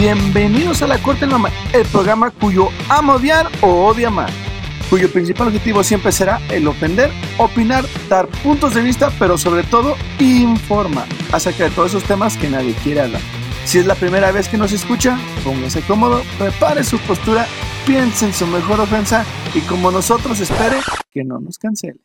Bienvenidos 0.00 0.80
a 0.82 0.86
La 0.86 1.02
Corte 1.02 1.22
del 1.22 1.30
Mamá, 1.30 1.50
el 1.72 1.84
programa 1.84 2.30
cuyo 2.30 2.68
ama 2.88 3.16
odiar 3.16 3.50
o 3.62 3.88
odia 3.88 4.06
amar, 4.06 4.30
cuyo 4.88 5.10
principal 5.10 5.48
objetivo 5.48 5.82
siempre 5.82 6.12
será 6.12 6.38
el 6.52 6.68
ofender, 6.68 7.10
opinar, 7.36 7.84
dar 8.08 8.28
puntos 8.44 8.74
de 8.76 8.82
vista, 8.82 9.10
pero 9.18 9.36
sobre 9.36 9.64
todo 9.64 9.96
informar 10.20 11.08
acerca 11.32 11.64
de 11.64 11.70
todos 11.70 11.88
esos 11.88 12.04
temas 12.04 12.36
que 12.36 12.48
nadie 12.48 12.76
quiere 12.84 13.00
hablar. 13.00 13.20
Si 13.64 13.78
es 13.78 13.86
la 13.86 13.96
primera 13.96 14.30
vez 14.30 14.48
que 14.48 14.56
nos 14.56 14.70
escucha, 14.70 15.18
póngase 15.42 15.82
cómodo, 15.82 16.22
prepare 16.38 16.84
su 16.84 17.00
postura, 17.00 17.44
piense 17.84 18.26
en 18.26 18.34
su 18.34 18.46
mejor 18.46 18.78
ofensa 18.78 19.26
y 19.52 19.62
como 19.62 19.90
nosotros 19.90 20.38
espere 20.38 20.76
que 21.10 21.24
no 21.24 21.40
nos 21.40 21.58
cancele. 21.58 21.98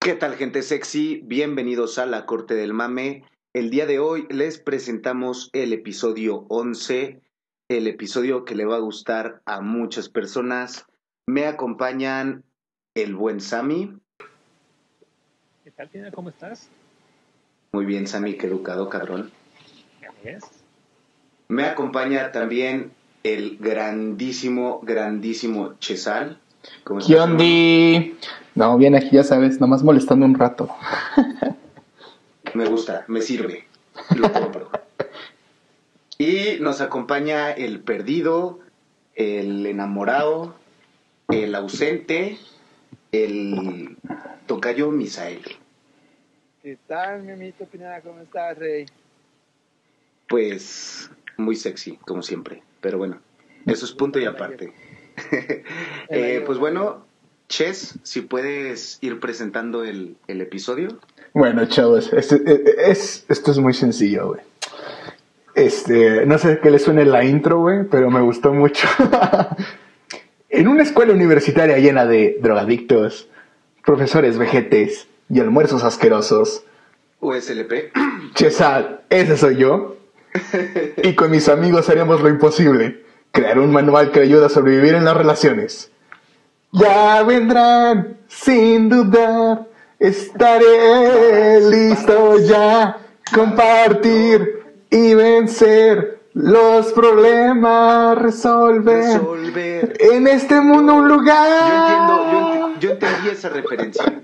¿Qué 0.00 0.14
tal 0.14 0.34
gente 0.34 0.62
sexy? 0.62 1.22
Bienvenidos 1.24 1.98
a 1.98 2.06
la 2.06 2.26
Corte 2.26 2.54
del 2.54 2.72
Mame. 2.72 3.22
El 3.54 3.70
día 3.70 3.86
de 3.86 4.00
hoy 4.00 4.26
les 4.30 4.58
presentamos 4.58 5.48
el 5.52 5.72
episodio 5.72 6.44
11, 6.48 7.20
el 7.68 7.86
episodio 7.86 8.44
que 8.44 8.56
le 8.56 8.64
va 8.64 8.74
a 8.74 8.80
gustar 8.80 9.42
a 9.44 9.60
muchas 9.60 10.08
personas. 10.08 10.86
Me 11.28 11.46
acompañan 11.46 12.42
el 12.96 13.14
buen 13.14 13.40
Sammy. 13.40 13.96
¿Qué 15.62 15.70
tal, 15.70 15.88
Tina? 15.88 16.10
¿Cómo 16.10 16.30
estás? 16.30 16.68
Muy 17.70 17.84
bien, 17.84 18.08
Sammy, 18.08 18.34
qué 18.34 18.48
educado, 18.48 18.88
cabrón. 18.88 19.30
Me 21.46 21.66
acompaña 21.66 22.32
también 22.32 22.90
el 23.22 23.58
grandísimo, 23.58 24.80
grandísimo 24.82 25.74
Chesal. 25.78 26.40
¿Cómo 26.82 26.98
¿Qué? 26.98 28.16
No, 28.56 28.76
bien 28.78 28.96
aquí, 28.96 29.10
ya 29.12 29.22
sabes, 29.22 29.60
nomás 29.60 29.84
molestando 29.84 30.26
un 30.26 30.34
rato. 30.34 30.68
Me 32.54 32.66
gusta, 32.66 33.04
me 33.08 33.20
sirve. 33.20 33.64
Lo 34.16 34.32
compro. 34.32 34.70
Y 36.18 36.60
nos 36.60 36.80
acompaña 36.80 37.50
el 37.50 37.80
perdido, 37.80 38.60
el 39.14 39.66
enamorado, 39.66 40.54
el 41.28 41.54
ausente, 41.56 42.38
el 43.10 43.96
tocayo 44.46 44.90
Misael. 44.92 45.42
¿Qué 46.62 46.78
tal, 46.86 47.24
mi 47.24 47.32
amito 47.32 47.66
Pineda? 47.66 48.00
¿Cómo 48.00 48.20
estás, 48.20 48.56
Rey? 48.56 48.86
Pues 50.28 51.10
muy 51.36 51.56
sexy, 51.56 51.96
como 51.96 52.22
siempre. 52.22 52.62
Pero 52.80 52.98
bueno, 52.98 53.20
eso 53.66 53.84
es 53.84 53.92
punto 53.92 54.18
y 54.18 54.24
aparte. 54.24 54.72
Eh, 56.08 56.42
pues 56.44 56.58
bueno, 56.58 57.06
Ches, 57.48 58.00
si 58.02 58.22
puedes 58.22 58.98
ir 59.00 59.20
presentando 59.20 59.84
el, 59.84 60.16
el 60.26 60.40
episodio. 60.40 60.98
Bueno, 61.34 61.66
chavos, 61.66 62.12
este, 62.12 62.90
es, 62.90 63.24
esto 63.28 63.50
es 63.50 63.58
muy 63.58 63.74
sencillo, 63.74 64.28
güey. 64.28 64.40
Este, 65.56 66.24
no 66.26 66.38
sé 66.38 66.60
qué 66.62 66.70
le 66.70 66.78
suene 66.78 67.04
la 67.04 67.24
intro, 67.24 67.58
güey, 67.58 67.82
pero 67.90 68.08
me 68.08 68.20
gustó 68.20 68.52
mucho. 68.54 68.86
en 70.48 70.68
una 70.68 70.84
escuela 70.84 71.12
universitaria 71.12 71.78
llena 71.78 72.06
de 72.06 72.38
drogadictos, 72.40 73.28
profesores 73.84 74.38
vejetes 74.38 75.08
y 75.28 75.40
almuerzos 75.40 75.82
asquerosos, 75.82 76.62
USLP. 77.18 77.92
Chesal, 78.34 79.00
ese 79.10 79.36
soy 79.36 79.56
yo. 79.56 79.96
Y 81.02 81.14
con 81.14 81.32
mis 81.32 81.48
amigos 81.48 81.88
haremos 81.88 82.20
lo 82.20 82.28
imposible. 82.28 83.02
Crear 83.32 83.58
un 83.58 83.72
manual 83.72 84.12
que 84.12 84.20
ayude 84.20 84.46
a 84.46 84.48
sobrevivir 84.48 84.94
en 84.94 85.04
las 85.04 85.16
relaciones. 85.16 85.90
Ya 86.70 87.24
vendrán, 87.24 88.18
sin 88.28 88.88
dudar. 88.88 89.73
Estaré 90.04 91.60
listo 91.70 92.38
ya. 92.40 92.98
Compartir 93.34 94.62
y 94.90 95.14
vencer 95.14 96.20
los 96.34 96.92
problemas. 96.92 98.18
Resolver. 98.18 99.04
Resolver. 99.18 99.96
En 100.00 100.26
este 100.26 100.60
mundo 100.60 100.96
un 100.96 101.08
Yo 101.08 101.16
lugar. 101.16 101.72
entiendo, 101.72 102.32
yo, 102.32 102.38
ent- 102.68 102.78
yo 102.80 102.90
entendí 102.90 103.28
esa 103.30 103.48
referencia. 103.48 104.04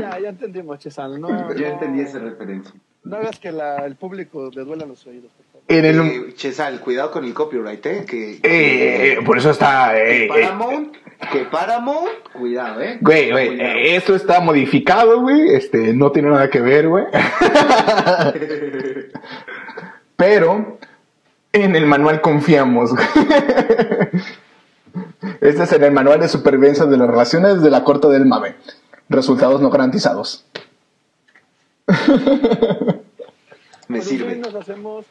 Ya, 0.00 0.18
ya 0.18 0.28
entendimos, 0.30 0.78
Chesal. 0.78 1.20
No, 1.20 1.28
Yo 1.54 1.60
no- 1.60 1.72
entendí 1.74 2.00
esa 2.00 2.18
referencia. 2.18 2.72
No 3.04 3.16
hagas 3.16 3.38
que 3.38 3.52
la- 3.52 3.84
el 3.84 3.96
público 3.96 4.50
le 4.54 4.64
duela 4.64 4.86
los 4.86 5.06
oídos, 5.06 5.30
por 5.32 5.44
favor. 5.44 5.47
En 5.68 5.84
el. 5.84 6.00
Eh, 6.00 6.34
Chesal, 6.34 6.80
cuidado 6.80 7.10
con 7.10 7.24
el 7.24 7.34
copyright, 7.34 7.84
¿eh? 7.86 8.04
Que, 8.08 8.40
Eh, 8.42 9.18
por 9.24 9.38
eso 9.38 9.50
está. 9.50 9.92
que 9.94 10.00
eh, 10.00 10.24
eh, 10.24 10.28
Paramount, 10.28 10.96
que 11.30 11.38
Paramount, 11.44 12.10
cuidado, 12.32 12.80
¿eh? 12.80 12.98
Güey, 13.00 13.30
güey, 13.30 13.48
Cuidado. 13.48 13.70
eh, 13.78 13.96
esto 13.96 14.14
está 14.14 14.40
modificado, 14.40 15.20
güey. 15.20 15.54
Este, 15.54 15.92
no 15.92 16.10
tiene 16.10 16.30
nada 16.30 16.48
que 16.48 16.60
ver, 16.60 16.88
güey. 16.88 17.04
Pero 20.16 20.78
en 21.52 21.76
el 21.76 21.86
manual 21.86 22.20
confiamos. 22.20 22.90
güey. 22.94 23.06
Este 25.40 25.62
es 25.64 25.72
en 25.72 25.84
el 25.84 25.92
manual 25.92 26.20
de 26.20 26.28
supervivencia 26.28 26.84
de 26.86 26.96
las 26.96 27.08
relaciones 27.08 27.62
de 27.62 27.70
la 27.70 27.84
corte 27.84 28.08
del 28.08 28.26
mame. 28.26 28.54
Resultados 29.08 29.60
no 29.60 29.70
garantizados. 29.70 30.44
Me 33.88 34.02
sirve. 34.02 34.36
nos 34.36 34.54
hacemos, 34.54 35.06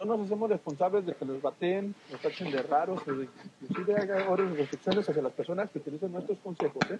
no 0.00 0.16
nos 0.16 0.26
hacemos 0.26 0.50
responsables 0.50 1.06
de 1.06 1.14
que 1.14 1.24
nos 1.24 1.40
baten, 1.40 1.94
nos 2.10 2.20
tachen 2.20 2.50
de 2.50 2.62
raros, 2.62 3.00
o 3.06 3.12
de, 3.12 3.28
inclusive 3.62 3.96
haga 3.96 4.28
órdenes 4.28 4.58
restricciones 4.58 5.08
hacia 5.08 5.22
las 5.22 5.32
personas 5.32 5.70
que 5.70 5.78
utilizan 5.78 6.12
nuestros 6.12 6.38
consejos, 6.38 6.82
¿eh? 6.90 6.98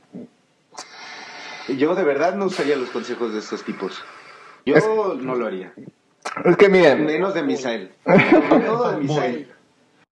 Yo 1.76 1.94
de 1.94 2.04
verdad 2.04 2.34
no 2.36 2.46
usaría 2.46 2.76
los 2.76 2.90
consejos 2.90 3.32
de 3.32 3.40
estos 3.40 3.64
tipos. 3.64 4.02
Yo 4.64 4.76
Es- 4.76 4.86
no 4.86 5.34
lo 5.34 5.46
haría. 5.46 5.74
Es 6.44 6.56
que 6.56 6.68
miren, 6.68 7.04
Menos 7.06 7.34
de 7.34 7.42
Misael. 7.42 7.94
Todo 8.66 8.92
de 8.92 8.96
Misael. 8.98 9.52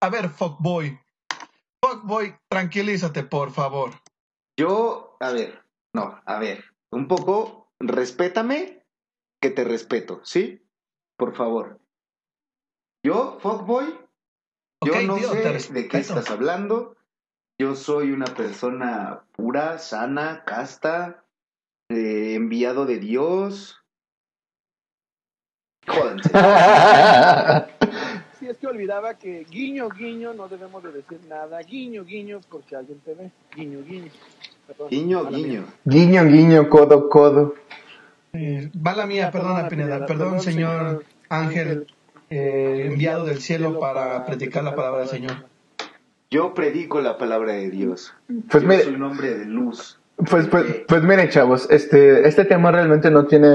A 0.01 0.09
ver, 0.11 0.29
fuckboy. 0.29 0.99
Fuckboy, 1.85 2.35
tranquilízate, 2.49 3.23
por 3.25 3.51
favor. 3.53 3.91
Yo, 4.59 5.17
a 5.21 5.33
ver, 5.33 5.63
no, 5.95 6.21
a 6.25 6.39
ver, 6.39 6.65
un 6.91 7.09
poco, 7.09 7.69
respétame, 7.81 8.83
que 9.41 9.51
te 9.51 9.65
respeto, 9.65 10.21
¿sí? 10.25 10.63
Por 11.17 11.35
favor. 11.35 11.79
Yo, 13.05 13.39
fuckboy, 13.41 13.85
yo 14.83 14.93
Ok, 14.93 15.03
no 15.07 15.19
sé 15.19 15.73
de 15.75 15.89
qué 15.89 15.99
estás 15.99 16.31
hablando. 16.31 16.97
Yo 17.61 17.75
soy 17.77 18.13
una 18.13 18.25
persona 18.25 19.25
pura, 19.33 19.79
sana, 19.79 20.43
casta, 20.47 21.23
eh, 21.91 22.33
enviado 22.35 22.87
de 22.87 22.99
Dios. 22.99 23.85
Jódanse. 25.87 26.31
Sí, 28.41 28.49
es 28.49 28.57
que 28.59 28.67
olvidaba 28.67 29.15
que 29.15 29.45
guiño, 29.45 29.89
guiño, 29.91 30.35
no 30.35 30.49
debemos 30.49 30.83
de 30.83 30.93
decir 30.93 31.21
nada. 31.29 31.61
Guiño, 31.61 32.05
guiño, 32.05 32.41
porque 32.51 32.75
alguien 32.75 33.01
te 33.01 33.15
ve. 33.15 33.31
Guiño, 33.55 33.83
guiño. 33.85 34.11
Perdón, 34.67 34.89
Guiño, 34.89 35.27
guiño. 35.27 35.65
guiño, 35.85 36.25
guiño, 36.25 36.69
codo, 36.71 37.09
codo. 37.09 37.55
Eh, 38.33 38.71
Bala 38.75 39.07
mía, 39.07 39.31
perdona, 39.31 39.69
Pineda. 39.69 39.89
Pineda. 39.89 40.07
Perdón, 40.07 40.31
Perdón, 40.31 40.41
señor 40.41 40.71
señor 40.81 41.05
Ángel, 41.29 41.69
Ángel, 41.69 41.94
eh, 42.31 42.85
enviado 42.91 43.25
del 43.25 43.41
cielo 43.41 43.79
para 43.79 44.25
predicar 44.27 44.65
la 44.65 44.75
palabra 44.75 45.01
del 45.01 45.09
Señor. 45.09 45.33
Yo 46.31 46.55
predico 46.55 47.01
la 47.01 47.17
palabra 47.19 47.53
de 47.53 47.71
Dios. 47.71 48.13
Pues 48.51 48.63
Yo 48.63 48.69
mire- 48.69 48.85
soy 48.85 48.95
un 48.95 49.03
hombre 49.05 49.35
de 49.35 49.45
luz. 49.45 49.99
Pues, 50.31 50.47
pues, 50.47 50.65
pues 50.87 51.03
miren, 51.03 51.29
chavos, 51.29 51.67
este, 51.71 52.27
este 52.29 52.45
tema 52.45 52.71
realmente 52.71 53.11
no 53.11 53.27
tiene. 53.27 53.51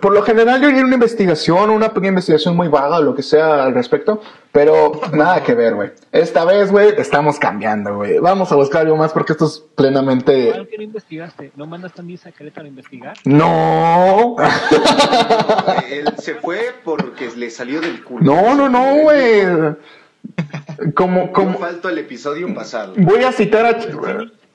Por 0.00 0.12
lo 0.12 0.22
general, 0.22 0.60
yo 0.60 0.68
haría 0.68 0.82
una 0.84 0.94
investigación, 0.94 1.70
una 1.70 1.88
pequeña 1.92 2.08
investigación 2.10 2.56
muy 2.56 2.68
vaga 2.68 2.98
o 2.98 3.02
lo 3.02 3.14
que 3.14 3.22
sea 3.22 3.64
al 3.64 3.74
respecto, 3.74 4.20
pero 4.52 4.92
nada 5.12 5.42
que 5.42 5.54
ver, 5.54 5.74
güey. 5.74 5.90
Esta 6.12 6.44
vez, 6.44 6.70
güey, 6.70 6.94
estamos 6.96 7.38
cambiando, 7.38 7.96
güey. 7.96 8.18
Vamos 8.18 8.50
a 8.52 8.56
buscar 8.56 8.82
algo 8.82 8.96
más 8.96 9.12
porque 9.12 9.32
esto 9.32 9.46
es 9.46 9.58
¿Cuál 9.58 9.74
plenamente. 9.76 10.66
que 10.70 10.76
no 10.78 10.82
investigaste? 10.84 11.52
¿No 11.56 11.66
mandaste 11.66 12.00
a 12.00 12.04
misa 12.04 12.28
a 12.30 12.32
Querétaro 12.32 12.64
a 12.66 12.68
investigar? 12.68 13.16
No, 13.24 14.36
Él 15.90 16.12
se 16.18 16.34
fue 16.36 16.74
porque 16.84 17.30
le 17.36 17.50
salió 17.50 17.80
del 17.80 18.02
culo. 18.04 18.24
no, 18.24 18.54
no, 18.54 18.68
no, 18.68 19.02
güey. 19.02 19.44
Como, 20.94 21.32
como. 21.32 21.58
falto 21.58 21.90
el 21.90 21.98
episodio 21.98 22.52
pasado. 22.54 22.94
Voy 22.96 23.22
a 23.24 23.30
citar 23.32 23.66
a. 23.66 23.76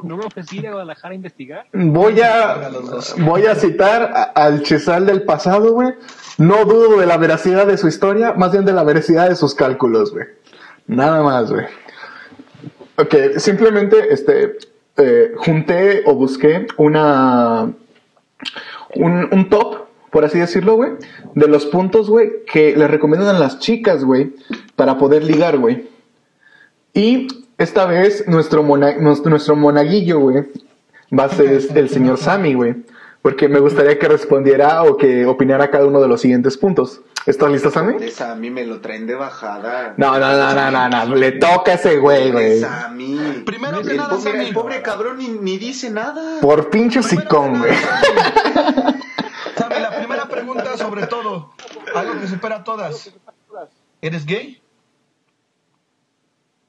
¿No 0.02 0.16
me 0.18 0.26
ofrecí 0.26 0.66
a 0.66 0.72
Guadalajara 0.72 1.12
a 1.12 1.16
investigar? 1.16 1.66
Voy 1.74 2.22
a, 2.22 2.70
voy 3.18 3.46
a 3.46 3.56
citar 3.56 4.04
a- 4.14 4.24
al 4.24 4.64
Chesal 4.64 5.06
del 5.06 5.24
pasado, 5.24 5.74
güey. 5.74 5.90
No 6.38 6.64
dudo 6.66 7.00
de 7.00 7.06
la 7.06 7.18
veracidad 7.18 7.68
de 7.68 7.78
su 7.78 7.88
historia, 7.88 8.34
más 8.34 8.52
bien 8.54 8.66
de 8.66 8.74
la 8.74 8.84
veracidad 8.84 9.28
de 9.30 9.36
sus 9.36 9.54
cálculos, 9.56 10.12
güey. 10.12 10.26
Nada 10.88 11.22
más, 11.22 11.52
güey. 11.52 11.66
Ok, 12.98 13.38
simplemente, 13.38 14.14
este, 14.14 14.58
eh, 14.98 15.34
junté 15.38 16.04
o 16.06 16.16
busqué 16.16 16.68
una, 16.78 17.70
un, 18.96 19.30
un 19.32 19.50
top, 19.50 19.86
por 20.12 20.26
así 20.26 20.40
decirlo, 20.40 20.76
güey, 20.76 20.92
de 21.36 21.48
los 21.48 21.66
puntos, 21.66 22.10
güey, 22.10 22.44
que 22.52 22.76
le 22.76 22.88
recomiendan 22.88 23.36
a 23.36 23.40
las 23.40 23.60
chicas, 23.60 24.04
güey, 24.04 24.34
para 24.76 24.98
poder 24.98 25.24
ligar, 25.24 25.58
güey. 25.58 25.88
Y 26.94 27.28
esta 27.60 27.86
vez 27.86 28.28
nuestro, 28.28 28.64
mona- 28.64 28.98
nuestro, 28.98 29.30
nuestro 29.30 29.56
monaguillo, 29.56 30.20
güey, 30.20 30.46
va 31.18 31.26
a 31.26 31.30
ser 31.30 31.62
el 31.76 31.90
señor 31.90 32.18
Sammy, 32.18 32.54
güey. 32.56 32.76
Porque 33.22 33.50
me 33.50 33.60
gustaría 33.60 34.00
que 34.00 34.08
respondiera 34.08 34.82
o 34.84 34.96
que 34.96 35.26
opinara 35.26 35.70
cada 35.70 35.86
uno 35.86 36.00
de 36.00 36.08
los 36.08 36.22
siguientes 36.22 36.58
puntos. 36.58 37.02
¿Estás 37.26 37.52
listo, 37.52 37.70
Sammy? 37.70 37.96
A 38.22 38.36
mí 38.36 38.50
me 38.50 38.66
lo 38.66 38.80
traen 38.80 39.06
de 39.08 39.14
bajada. 39.14 39.94
No, 39.98 40.18
no, 40.18 40.32
no, 40.32 40.54
no, 40.56 40.72
no, 40.72 41.06
no. 41.06 41.16
Le 41.16 41.34
toca 41.34 41.74
a 41.74 41.76
ese 41.76 41.98
güey, 41.98 42.32
güey. 42.32 42.62
Mí. 42.96 43.44
Primero 43.46 43.82
que 43.82 43.92
el, 43.92 43.98
nada, 43.98 44.16
pobre, 44.16 44.32
Sammy. 44.32 44.46
el 44.46 44.54
pobre 44.54 44.82
cabrón 44.82 45.18
ni, 45.18 45.28
ni 45.28 45.58
dice 45.58 45.90
nada. 45.90 46.40
Por 46.40 46.70
pinche 46.70 47.04
sicón, 47.04 47.60
güey. 47.60 47.74
Sammy, 49.58 49.80
la 49.82 49.98
primera 49.98 50.26
pregunta 50.30 50.78
sobre 50.78 51.06
todo, 51.08 51.52
algo 51.94 52.20
que 52.22 52.28
supera 52.28 52.58
a 52.58 52.64
todas. 52.64 53.12
¿Eres 54.02 54.26
gay? 54.26 54.62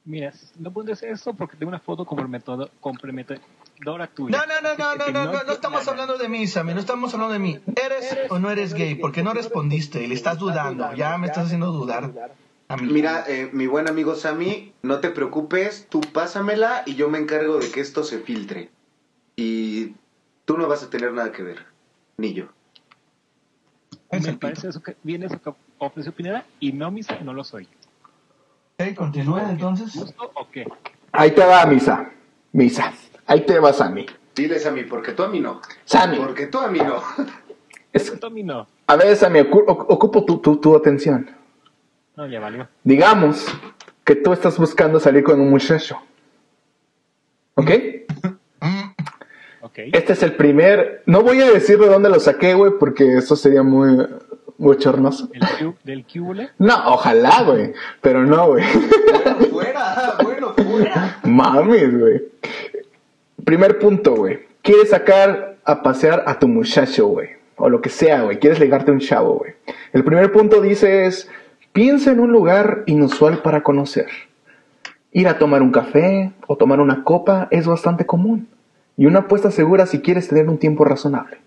Mira, 0.04 0.32
no 0.58 0.72
puedes 0.72 1.02
eso 1.02 1.34
porque 1.34 1.56
tengo 1.56 1.68
una 1.68 1.78
foto 1.78 2.06
comprometedora 2.06 4.06
tuya. 4.06 4.38
No, 4.38 4.46
no, 4.46 4.60
no, 4.60 4.76
no, 4.76 4.96
no, 4.96 5.12
no, 5.12 5.32
no, 5.32 5.44
no 5.44 5.52
estamos 5.52 5.86
hablando 5.86 6.16
de 6.16 6.28
mí, 6.28 6.46
Sammy, 6.46 6.72
no 6.72 6.80
estamos 6.80 7.12
hablando 7.12 7.34
de 7.34 7.38
mí. 7.38 7.58
¿Eres 7.76 8.30
o 8.30 8.38
no 8.38 8.50
eres 8.50 8.72
gay? 8.72 8.94
Porque 8.94 9.22
no 9.22 9.34
respondiste 9.34 10.02
y 10.02 10.06
le 10.06 10.14
estás 10.14 10.38
dudando, 10.38 10.94
ya 10.94 11.18
me 11.18 11.26
estás 11.26 11.46
haciendo 11.46 11.72
dudar. 11.72 12.10
A 12.68 12.76
mí. 12.76 12.92
Mira, 12.92 13.24
eh, 13.26 13.50
mi 13.52 13.66
buen 13.66 13.88
amigo 13.88 14.14
Sammy, 14.14 14.72
no 14.82 15.00
te 15.00 15.10
preocupes, 15.10 15.88
tú 15.90 16.00
pásamela 16.00 16.84
y 16.86 16.94
yo 16.94 17.10
me 17.10 17.18
encargo 17.18 17.58
de 17.58 17.70
que 17.70 17.80
esto 17.80 18.04
se 18.04 18.20
filtre. 18.20 18.70
Y 19.34 19.94
tú 20.44 20.56
no 20.56 20.68
vas 20.68 20.82
a 20.82 20.90
tener 20.90 21.12
nada 21.12 21.32
que 21.32 21.42
ver, 21.42 21.66
ni 22.16 22.32
yo. 22.32 22.46
Me 24.12 24.34
parece 24.34 24.68
eso 24.68 24.82
que 24.82 24.96
viene 25.02 25.26
eso 25.26 25.40
que 25.40 25.52
ofreció 25.78 26.12
Pineda 26.12 26.44
y 26.58 26.72
no, 26.72 26.90
misa, 26.90 27.18
no 27.20 27.32
lo 27.32 27.44
soy. 27.44 27.68
Ok, 28.88 28.94
continúa 28.96 29.50
entonces. 29.50 29.92
¿Justo 29.92 30.30
o 30.34 30.48
qué? 30.50 30.66
Ahí 31.12 31.32
te 31.32 31.44
va, 31.44 31.64
Misa. 31.66 32.10
Misa. 32.52 32.92
Ahí 33.26 33.44
te 33.44 33.58
va, 33.58 33.72
Sammy. 33.72 34.06
Dile 34.34 34.58
Sammy, 34.58 34.84
porque 34.84 35.12
tú 35.12 35.22
a 35.22 35.28
mí 35.28 35.40
no. 35.40 35.60
Sammy. 35.84 36.16
Porque 36.18 36.46
tú 36.46 36.58
a 36.58 36.68
mí 36.68 36.78
no. 36.78 37.02
Es- 37.92 38.08
Esto 38.12 38.28
a 38.28 38.30
mí 38.30 38.42
no. 38.44 38.66
a 38.86 38.96
ver, 38.96 39.16
Sammy, 39.16 39.40
ocu- 39.40 39.64
ocu- 39.66 39.86
ocupo 39.88 40.24
tu, 40.24 40.38
tu, 40.38 40.56
tu 40.58 40.76
atención. 40.76 41.28
No, 42.16 42.26
ya 42.26 42.38
valió. 42.38 42.68
Digamos 42.84 43.46
que 44.04 44.14
tú 44.14 44.32
estás 44.32 44.56
buscando 44.58 45.00
salir 45.00 45.24
con 45.24 45.40
un 45.40 45.50
muchacho. 45.50 45.98
¿Ok? 47.54 47.70
Ok. 49.62 49.78
Este 49.92 50.12
es 50.12 50.22
el 50.22 50.36
primer. 50.36 51.02
No 51.06 51.22
voy 51.22 51.40
a 51.42 51.50
decir 51.50 51.78
de 51.78 51.86
dónde 51.86 52.08
lo 52.08 52.20
saqué, 52.20 52.54
güey, 52.54 52.72
porque 52.78 53.16
eso 53.18 53.34
sería 53.36 53.62
muy 53.62 54.06
bochornoso. 54.60 55.30
¿El 55.32 55.40
Q, 55.40 55.74
¿Del 55.82 56.04
cúbule? 56.04 56.50
No, 56.58 56.74
ojalá, 56.92 57.42
güey. 57.42 57.72
Pero 58.00 58.24
no, 58.24 58.48
güey. 58.48 58.64
Bueno, 59.02 59.46
fuera, 59.50 60.16
bueno, 60.22 60.54
fuera. 60.54 61.20
Mames, 61.24 61.98
güey. 61.98 62.22
Primer 63.44 63.78
punto, 63.78 64.14
güey. 64.14 64.40
Quieres 64.62 64.90
sacar 64.90 65.56
a 65.64 65.82
pasear 65.82 66.24
a 66.26 66.38
tu 66.38 66.46
muchacho, 66.46 67.06
güey. 67.08 67.30
O 67.56 67.68
lo 67.68 67.80
que 67.80 67.88
sea, 67.88 68.22
güey. 68.22 68.38
Quieres 68.38 68.60
ligarte 68.60 68.90
a 68.90 68.94
un 68.94 69.00
chavo, 69.00 69.38
güey. 69.38 69.54
El 69.92 70.04
primer 70.04 70.30
punto 70.30 70.60
dice 70.60 71.06
es, 71.06 71.28
piensa 71.72 72.12
en 72.12 72.20
un 72.20 72.30
lugar 72.30 72.84
inusual 72.86 73.38
para 73.38 73.62
conocer. 73.62 74.08
Ir 75.12 75.26
a 75.26 75.38
tomar 75.38 75.62
un 75.62 75.72
café 75.72 76.32
o 76.46 76.56
tomar 76.56 76.80
una 76.80 77.02
copa 77.02 77.48
es 77.50 77.66
bastante 77.66 78.06
común. 78.06 78.48
Y 78.96 79.06
una 79.06 79.20
apuesta 79.20 79.50
segura 79.50 79.86
si 79.86 80.00
quieres 80.00 80.28
tener 80.28 80.48
un 80.48 80.58
tiempo 80.58 80.84
razonable. 80.84 81.38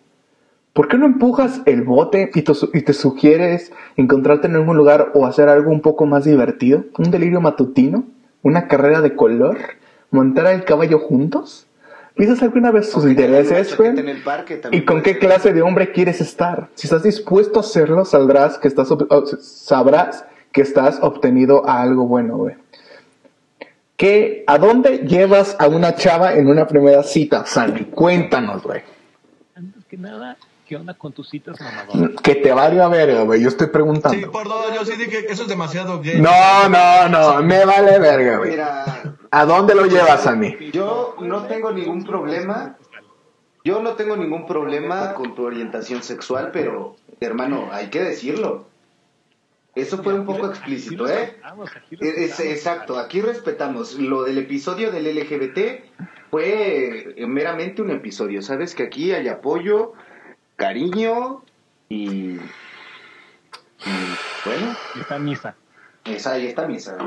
¿Por 0.74 0.88
qué 0.88 0.98
no 0.98 1.06
empujas 1.06 1.62
el 1.66 1.84
bote 1.84 2.32
y 2.34 2.42
te, 2.42 2.54
su- 2.56 2.70
y 2.74 2.82
te 2.82 2.94
sugieres 2.94 3.72
encontrarte 3.96 4.48
en 4.48 4.56
algún 4.56 4.76
lugar 4.76 5.12
o 5.14 5.26
hacer 5.28 5.48
algo 5.50 5.72
un 5.72 5.82
poco 5.82 6.06
más 6.08 6.26
divertido? 6.26 6.86
¿Un 6.98 7.12
delirio 7.12 7.42
matutino? 7.42 8.06
¿Una 8.42 8.68
carrera 8.68 9.02
de 9.02 9.16
color? 9.16 9.58
¿Montar 10.10 10.48
al 10.48 10.66
caballo 10.66 11.00
juntos? 11.00 11.68
¿Dices 12.16 12.42
alguna 12.44 12.72
vez 12.72 12.92
sus 12.92 13.06
intereses, 13.06 13.76
¿Y 14.72 14.82
con 14.82 15.02
qué 15.02 15.18
clase 15.18 15.52
de 15.54 15.62
hombre 15.64 15.92
quieres 15.92 16.22
estar? 16.22 16.70
Si 16.76 16.86
estás 16.88 17.02
dispuesto 17.04 17.60
a 17.60 17.62
hacerlo, 17.62 18.06
saldrás 18.06 18.58
que 18.60 18.68
estás 18.68 18.90
sabrás 19.42 20.26
que 20.52 20.62
estás 20.62 21.00
obtenido 21.02 21.68
a 21.68 21.82
algo 21.82 22.06
bueno, 22.08 22.38
güey. 22.38 22.56
¿Qué, 23.98 24.44
¿A 24.48 24.58
dónde 24.58 25.00
llevas 25.08 25.56
a 25.60 25.68
una 25.68 25.96
chava 25.96 26.34
en 26.34 26.48
una 26.48 26.68
primera 26.68 27.04
cita, 27.04 27.46
Sandy? 27.46 27.86
Cuéntanos, 27.86 28.62
güey. 28.64 28.82
Antes 29.56 29.84
que 29.86 29.98
nada, 29.98 30.38
¿qué 30.68 30.76
onda 30.76 30.94
con 30.94 31.12
tus 31.12 31.30
citas 31.30 31.60
mamadoras? 31.60 32.22
Que 32.22 32.36
te 32.36 32.52
valga 32.52 32.88
verga, 32.88 33.24
güey. 33.24 33.42
Yo 33.42 33.50
estoy 33.50 33.68
preguntando. 33.68 34.18
Sí, 34.18 34.26
perdón, 34.26 34.74
yo 34.76 34.86
sí 34.86 34.96
dije 34.98 35.26
que 35.26 35.34
eso 35.34 35.44
es 35.44 35.50
demasiado 35.50 36.02
gay. 36.02 36.22
No, 36.22 36.70
no, 36.70 37.10
no. 37.10 37.44
Me 37.44 37.66
vale 37.66 38.00
verga, 38.00 38.38
güey. 38.38 38.52
Mira, 38.52 39.16
¿A 39.32 39.46
dónde 39.46 39.74
lo 39.74 39.86
llevas, 39.86 40.24
Sandy? 40.24 40.72
yo 40.72 41.16
no 41.22 41.48
tengo 41.48 41.72
ningún 41.72 42.04
problema. 42.04 42.78
Yo 43.66 43.82
no 43.82 43.94
tengo 43.94 44.18
ningún 44.18 44.46
problema 44.46 45.14
con 45.14 45.36
tu 45.36 45.44
orientación 45.44 46.04
sexual, 46.04 46.52
pero, 46.52 46.98
hermano, 47.20 47.70
hay 47.72 47.88
que 47.88 48.04
decirlo. 48.04 48.68
Eso 49.76 50.04
fue 50.04 50.14
un 50.14 50.26
poco 50.26 50.48
explícito, 50.48 51.08
¿eh? 51.10 51.38
Es, 52.00 52.40
exacto, 52.40 53.00
aquí 53.00 53.22
respetamos. 53.22 53.96
Lo 53.96 54.24
del 54.24 54.38
episodio 54.38 54.92
del 54.92 55.16
LGBT 55.16 55.60
fue 56.30 57.16
meramente 57.28 57.82
un 57.82 57.90
episodio. 57.90 58.44
Sabes 58.44 58.76
que 58.76 58.84
aquí 58.84 59.14
hay 59.14 59.28
apoyo, 59.30 59.94
cariño 60.56 61.44
y. 61.90 62.36
y, 62.36 62.40
bueno, 64.46 64.76
Y 64.96 65.00
está 65.02 65.20
misa. 65.20 65.56
esa 66.06 66.34
ahí 66.34 66.48
está 66.48 66.68
misa. 66.68 66.98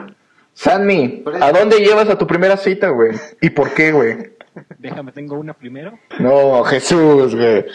Sandy, 0.54 1.22
¿a 1.40 1.52
dónde 1.52 1.81
llevas 1.81 2.08
a 2.08 2.16
tu 2.16 2.26
primera 2.26 2.56
cita, 2.56 2.88
güey? 2.88 3.12
¿Y 3.43 3.50
por 3.50 3.75
qué, 3.75 3.93
güey? 3.93 4.37
Déjame, 4.78 5.12
tengo 5.12 5.37
una 5.38 5.52
primero. 5.52 5.98
No, 6.19 6.64
Jesús, 6.64 7.34
güey. 7.34 7.66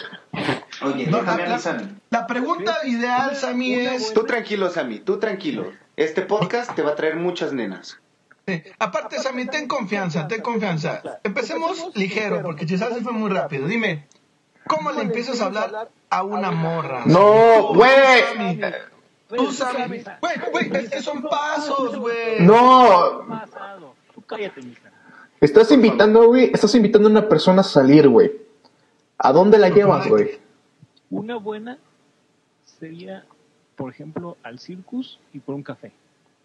Oye, 0.82 1.06
No, 1.06 1.22
la, 1.22 1.36
la- 1.36 1.88
la 2.10 2.26
pregunta 2.26 2.78
ideal, 2.84 3.36
Sammy, 3.36 3.74
es... 3.74 4.12
Tú 4.12 4.24
tranquilo, 4.24 4.68
Sammy, 4.68 4.98
tú 4.98 5.20
tranquilo. 5.20 5.70
Este 5.96 6.22
podcast 6.22 6.74
te 6.74 6.82
va 6.82 6.90
a 6.90 6.94
traer 6.96 7.14
muchas 7.14 7.52
nenas. 7.52 8.00
Sí. 8.48 8.60
Aparte, 8.80 9.20
Sammy, 9.20 9.46
ten 9.46 9.68
confianza, 9.68 10.26
ten 10.26 10.40
confianza. 10.42 11.00
Empecemos 11.22 11.92
ligero, 11.94 12.42
porque 12.42 12.66
quizás 12.66 12.92
se 12.94 13.00
fue 13.00 13.12
muy 13.12 13.30
rápido. 13.30 13.68
Dime, 13.68 14.08
¿cómo 14.66 14.92
le 14.92 15.02
empiezas 15.02 15.40
a 15.40 15.46
hablar 15.46 15.90
a 16.10 16.22
una 16.22 16.50
morra? 16.50 17.02
No, 17.06 17.74
güey. 17.74 18.60
Tú, 19.28 19.50
Sammy. 19.50 20.02
Güey, 20.20 20.34
güey, 20.52 20.84
es 20.84 20.90
que 20.90 21.02
son 21.02 21.22
pasos, 21.22 21.96
güey. 21.98 22.40
No. 22.40 23.24
Tú 24.14 24.20
cállate, 24.26 24.60
misa. 24.62 24.90
estás 25.40 25.72
invitando, 25.72 26.26
güey. 26.26 26.50
Estás 26.52 26.74
invitando 26.74 27.08
a 27.08 27.10
una 27.12 27.28
persona 27.28 27.62
a 27.62 27.64
salir, 27.64 28.08
güey. 28.08 28.30
¿A 29.18 29.32
dónde 29.32 29.56
la 29.58 29.70
llevas, 29.70 30.06
güey? 30.08 30.38
Una 31.10 31.36
buena 31.36 31.78
sería, 32.78 33.24
por 33.76 33.90
ejemplo, 33.90 34.36
al 34.42 34.58
circus 34.58 35.18
y 35.32 35.38
por 35.38 35.54
un 35.54 35.62
café. 35.62 35.92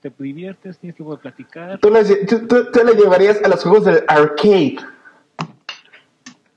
Te 0.01 0.11
diviertes, 0.17 0.77
tienes 0.77 0.95
tiempo 0.95 1.15
de 1.15 1.21
platicar. 1.21 1.79
Tú 1.79 1.89
la, 1.89 2.03
tú- 2.03 2.47
tú- 2.47 2.71
tú 2.71 2.83
la 2.83 2.91
llevarías 2.91 3.41
a 3.43 3.47
los 3.47 3.63
juegos 3.63 3.85
del 3.85 4.03
arcade. 4.07 4.77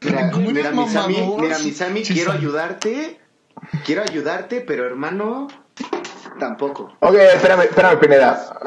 Mira, 0.03 0.31
¿Cómo 0.31 0.47
mira, 0.51 0.61
eres 0.69 0.73
mi 0.75 0.89
Sammy, 0.89 1.15
mamador? 1.19 1.41
mira, 1.43 1.59
mi 1.59 1.71
Sammy, 1.73 2.05
Sí, 2.05 2.15
quiero 2.15 2.33
ayudarte. 2.33 3.21
Quiero 3.85 4.03
ayudarte, 4.03 4.63
pero 4.63 4.87
hermano, 4.87 5.49
tampoco. 6.39 6.97
Ok, 7.01 7.15
espérame, 7.15 7.63
espérame, 7.65 7.99
Pineda. 8.01 8.59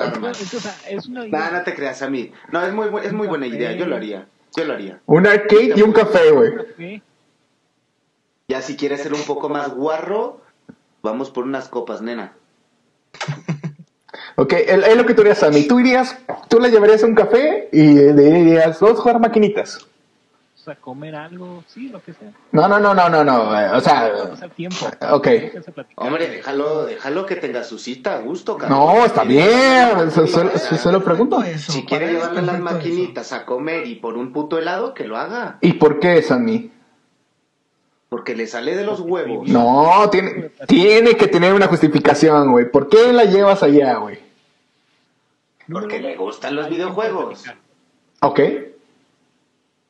Es 0.88 1.08
una 1.08 1.25
Nah, 1.25 1.52
no 1.52 1.63
te 1.63 1.74
creas, 1.74 1.98
Sammy. 1.98 2.32
No, 2.52 2.63
es 2.63 2.74
muy, 2.74 2.90
es 3.04 3.12
muy 3.13 3.28
buena 3.28 3.48
idea. 3.48 3.72
Yo 3.74 3.86
lo 3.88 3.96
haría. 3.96 4.28
Yo 4.56 4.66
lo 4.66 4.74
haría. 4.74 5.02
Un 5.08 5.25
arcade 5.25 5.74
y 5.75 5.82
un 5.82 5.92
café, 5.94 6.30
güey. 6.32 7.02
Ya 8.48 8.62
si 8.62 8.75
quieres 8.75 9.02
ser 9.02 9.13
un 9.13 9.24
poco 9.24 9.50
más 9.50 9.70
guarro, 9.74 10.42
vamos 11.02 11.32
por 11.32 11.46
unas 11.46 11.70
copas, 11.70 12.02
nena. 12.02 12.34
Ok, 14.36 14.54
es 14.54 14.96
lo 14.96 15.06
que 15.06 15.13
tú 15.16 15.22
harías, 15.22 15.40
Sammy. 15.40 15.68
Tú 15.68 15.80
irías, 15.80 16.18
tú 16.50 16.60
la 16.60 16.68
llevarías 16.68 17.04
a 17.04 17.08
un 17.08 17.16
café 17.16 17.70
y 17.72 17.94
le 17.96 18.13
dirías, 18.13 18.80
vamos 18.80 19.00
a 19.00 19.02
jugar 19.02 19.20
maquinitas. 19.20 19.88
Sea, 20.63 20.75
comer 20.75 21.13
algo, 21.13 21.62
sí, 21.67 21.89
lo 21.89 22.01
que 22.01 22.13
sea. 22.13 22.32
No, 22.53 22.70
no, 22.70 22.79
no, 22.79 22.93
no, 22.93 23.10
no, 23.10 23.22
no. 23.22 23.60
eh, 23.60 23.70
O 23.74 23.82
sea, 23.82 24.13
Pasar 24.29 24.50
tiempo. 24.51 24.86
ok. 25.12 25.27
Hombre, 25.96 26.29
déjalo, 26.29 26.86
déjalo 26.86 27.25
que 27.25 27.36
tenga 27.36 27.65
su 27.65 27.77
cita 27.77 28.15
a 28.15 28.20
gusto, 28.22 28.58
cabrón. 28.58 28.79
No, 28.79 29.05
está 29.05 29.25
bien. 29.25 30.10
so- 30.12 30.25
solo 30.77 31.03
pregunto. 31.03 31.43
Eso, 31.43 31.74
Si 31.74 31.84
quiere 31.84 32.13
llevarle 32.13 32.43
las 32.43 32.60
maquinitas 32.62 33.34
a 33.34 33.46
comer 33.46 33.88
y 33.88 33.96
por 33.96 34.15
un 34.15 34.32
puto 34.32 34.58
helado, 34.58 34.93
que 34.93 35.03
lo 35.03 35.17
haga. 35.17 35.58
¿Y 35.60 35.74
por 35.74 36.00
qué, 36.00 36.22
Sammy? 36.22 36.72
Porque 38.08 38.34
le 38.34 38.48
sale 38.48 38.77
de 38.77 38.86
los 38.86 39.01
huevos. 39.01 39.50
No, 39.50 40.10
tiene, 40.12 40.51
tiene 40.67 41.17
que 41.17 41.27
tener 41.27 41.53
una 41.53 41.67
justificación, 41.67 42.51
güey. 42.51 42.72
¿Por 42.72 42.88
qué 42.88 43.12
la 43.12 43.25
llevas 43.25 43.63
allá, 43.63 43.96
güey? 43.98 44.17
Porque 45.70 46.00
le 46.00 46.15
gustan 46.15 46.55
los 46.55 46.70
videojuegos. 46.70 47.43
Ok. 48.22 48.39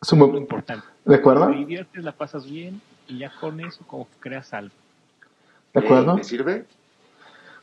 Es 0.03 0.11
un 0.13 0.19
Lo 0.19 0.37
importante. 0.37 0.85
¿De 1.05 1.15
acuerdo? 1.15 1.47
Te 1.47 1.53
diviertes, 1.55 2.03
la 2.03 2.11
pasas 2.11 2.45
bien 2.45 2.79
y 3.07 3.17
ya 3.19 3.31
con 3.39 3.59
eso 3.59 3.83
como 3.87 4.05
que 4.09 4.15
creas 4.19 4.53
algo. 4.53 4.73
¿De 5.73 5.79
acuerdo? 5.79 6.11
Eh, 6.13 6.17
¿Me 6.17 6.23
sirve? 6.23 6.65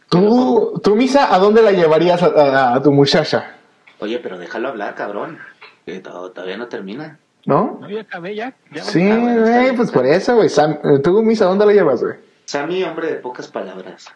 ¿Tú, 0.09 0.81
tú, 0.83 0.97
Misa, 0.97 1.33
a 1.33 1.39
dónde 1.39 1.63
la 1.63 1.71
llevarías 1.71 2.23
a, 2.23 2.27
a- 2.27 2.75
a 2.75 2.83
tu 2.83 2.91
muchacha? 2.93 3.55
Oye, 4.01 4.19
pero 4.19 4.39
déjalo 4.39 4.69
hablar, 4.69 4.95
cabrón. 4.97 5.39
Que 5.87 6.01
to- 6.01 6.31
todavía 6.33 6.57
no 6.57 6.67
termina. 6.67 7.19
¿No? 7.47 7.79
No, 7.81 7.89
ya 7.89 8.01
acabé 8.03 8.35
ya. 8.35 8.55
ya 8.73 8.83
Sí, 8.83 9.01
güey, 9.07 9.43
bien. 9.45 9.77
pues 9.77 9.91
por 9.91 10.05
eso, 10.07 10.35
güey. 10.37 10.49
Sam, 10.49 10.79
¿Tú, 11.03 11.23
Misa, 11.23 11.45
dónde 11.47 11.65
la 11.67 11.73
llevas, 11.73 12.03
güey? 12.03 12.17
Sammy, 12.45 12.83
hombre 12.83 13.07
de 13.09 13.15
pocas 13.17 13.49
palabras. 13.49 14.09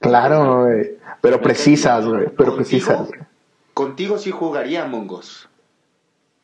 Claro, 0.00 0.64
güey. 0.64 0.98
Pero 1.20 1.40
precisas, 1.40 2.04
güey. 2.04 2.24
Pero 2.24 2.34
¿Contigo? 2.34 2.56
precisas, 2.56 3.08
güey. 3.08 3.20
Contigo 3.72 4.18
sí 4.18 4.30
jugaría 4.30 4.84
Among 4.84 5.10
Us. 5.12 5.48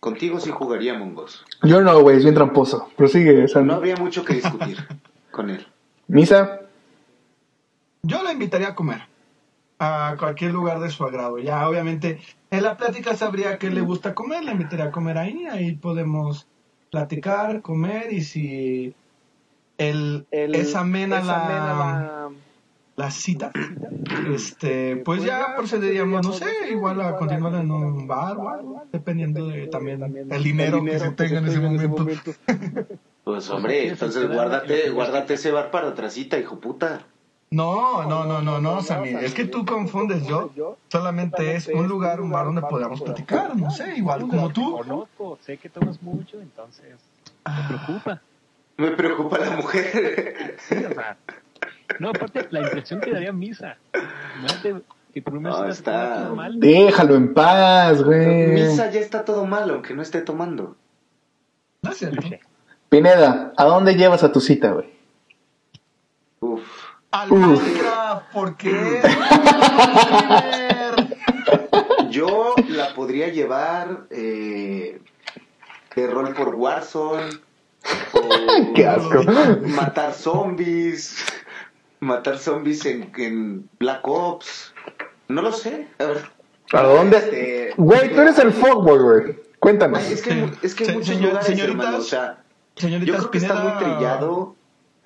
Contigo 0.03 0.41
sí 0.41 0.51
jugaría 0.51 0.97
Among 0.97 1.17
Us. 1.17 1.45
Yo 1.63 1.81
no, 1.81 2.01
güey, 2.01 2.17
es 2.17 2.25
bien 2.25 2.35
tramposo. 2.35 2.89
Prosigue, 2.97 3.47
Sam. 3.47 3.69
No 3.69 3.75
habría 3.75 3.95
mucho 3.95 4.25
que 4.25 4.35
discutir 4.35 4.77
con 5.31 5.49
él. 5.49 5.65
Misa, 6.09 6.63
Yo 8.03 8.21
la 8.25 8.33
invitaría 8.33 8.71
a 8.71 8.75
comer 8.75 9.03
a 9.79 10.17
cualquier 10.19 10.51
lugar 10.55 10.81
de 10.81 10.91
su 10.91 11.05
agrado. 11.05 11.39
Ya, 11.39 11.69
obviamente, 11.69 12.21
en 12.51 12.65
la 12.65 12.77
plática 12.77 13.15
sabría 13.15 13.59
que 13.59 13.71
le 13.71 13.81
gusta 13.81 14.13
comer, 14.13 14.43
la 14.43 14.51
invitaría 14.51 14.87
a 14.87 14.91
comer 14.91 15.19
ahí. 15.19 15.47
Ahí 15.49 15.77
podemos 15.77 16.49
platicar, 16.91 17.63
comer 17.63 18.13
y 18.13 18.23
si 18.23 18.97
el, 19.79 20.27
es 20.33 20.75
amena, 20.75 21.23
la, 21.23 21.49
la 21.49 22.31
cita, 23.11 23.51
este, 24.35 24.97
pues 24.97 25.25
ya 25.25 25.57
procederíamos, 25.57 26.27
no 26.27 26.33
sé, 26.33 26.47
igual 26.71 27.01
a 27.01 27.17
continuar 27.17 27.55
en 27.55 27.71
un 27.71 28.07
bar 28.07 28.37
o 28.37 28.49
algo, 28.49 28.85
dependiendo 28.93 29.47
de 29.49 29.67
también 29.67 30.03
el 30.31 30.43
dinero 30.43 30.85
que 30.85 30.99
se 30.99 31.11
tenga 31.13 31.39
en 31.39 31.47
ese 31.47 31.61
momento. 31.61 32.07
Pues 33.25 33.49
hombre, 33.51 33.87
entonces 33.87 34.29
guárdate, 34.29 34.91
guárdate 34.91 35.35
ese 35.35 35.53
bar 35.53 35.71
para 35.71 35.87
otra 35.87 36.11
cita, 36.11 36.41
hijo 36.41 36.59
puta. 36.59 37.07
No, 37.53 38.03
no, 38.09 38.25
no, 38.25 38.43
no, 38.43 38.61
no, 38.61 38.83
Sammy. 38.83 39.11
Es 39.11 39.33
que 39.33 39.45
tú 39.45 39.65
confundes. 39.65 40.27
Yo 40.27 40.51
solamente 40.89 41.55
es 41.55 41.69
un 41.69 41.87
lugar, 41.87 42.21
un 42.21 42.33
bar 42.33 42.47
donde 42.47 42.63
podamos 42.63 43.01
platicar. 43.01 43.55
No 43.55 43.71
sé, 43.71 43.95
igual 43.97 44.23
como 44.23 44.51
tú. 44.53 44.79
conozco, 44.79 45.39
sé 45.41 45.57
que 45.59 45.69
tomas 45.69 46.03
mucho, 46.03 46.41
entonces 46.41 46.97
me 47.47 47.69
preocupa. 47.69 48.23
Me 48.77 48.91
preocupa 48.91 49.39
la 49.39 49.51
mujer. 49.51 50.57
No, 51.99 52.11
aparte, 52.11 52.47
la 52.51 52.61
impresión 52.61 53.01
que 53.01 53.13
daría 53.13 53.33
misa. 53.33 53.77
Imagínate 54.39 54.83
que 55.13 55.23
mes 55.31 55.43
No, 55.43 55.67
está- 55.67 56.25
todo 56.25 56.37
mal. 56.37 56.59
déjalo 56.59 57.15
en 57.17 57.35
paz, 57.35 58.03
güey. 58.03 58.47
Misa 58.49 58.91
ya 58.91 59.01
está 59.01 59.25
todo 59.25 59.45
mal, 59.47 59.69
aunque 59.71 59.95
no 59.95 60.03
esté 60.03 60.21
tomando. 60.23 60.77
No 61.83 61.91
es 61.91 61.99
cierto. 61.99 62.21
Touché. 62.21 62.41
Pineda, 62.89 63.53
¿a 63.57 63.65
dónde 63.65 63.95
llevas 63.97 64.23
a 64.25 64.33
tu 64.33 64.41
cita, 64.41 64.73
güey? 64.73 64.91
Uf. 66.41 66.63
Al. 67.11 67.31
Minecraft, 67.31 68.33
¿por 68.33 68.57
qué? 68.57 69.03
Yo 72.11 72.55
la 72.69 72.95
podría 72.95 73.29
llevar 73.29 74.07
eh, 74.11 75.01
de 75.95 76.07
rol 76.07 76.35
por 76.35 76.55
Warzone. 76.55 77.31
O 78.13 78.21
Qué 78.75 78.87
asco. 78.87 79.23
Matar 79.69 80.13
zombies. 80.15 81.17
Matar 82.03 82.37
zombies 82.39 82.85
en, 82.85 83.13
en 83.17 83.69
Black 83.79 84.07
Ops. 84.09 84.75
No 85.29 85.41
lo 85.41 85.53
sé. 85.53 85.87
A 86.01 86.05
ver. 86.07 86.19
¿A 86.73 86.83
dónde? 86.83 87.17
Este, 87.19 87.75
Güey, 87.77 88.13
tú 88.13 88.21
eres 88.21 88.39
el 88.41 88.53
fuckboy, 88.53 88.99
güey. 88.99 89.37
Cuéntanos. 89.61 90.01
Ay, 90.01 90.13
es 90.15 90.23
que, 90.23 90.51
es 90.63 90.75
que 90.75 90.85
Se- 90.85 90.91
hay 90.91 90.97
muchos 90.99 91.15
señor- 91.15 91.29
lugares, 91.31 91.59
hermano. 91.61 91.99
O 91.99 92.01
sea, 92.03 92.43
yo 92.77 92.99
creo 92.99 93.31
que 93.31 93.39
está 93.39 93.55
muy 93.55 93.73
trillado. 93.85 94.57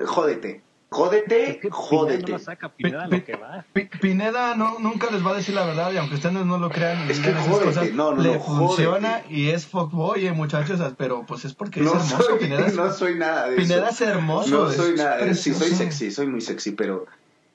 Jódete. 0.05 0.63
Jódete, 0.89 1.51
Es 1.51 1.57
que 1.57 1.69
Pineda 1.69 1.71
no 1.71 1.77
jódete. 1.77 2.39
saca 2.39 2.69
Pineda 2.69 3.05
a 3.05 3.09
Pi- 3.09 3.19
lo 3.19 3.25
que 3.25 3.37
va. 3.37 3.65
Pi- 3.73 3.91
Pineda 4.01 4.55
no, 4.55 4.79
nunca 4.79 5.11
les 5.11 5.25
va 5.27 5.33
a 5.33 5.35
decir 5.35 5.55
la 5.55 5.65
verdad 5.67 5.91
y 5.93 5.97
aunque 5.97 6.15
ustedes 6.15 6.35
no 6.35 6.59
lo 6.59 6.71
crean 6.71 7.11
Es 7.11 7.19
que 7.19 7.33
jódete, 7.35 7.65
cosas, 7.67 7.93
no, 7.93 8.13
no, 8.15 8.23
le 8.23 8.35
no, 8.35 8.41
funciona 8.41 9.11
jódete. 9.19 9.35
y 9.35 9.49
es 9.51 9.67
fuckboy, 9.67 10.27
eh, 10.27 10.33
muchachos, 10.33 10.81
pero 10.97 11.25
pues 11.27 11.45
es 11.45 11.55
porque 11.55 11.81
es 11.81 11.87
hermoso. 11.87 12.23
soy, 12.23 12.39
Pineda, 12.39 12.67
es- 12.67 12.75
no 12.77 12.93
soy 12.93 13.15
nada 13.17 13.49
de 13.51 13.57
Pineda 13.57 13.89
eso. 13.91 14.05
es 14.05 14.11
hermoso. 14.11 14.49
No 14.65 14.71
es 14.71 14.77
soy 14.77 14.95
nada 14.95 15.17
de 15.19 15.31
eso. 15.31 15.43
Sí, 15.43 15.55
soy 15.55 15.71
sexy, 15.71 16.11
soy 16.11 16.27
muy 16.29 16.41
sexy, 16.41 16.71
pero. 16.73 17.07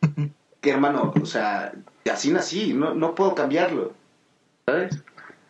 Que 0.62 0.70
hermano, 0.70 1.12
o 1.20 1.26
sea, 1.26 1.72
así 2.14 2.32
nací, 2.32 2.74
no, 2.76 2.94
no 2.94 3.16
puedo 3.16 3.34
cambiarlo. 3.34 3.94
¿Sabes? 4.68 5.02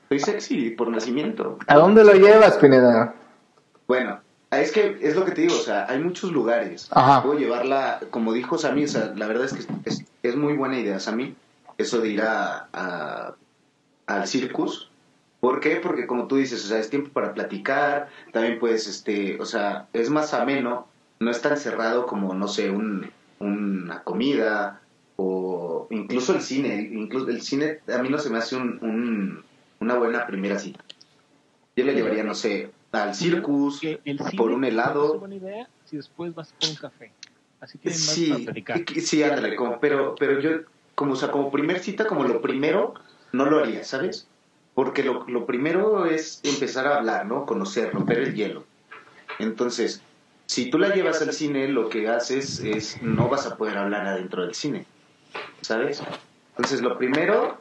Soy 0.08 0.20
sexy 0.20 0.70
por 0.70 0.88
nacimiento. 0.88 1.58
¿A 1.68 1.76
dónde 1.76 2.06
lo 2.06 2.14
llevas, 2.14 2.56
Pineda? 2.58 3.14
Bueno, 3.90 4.22
es 4.51 4.72
que 4.72 4.98
es 5.01 5.15
lo 5.15 5.24
que 5.24 5.31
te 5.31 5.41
digo, 5.41 5.55
o 5.55 5.60
sea, 5.60 5.86
hay 5.89 6.00
muchos 6.00 6.31
lugares. 6.31 6.88
Ajá. 6.91 7.24
Puedo 7.24 7.39
llevarla, 7.39 8.01
como 8.10 8.34
dijo 8.34 8.58
Sammy, 8.58 8.84
o 8.84 8.88
sea, 8.88 9.13
la 9.15 9.27
verdad 9.27 9.46
es 9.46 9.53
que 9.53 9.74
es, 9.86 10.03
es 10.24 10.36
muy 10.36 10.53
buena 10.58 10.77
idea, 10.79 11.00
Sammy, 11.00 11.36
eso 11.77 12.01
de 12.01 12.10
ir 12.10 12.22
a, 12.22 12.67
a- 12.74 13.36
al 14.08 14.27
circus. 14.27 14.89
¿Por 15.39 15.60
qué? 15.60 15.77
Porque 15.77 16.05
como 16.05 16.27
tú 16.27 16.36
dices, 16.36 16.63
o 16.65 16.67
sea, 16.67 16.79
es 16.79 16.89
tiempo 16.89 17.10
para 17.12 17.34
platicar, 17.34 18.10
también 18.34 18.60
puedes, 18.60 18.88
este, 18.88 19.39
o 19.39 19.46
sea, 19.46 19.88
es 19.93 20.10
más 20.10 20.34
ameno, 20.34 20.88
no 21.20 21.31
es 21.31 21.41
tan 21.41 21.58
cerrado 21.58 22.05
como, 22.05 22.34
no 22.34 22.48
sé, 22.48 22.70
un, 22.70 23.10
una 23.39 24.03
comida 24.03 24.81
o 25.15 25.88
incluso 25.91 26.34
el 26.36 26.41
cine. 26.41 26.89
Incluso 26.91 27.29
el 27.29 27.41
cine 27.41 27.79
a 27.93 28.00
mí 28.01 28.10
no 28.10 28.17
se 28.20 28.29
me 28.29 28.38
hace 28.38 28.55
un, 28.55 28.77
un- 28.81 29.43
una 29.79 29.96
buena 29.96 30.27
primera 30.27 30.60
cita. 30.60 30.84
Yo 31.75 31.86
le 31.86 31.93
llevaría, 31.96 32.24
no 32.24 32.36
sé, 32.36 32.70
al 32.91 33.15
circus, 33.15 33.79
Que 33.79 34.01
el 34.05 34.19
cine 34.19 34.38
por 34.38 34.51
un 34.51 34.63
Es 34.65 34.71
helado. 34.74 35.19
buena 35.19 35.36
idea 35.36 35.69
si 35.86 35.98
después 35.98 36.33
vas 36.33 36.53
por 36.53 36.69
un 36.69 36.75
café. 36.75 37.13
Así 37.60 37.77
tienen 37.77 38.00
más 38.05 38.15
Sí, 38.15 38.29
para 38.29 38.43
platicar. 38.43 38.81
y- 38.95 39.01
sí, 39.01 39.24
ándale, 39.24 39.55
como- 39.55 39.79
pero, 39.79 40.15
pero 40.15 40.39
yo, 40.39 40.62
como, 40.95 41.13
o 41.13 41.15
sea, 41.15 41.31
como 41.31 41.51
primer 41.51 41.79
cita, 41.79 42.05
como 42.05 42.24
lo 42.24 42.41
primero, 42.41 42.93
no 43.33 43.45
lo 43.45 43.60
haría, 43.60 43.83
¿sabes? 43.83 44.27
Porque 44.74 45.03
lo, 45.03 45.25
lo 45.27 45.45
primero 45.45 46.05
es 46.05 46.41
empezar 46.43 46.88
a 46.88 46.98
hablar, 46.98 47.25
¿no? 47.25 47.45
Conocer, 47.45 47.93
romper 47.93 48.19
el 48.19 48.33
hielo. 48.36 48.65
Entonces, 49.39 50.01
si 50.48 50.69
tú 50.69 50.79
la 50.79 50.93
llevas 50.93 51.21
al 51.21 51.33
cine, 51.33 51.67
lo 51.67 51.88
que 51.89 52.07
haces 52.10 52.60
es, 52.60 53.01
no 53.01 53.29
vas 53.29 53.45
a 53.45 53.57
poder 53.57 53.77
hablar 53.77 54.07
adentro 54.07 54.43
del 54.43 54.53
cine, 54.55 54.86
¿sabes? 55.62 56.01
Entonces, 56.50 56.81
lo 56.81 56.98
primero, 56.98 57.61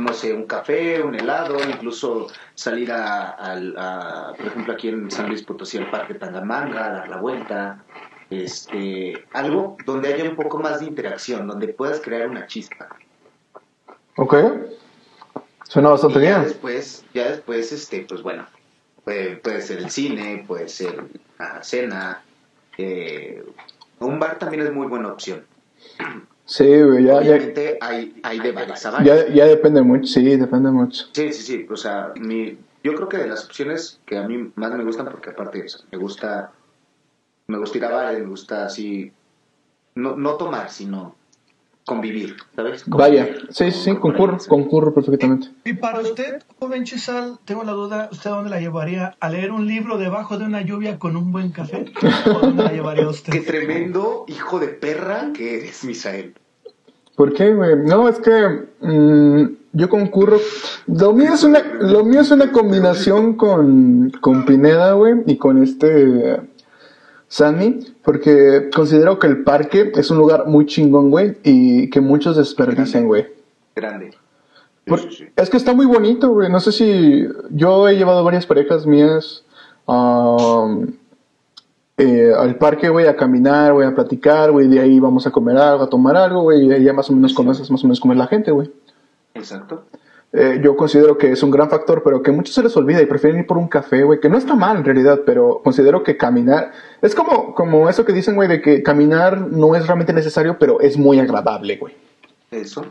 no 0.00 0.12
sé, 0.12 0.32
un 0.32 0.44
café, 0.46 1.02
un 1.02 1.14
helado, 1.14 1.56
incluso 1.68 2.28
salir 2.54 2.90
a, 2.92 3.30
al- 3.30 3.74
a, 3.78 4.34
por 4.36 4.46
ejemplo, 4.46 4.72
aquí 4.72 4.88
en 4.88 5.10
San 5.10 5.28
Luis 5.28 5.42
Potosí, 5.42 5.78
al 5.78 5.90
Parque 5.90 6.14
Tangamanga, 6.14 6.90
dar 6.90 7.08
la 7.08 7.16
vuelta, 7.18 7.84
este, 8.30 9.24
algo 9.32 9.76
donde 9.84 10.12
haya 10.12 10.28
un 10.28 10.36
poco 10.36 10.58
más 10.58 10.80
de 10.80 10.86
interacción, 10.86 11.46
donde 11.46 11.68
puedas 11.68 12.00
crear 12.00 12.28
una 12.28 12.46
chispa. 12.46 12.88
Ok. 14.16 14.34
Suena 15.64 15.90
bastante 15.90 16.18
Y 16.18 16.22
ya 16.22 16.38
bien. 16.38 16.48
después, 16.48 17.04
ya 17.14 17.30
después, 17.30 17.72
este, 17.72 18.04
pues 18.08 18.22
bueno, 18.22 18.46
puede, 19.04 19.36
puede 19.36 19.62
ser 19.62 19.78
el 19.78 19.90
cine, 19.90 20.44
puede 20.46 20.68
ser 20.68 21.04
la 21.38 21.62
cena, 21.62 22.22
eh, 22.76 23.44
un 24.00 24.18
bar 24.18 24.38
también 24.38 24.62
es 24.64 24.72
muy 24.72 24.86
buena 24.86 25.08
opción. 25.12 25.44
Sí, 26.50 26.64
güey, 26.64 27.04
ya, 27.04 27.12
ya, 27.12 27.18
Obviamente 27.20 27.78
hay, 27.80 28.20
hay 28.24 28.40
de 28.40 28.50
bares 28.50 28.84
a 28.84 29.04
ya, 29.04 29.28
ya 29.28 29.46
depende 29.46 29.82
mucho. 29.82 30.06
Sí, 30.06 30.36
depende 30.36 30.72
mucho. 30.72 31.06
Sí, 31.12 31.32
sí, 31.32 31.42
sí. 31.42 31.66
O 31.70 31.76
sea, 31.76 32.12
mi, 32.16 32.58
yo 32.82 32.92
creo 32.96 33.08
que 33.08 33.18
de 33.18 33.28
las 33.28 33.44
opciones 33.44 34.00
que 34.04 34.18
a 34.18 34.26
mí 34.26 34.50
más 34.56 34.72
me 34.74 34.82
gustan, 34.82 35.06
porque 35.06 35.30
aparte 35.30 35.64
o 35.64 35.68
sea, 35.68 35.80
me 35.92 35.98
gusta, 35.98 36.50
me 37.46 37.56
gusta 37.56 37.78
ir 37.78 37.84
a 37.84 37.90
bares, 37.90 38.18
me 38.18 38.26
gusta 38.26 38.66
así, 38.66 39.12
no, 39.94 40.16
no 40.16 40.34
tomar, 40.34 40.70
sino 40.70 41.14
convivir, 41.90 42.36
¿sabes? 42.54 42.84
Vaya, 42.86 43.24
Convivir 43.26 43.48
sí, 43.50 43.70
sí, 43.72 43.78
sí, 43.84 43.90
con- 43.90 44.00
con 44.00 44.12
concurro, 44.12 44.38
concurro 44.48 44.94
perfectamente. 44.94 45.48
Y 45.64 45.72
para 45.74 46.00
usted, 46.00 46.42
joven 46.60 46.84
Chisal, 46.84 47.38
tengo 47.44 47.64
la 47.64 47.72
duda, 47.72 48.08
¿usted 48.12 48.30
a 48.30 48.34
dónde 48.34 48.50
la 48.50 48.60
llevaría? 48.60 49.16
¿A 49.18 49.28
leer 49.28 49.50
un 49.50 49.66
libro 49.66 49.98
debajo 49.98 50.38
de 50.38 50.44
una 50.44 50.62
lluvia 50.62 50.98
con 50.98 51.16
un 51.16 51.32
buen 51.32 51.50
café? 51.50 51.86
¿O 52.26 52.38
dónde 52.40 52.62
la 52.62 52.72
llevaría 52.72 53.08
usted? 53.16 53.32
Qué 53.32 53.40
tremendo 53.40 54.24
hijo 54.28 54.60
de 54.60 54.68
perra 54.68 55.30
que 55.34 55.58
eres, 55.58 55.84
Misael. 55.84 56.34
¿Por 57.16 57.34
qué, 57.34 57.52
güey? 57.52 57.76
No, 57.84 58.08
es 58.08 58.18
que 58.20 58.66
mm, 58.80 59.44
yo 59.72 59.88
concurro. 59.88 60.38
Lo 60.86 61.12
mío 61.12 61.34
es 61.34 61.42
una, 61.44 61.60
lo 61.80 62.04
mío 62.04 62.20
es 62.20 62.30
una 62.30 62.50
combinación 62.52 63.34
con, 63.34 64.10
con 64.20 64.44
Pineda, 64.46 64.92
güey, 64.92 65.14
y 65.26 65.36
con 65.36 65.62
este 65.62 66.40
Sammy, 67.30 67.78
porque 68.02 68.70
considero 68.74 69.20
que 69.20 69.28
el 69.28 69.44
parque 69.44 69.92
es 69.94 70.10
un 70.10 70.18
lugar 70.18 70.48
muy 70.48 70.66
chingón, 70.66 71.10
güey, 71.12 71.38
y 71.44 71.88
que 71.88 72.00
muchos 72.00 72.36
desperdician, 72.36 73.06
güey. 73.06 73.28
Grande. 73.76 74.10
Sí, 74.10 74.18
Por- 74.84 74.98
sí, 74.98 75.08
sí. 75.12 75.24
Es 75.36 75.48
que 75.48 75.56
está 75.56 75.72
muy 75.72 75.86
bonito, 75.86 76.30
güey. 76.30 76.50
No 76.50 76.58
sé 76.58 76.72
si 76.72 77.24
yo 77.50 77.86
he 77.88 77.96
llevado 77.96 78.24
varias 78.24 78.46
parejas 78.46 78.84
mías 78.84 79.44
um, 79.86 80.88
eh, 81.98 82.32
al 82.36 82.56
parque, 82.56 82.88
güey, 82.88 83.06
a 83.06 83.14
caminar, 83.14 83.74
güey, 83.74 83.86
a 83.86 83.94
platicar, 83.94 84.50
güey. 84.50 84.66
De 84.66 84.80
ahí 84.80 84.98
vamos 84.98 85.24
a 85.24 85.30
comer 85.30 85.56
algo, 85.56 85.84
a 85.84 85.88
tomar 85.88 86.16
algo, 86.16 86.42
güey. 86.42 86.66
Y 86.66 86.72
ahí 86.72 86.82
ya 86.82 86.92
más 86.92 87.08
o 87.10 87.12
menos 87.12 87.32
conoces 87.32 87.70
más 87.70 87.84
o 87.84 87.86
menos 87.86 88.00
cómo 88.00 88.12
es 88.12 88.18
la 88.18 88.26
gente, 88.26 88.50
güey. 88.50 88.72
Exacto. 89.34 89.84
Eh, 90.32 90.60
yo 90.62 90.76
considero 90.76 91.18
que 91.18 91.32
es 91.32 91.42
un 91.42 91.50
gran 91.50 91.68
factor, 91.68 92.02
pero 92.04 92.22
que 92.22 92.30
muchos 92.30 92.54
se 92.54 92.62
les 92.62 92.76
olvida 92.76 93.02
y 93.02 93.06
prefieren 93.06 93.40
ir 93.40 93.46
por 93.46 93.58
un 93.58 93.66
café, 93.66 94.04
güey, 94.04 94.20
que 94.20 94.28
no 94.28 94.38
está 94.38 94.54
mal 94.54 94.76
en 94.76 94.84
realidad, 94.84 95.22
pero 95.26 95.60
considero 95.64 96.04
que 96.04 96.16
caminar 96.16 96.70
es 97.02 97.16
como, 97.16 97.54
como 97.54 97.88
eso 97.88 98.04
que 98.04 98.12
dicen, 98.12 98.36
güey, 98.36 98.48
de 98.48 98.62
que 98.62 98.82
caminar 98.82 99.40
no 99.40 99.74
es 99.74 99.86
realmente 99.86 100.12
necesario, 100.12 100.56
pero 100.58 100.80
es 100.80 100.96
muy 100.96 101.18
agradable, 101.18 101.76
güey. 101.78 101.94
Eso. 102.50 102.86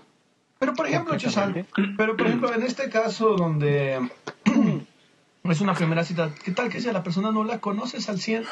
Pero 0.59 0.73
por 0.73 0.87
ejemplo, 0.87 1.15
Chisal, 1.15 1.65
pero 1.97 2.17
por 2.17 2.27
ejemplo, 2.27 2.53
en 2.53 2.63
este 2.63 2.89
caso 2.89 3.35
donde 3.37 3.97
es 5.43 5.61
una 5.61 5.73
primera 5.73 6.03
cita. 6.03 6.31
¿Qué 6.43 6.51
tal 6.51 6.69
que 6.69 6.81
si 6.81 6.89
a 6.89 6.93
la 6.93 7.03
persona 7.03 7.31
no 7.31 7.45
la 7.45 7.59
conoces 7.59 8.09
al 8.09 8.19
100 8.19 8.43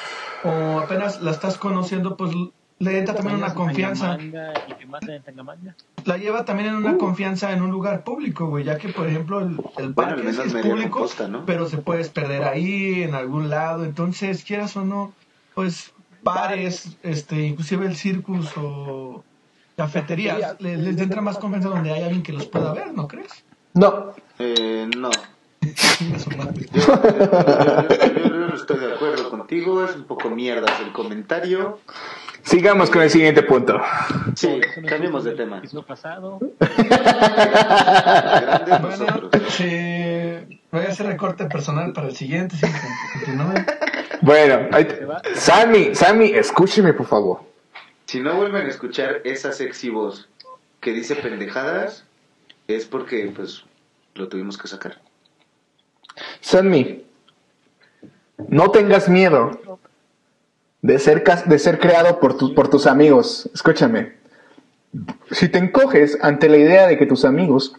o 0.45 0.79
apenas 0.79 1.21
la 1.21 1.31
estás 1.31 1.57
conociendo, 1.57 2.15
pues 2.15 2.31
le 2.79 2.99
entra 2.99 3.15
también 3.15 3.37
una 3.37 3.53
confianza. 3.53 4.17
Y 4.19 4.73
que 4.73 4.85
maten 4.85 5.09
en 5.11 5.23
Tangamanga. 5.23 5.75
La 6.05 6.17
lleva 6.17 6.45
también 6.45 6.69
en 6.69 6.75
una 6.75 6.97
confianza 6.97 7.51
en 7.51 7.61
un 7.61 7.71
lugar 7.71 8.03
público, 8.03 8.47
güey, 8.47 8.63
ya 8.63 8.77
que 8.77 8.89
por 8.89 9.07
ejemplo 9.07 9.39
el, 9.39 9.57
el 9.77 9.93
Bueno, 9.93 9.93
parque 9.95 10.23
menos 10.23 10.45
es 10.45 10.53
público, 10.53 10.99
costa, 10.99 11.27
¿no? 11.27 11.45
pero 11.45 11.67
se 11.67 11.77
puedes 11.77 12.09
perder 12.09 12.43
ahí, 12.43 13.03
en 13.03 13.13
algún 13.15 13.49
lado. 13.49 13.83
Entonces, 13.83 14.43
quieras 14.43 14.77
o 14.77 14.85
no, 14.85 15.13
pues 15.53 15.91
bares, 16.23 16.97
este, 17.03 17.41
inclusive 17.41 17.85
el 17.87 17.95
circus 17.95 18.51
o 18.57 19.23
cafeterías, 19.75 20.55
le- 20.59 20.77
les 20.77 20.99
entra 20.99 21.21
más 21.21 21.37
confianza 21.37 21.69
donde 21.69 21.91
hay 21.91 22.03
alguien 22.03 22.23
que 22.23 22.33
los 22.33 22.45
pueda 22.47 22.73
ver, 22.73 22.93
¿no 22.93 23.07
crees? 23.07 23.43
No. 23.73 24.13
Eh, 24.39 24.89
no. 24.97 25.09
Chinga 25.61 26.19
su 26.19 26.29
madre. 26.31 26.67
Yo, 26.73 26.81
yo- 26.81 28.13
yo- 28.15 28.23
yo 28.23 28.29
no 28.47 28.55
estoy 28.55 28.79
de 28.79 28.93
acuerdo 28.93 29.29
contigo, 29.29 29.83
es 29.83 29.95
un 29.95 30.05
poco 30.05 30.29
mierdas 30.29 30.79
el 30.79 30.91
comentario. 30.93 31.79
Sigamos 32.51 32.89
con 32.89 33.01
el 33.01 33.09
siguiente 33.09 33.43
punto. 33.43 33.81
Sí, 34.35 34.61
es 34.63 34.85
cambiemos 34.89 35.25
de 35.25 35.33
tema. 35.35 35.57
episodio 35.57 35.85
pasado. 35.85 36.39
Grandes 36.59 36.89
Bueno, 38.81 39.05
nosotros. 39.05 39.43
sí, 39.49 40.61
voy 40.71 40.85
a 40.85 40.89
hacer 40.89 41.07
recorte 41.07 41.45
personal 41.47 41.91
para 41.91 42.07
el 42.07 42.15
siguiente, 42.15 42.55
sí, 42.55 42.65
continúen. 43.25 43.65
Bueno, 44.21 44.69
ahí 44.71 44.85
te- 44.85 45.05
Sammy, 45.35 45.93
Sammy, 45.93 46.27
escúcheme 46.27 46.93
por 46.93 47.07
favor. 47.07 47.41
Si 48.05 48.21
no 48.21 48.33
vuelven 48.35 48.65
a 48.65 48.69
escuchar 48.69 49.19
esa 49.25 49.51
sexy 49.51 49.89
voz 49.89 50.29
que 50.79 50.93
dice 50.93 51.15
pendejadas, 51.17 52.05
es 52.69 52.85
porque, 52.85 53.29
pues, 53.35 53.65
lo 54.15 54.29
tuvimos 54.29 54.57
que 54.57 54.69
sacar. 54.69 55.01
Sammy, 56.39 57.03
no 58.47 58.71
tengas 58.71 59.09
miedo 59.09 59.79
de 60.87 60.99
ser, 60.99 61.23
cas- 61.23 61.47
de 61.49 61.59
ser 61.59 61.79
creado 61.79 62.19
por, 62.21 62.37
tu- 62.37 62.53
por 62.55 62.69
tus 62.69 62.87
amigos. 62.87 63.49
Escúchame. 63.53 64.13
Si 65.31 65.49
te 65.49 65.57
encoges 65.59 66.17
ante 66.21 66.47
la 66.47 66.57
idea 66.57 66.87
de 66.87 66.97
que 66.97 67.05
tus 67.05 67.25
amigos 67.25 67.73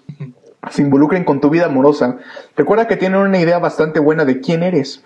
se 0.70 0.82
involucren 0.82 1.24
con 1.24 1.40
tu 1.40 1.48
vida 1.48 1.66
amorosa, 1.66 2.18
recuerda 2.54 2.86
que 2.86 2.96
tienen 2.96 3.20
una 3.20 3.38
idea 3.38 3.58
bastante 3.58 3.98
buena 3.98 4.26
de 4.26 4.40
quién 4.40 4.62
eres 4.62 5.02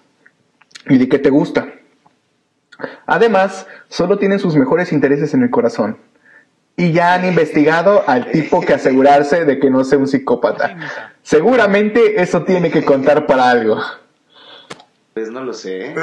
y 0.88 0.98
de 0.98 1.08
qué 1.08 1.20
te 1.20 1.30
gusta. 1.30 1.68
Además, 3.06 3.66
solo 3.88 4.18
tienen 4.18 4.40
sus 4.40 4.56
mejores 4.56 4.92
intereses 4.92 5.32
en 5.34 5.42
el 5.44 5.50
corazón. 5.50 5.96
Y 6.76 6.90
ya 6.90 7.14
han 7.14 7.24
investigado 7.24 8.02
al 8.08 8.32
tipo 8.32 8.62
que 8.62 8.74
asegurarse 8.74 9.44
de 9.44 9.60
que 9.60 9.70
no 9.70 9.84
sea 9.84 9.98
un 9.98 10.08
psicópata. 10.08 10.76
Seguramente 11.22 12.20
eso 12.20 12.42
tiene 12.42 12.70
que 12.72 12.84
contar 12.84 13.26
para 13.26 13.48
algo. 13.50 13.78
Pues 15.14 15.30
no 15.30 15.44
lo 15.44 15.52
sé. 15.52 15.94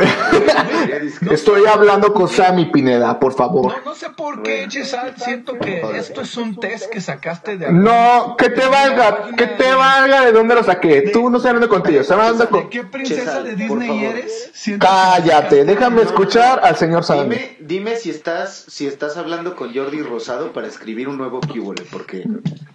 Estoy 1.32 1.66
hablando 1.66 2.14
con 2.14 2.28
Sammy 2.28 2.66
Pineda, 2.66 3.20
por 3.20 3.34
favor. 3.34 3.74
No, 3.80 3.86
no 3.86 3.96
sé 3.96 4.12
por 4.12 4.44
qué, 4.44 4.58
Bueno. 4.58 4.72
Chesal, 4.72 5.16
siento 5.18 5.58
que 5.58 5.82
esto 5.98 6.22
es 6.22 6.38
un 6.38 6.60
test 6.60 6.92
que 6.92 7.02
sacaste 7.02 7.58
de... 7.58 7.72
No, 7.72 8.36
que 8.38 8.50
te 8.50 8.68
valga, 8.68 9.32
que 9.36 9.48
te 9.48 9.74
valga 9.74 10.26
de 10.26 10.32
dónde 10.32 10.54
lo 10.54 10.64
saqué. 10.64 11.10
Tú 11.12 11.32
no 11.32 11.38
estás 11.38 11.50
hablando 11.50 11.70
contigo, 11.70 12.02
estás 12.02 12.20
hablando 12.20 12.44
¿De 12.44 12.50
con... 12.52 12.70
qué 12.70 12.84
princesa 12.84 13.24
Chesal, 13.24 13.44
de 13.46 13.56
Disney 13.56 14.06
eres? 14.06 14.52
Siento 14.54 14.86
que 14.86 14.92
Cállate, 14.94 15.66
déjame 15.66 16.04
escuchar 16.04 16.60
al 16.64 16.76
señor 16.76 17.04
Sammy. 17.04 17.36
Dime, 17.36 17.58
dime 17.62 17.96
si 17.96 18.12
estás 18.12 18.66
si 18.68 18.86
estás 18.86 19.18
hablando 19.18 19.56
con 19.56 19.74
Jordi 19.74 20.04
Rosado 20.04 20.54
para 20.54 20.68
escribir 20.68 21.10
un 21.10 21.18
nuevo 21.18 21.40
cubole, 21.42 21.84
porque 21.92 22.26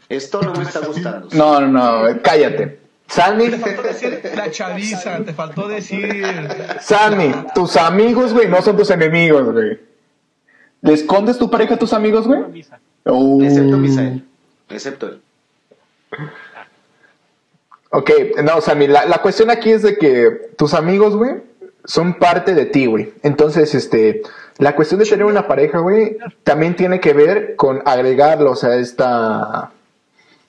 esto 0.08 0.42
no 0.42 0.52
me 0.52 0.64
está 0.64 0.80
gustando. 0.80 1.28
No, 1.32 1.60
no, 1.60 1.68
no, 1.68 2.22
cállate. 2.22 2.83
Sammy, 3.06 3.50
Te 3.50 3.58
faltó 3.58 3.82
decir 3.82 4.32
la 4.34 4.50
chaviza, 4.50 5.18
te 5.24 5.32
faltó 5.32 5.68
decir... 5.68 6.24
Sammy, 6.80 7.32
tus 7.54 7.76
amigos, 7.76 8.32
güey, 8.32 8.48
no 8.48 8.60
son 8.62 8.76
tus 8.76 8.90
enemigos, 8.90 9.52
güey. 9.52 9.78
¿Le 10.80 10.92
escondes 10.92 11.38
tu 11.38 11.50
pareja 11.50 11.74
a 11.74 11.78
tus 11.78 11.92
amigos, 11.92 12.26
güey? 12.26 12.44
Misa. 12.50 12.80
Oh. 13.04 13.42
Excepto 13.42 13.76
Misael. 13.76 14.24
Excepto 14.68 15.08
él. 15.08 15.20
Ok, 17.90 18.10
no, 18.42 18.60
Sammy, 18.60 18.88
la, 18.88 19.06
la 19.06 19.18
cuestión 19.18 19.50
aquí 19.50 19.70
es 19.70 19.82
de 19.82 19.96
que 19.96 20.50
tus 20.56 20.74
amigos, 20.74 21.14
güey, 21.16 21.42
son 21.84 22.14
parte 22.14 22.54
de 22.54 22.66
ti, 22.66 22.86
güey. 22.86 23.12
Entonces, 23.22 23.74
este, 23.74 24.22
la 24.58 24.74
cuestión 24.74 25.00
de 25.00 25.06
tener 25.06 25.26
una 25.26 25.46
pareja, 25.46 25.78
güey, 25.78 26.18
también 26.42 26.76
tiene 26.76 27.00
que 27.00 27.12
ver 27.12 27.56
con 27.56 27.82
agregarlos 27.84 28.64
a 28.64 28.76
esta, 28.76 29.72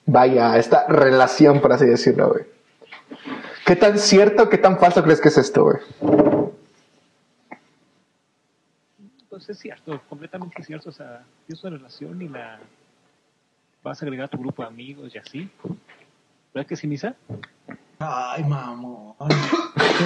vaya, 0.05 0.53
a 0.53 0.57
esta 0.57 0.87
relación, 0.87 1.61
por 1.61 1.73
así 1.73 1.85
decirlo, 1.85 2.29
güey. 2.29 2.54
¿Qué 3.65 3.75
tan 3.75 3.97
cierto 3.97 4.43
o 4.43 4.49
qué 4.49 4.57
tan 4.57 4.77
falso 4.79 5.03
crees 5.03 5.19
que 5.21 5.29
es 5.29 5.37
esto, 5.37 5.63
güey? 5.63 5.77
Pues 9.29 9.49
es 9.49 9.59
cierto, 9.59 10.01
completamente 10.07 10.63
cierto. 10.63 10.89
O 10.89 10.93
sea, 10.93 11.23
tienes 11.45 11.63
una 11.63 11.77
relación 11.77 12.21
y 12.21 12.29
la 12.29 12.59
vas 13.83 14.01
a 14.01 14.05
agregar 14.05 14.25
a 14.25 14.29
tu 14.29 14.37
grupo 14.37 14.61
de 14.61 14.67
amigos 14.69 15.13
y 15.13 15.17
así. 15.17 15.49
¿Verdad 16.53 16.67
que 16.67 16.75
sí, 16.75 16.87
Misa? 16.87 17.15
Ay, 17.99 18.43
mamón. 18.43 19.13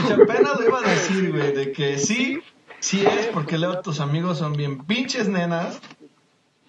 Que 0.08 0.14
apenas 0.14 0.60
lo 0.60 0.66
iba 0.68 0.80
a 0.80 0.90
decir, 0.90 1.32
güey, 1.32 1.54
de 1.54 1.72
que 1.72 1.98
sí, 1.98 2.40
sí 2.80 3.06
es, 3.06 3.28
porque 3.28 3.58
Leo, 3.58 3.82
tus 3.82 4.00
amigos 4.00 4.38
son 4.40 4.54
bien 4.54 4.84
pinches 4.86 5.28
nenas. 5.28 5.80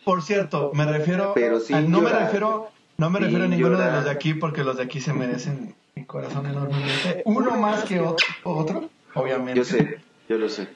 Por 0.04 0.22
cierto, 0.22 0.72
me 0.74 0.84
refiero, 0.86 1.32
Pero 1.34 1.60
sin 1.60 1.76
a- 1.76 1.80
no 1.82 2.00
me 2.00 2.10
refiero, 2.10 2.70
no 2.98 3.10
me 3.10 3.20
refiero 3.20 3.44
a 3.44 3.48
ninguno 3.48 3.78
de 3.78 3.90
los 3.90 4.04
de 4.04 4.10
aquí, 4.10 4.34
porque 4.34 4.64
los 4.64 4.76
de 4.76 4.82
aquí 4.84 5.00
se 5.00 5.12
merecen 5.12 5.74
corazón 6.10 6.44
enormemente. 6.46 7.22
Uno 7.24 7.56
más 7.56 7.84
que 7.84 8.00
otro, 8.00 8.26
otro 8.44 8.90
obviamente. 9.14 9.58
Yo 9.60 9.64
sé, 9.64 10.00
yo 10.28 10.38
lo 10.38 10.48
sé. 10.48 10.68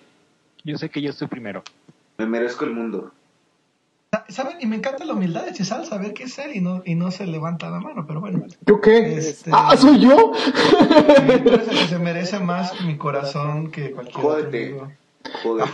Yo 0.62 0.78
sé 0.78 0.88
que 0.90 1.02
yo 1.02 1.10
estoy 1.10 1.26
primero. 1.28 1.62
Me 2.18 2.26
merezco 2.26 2.64
el 2.64 2.70
mundo. 2.70 3.12
¿Saben? 4.28 4.58
Y 4.60 4.66
me 4.66 4.76
encanta 4.76 5.04
la 5.04 5.12
humildad 5.12 5.44
de 5.44 5.52
Chesal, 5.52 5.84
saber 5.86 6.14
qué 6.14 6.22
es 6.24 6.38
él 6.38 6.54
y 6.54 6.60
no, 6.60 6.82
y 6.86 6.94
no 6.94 7.10
se 7.10 7.26
levanta 7.26 7.68
la 7.68 7.80
mano, 7.80 8.06
pero 8.06 8.20
bueno. 8.20 8.44
¿Yo 8.64 8.80
qué? 8.80 9.16
Este- 9.18 9.50
Ah, 9.52 9.76
¿soy 9.76 9.98
yo? 9.98 10.30
Que 10.94 11.86
se 11.88 11.98
merece 11.98 12.38
más 12.38 12.80
mi 12.82 12.96
corazón 12.96 13.72
que 13.72 13.90
cualquier 13.90 14.16
otro 14.18 14.30
Jódete. 14.30 14.68
amigo. 14.68 14.92
Joder. 15.42 15.66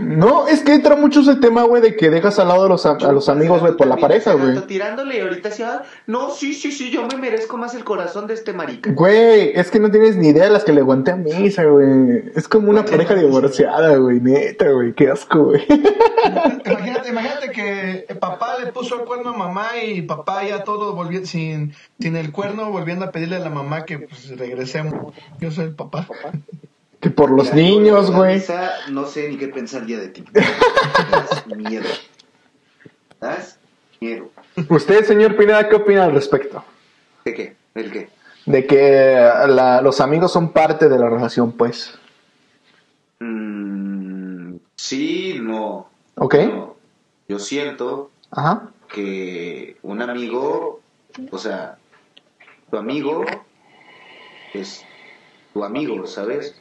No, 0.00 0.48
es 0.48 0.62
que 0.62 0.74
entra 0.74 0.96
mucho 0.96 1.20
ese 1.20 1.36
tema, 1.36 1.62
güey, 1.62 1.80
de 1.82 1.96
que 1.96 2.10
dejas 2.10 2.38
al 2.38 2.48
lado 2.48 2.64
a 2.64 2.68
los, 2.68 2.84
a, 2.84 2.92
a 2.92 3.12
los 3.12 3.28
amigos, 3.28 3.60
güey, 3.60 3.76
por 3.76 3.86
la 3.86 3.96
pareja, 3.96 4.34
güey. 4.34 4.60
Tirándole 4.66 5.18
y 5.18 5.20
ahorita 5.20 5.50
ah, 5.64 5.82
no, 6.06 6.30
sí, 6.30 6.54
sí, 6.54 6.72
sí, 6.72 6.90
yo 6.90 7.06
me 7.06 7.16
merezco 7.16 7.56
más 7.56 7.74
el 7.74 7.84
corazón 7.84 8.26
de 8.26 8.34
este 8.34 8.52
marica. 8.52 8.90
Güey, 8.92 9.52
es 9.54 9.70
que 9.70 9.78
no 9.78 9.90
tienes 9.90 10.16
ni 10.16 10.28
idea 10.28 10.44
de 10.44 10.50
las 10.50 10.64
que 10.64 10.72
le 10.72 10.80
aguanté 10.80 11.12
a 11.12 11.16
misa, 11.16 11.64
güey. 11.64 12.30
Es 12.34 12.48
como 12.48 12.70
una 12.70 12.84
pareja 12.84 13.14
divorciada, 13.14 13.96
güey, 13.96 14.20
neta, 14.20 14.70
güey, 14.70 14.94
qué 14.94 15.10
asco, 15.10 15.44
güey. 15.44 15.64
Imagínate, 16.66 17.08
imagínate 17.08 17.50
que 17.50 18.14
papá 18.20 18.58
le 18.58 18.72
puso 18.72 18.96
el 18.96 19.06
cuerno 19.06 19.30
a 19.30 19.36
mamá 19.36 19.78
y 19.82 20.02
papá 20.02 20.44
ya 20.44 20.64
todo 20.64 20.94
volviendo 20.94 21.26
sin, 21.26 21.74
sin 21.98 22.16
el 22.16 22.32
cuerno 22.32 22.70
volviendo 22.70 23.04
a 23.04 23.10
pedirle 23.10 23.36
a 23.36 23.40
la 23.40 23.50
mamá 23.50 23.84
que 23.84 23.98
pues, 23.98 24.36
regresemos. 24.36 25.14
Yo 25.40 25.50
soy 25.50 25.66
el 25.66 25.74
papá. 25.74 26.06
Que 27.00 27.08
por 27.10 27.30
los 27.30 27.54
niños, 27.54 28.10
güey. 28.10 28.42
No 28.90 29.06
sé 29.06 29.28
ni 29.28 29.36
qué 29.38 29.48
pensar 29.48 29.86
ya 29.86 29.98
de 29.98 30.08
ti. 30.08 30.24
Das 30.32 31.46
miedo. 31.46 31.88
Das 33.20 33.58
miedo. 34.00 34.30
Usted, 34.68 35.04
señor 35.06 35.36
Pineda, 35.36 35.68
¿qué 35.68 35.76
opina 35.76 36.04
al 36.04 36.12
respecto? 36.12 36.62
¿De 37.24 37.34
qué? 37.34 37.56
¿El 37.74 37.90
qué? 37.90 38.08
De 38.46 38.66
que 38.66 39.30
la- 39.48 39.80
los 39.80 40.00
amigos 40.00 40.32
son 40.32 40.52
parte 40.52 40.88
de 40.88 40.98
la 40.98 41.08
relación, 41.08 41.52
pues. 41.52 41.98
Mm, 43.20 44.56
sí, 44.76 45.38
no. 45.40 45.88
¿Ok? 46.16 46.34
no. 46.34 46.76
Yo 47.28 47.38
siento 47.38 48.10
Ajá. 48.30 48.70
que 48.92 49.76
un 49.82 50.02
amigo, 50.02 50.80
o 51.30 51.38
sea, 51.38 51.78
tu 52.70 52.76
amigo 52.76 53.24
es 54.52 54.84
tu 55.54 55.62
amigo, 55.64 56.06
¿sabes? 56.06 56.59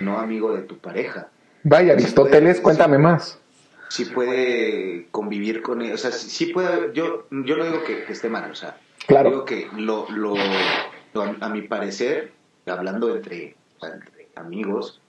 No 0.00 0.18
amigo 0.18 0.54
de 0.54 0.62
tu 0.62 0.78
pareja. 0.78 1.28
Vaya, 1.62 1.92
Aristóteles, 1.94 2.60
cuéntame 2.60 2.98
más. 2.98 3.38
Sí 3.88 4.04
puede 4.06 5.06
convivir 5.10 5.62
con 5.62 5.80
él, 5.82 5.92
o 5.92 5.96
sea, 5.96 6.10
sí, 6.10 6.28
sí 6.28 6.46
puede, 6.52 6.92
yo, 6.92 7.26
yo 7.30 7.56
no 7.56 7.64
digo 7.64 7.84
que, 7.84 8.04
que 8.04 8.12
esté 8.12 8.28
mal, 8.28 8.50
o 8.50 8.54
sea, 8.54 8.76
Claro. 9.06 9.30
digo 9.30 9.44
que 9.44 9.68
lo, 9.76 10.06
lo, 10.10 10.34
lo- 11.14 11.22
a, 11.22 11.36
a 11.40 11.48
mi 11.48 11.62
parecer, 11.62 12.32
hablando 12.66 13.14
entre, 13.14 13.54
entre 13.82 14.28
amigos, 14.34 15.00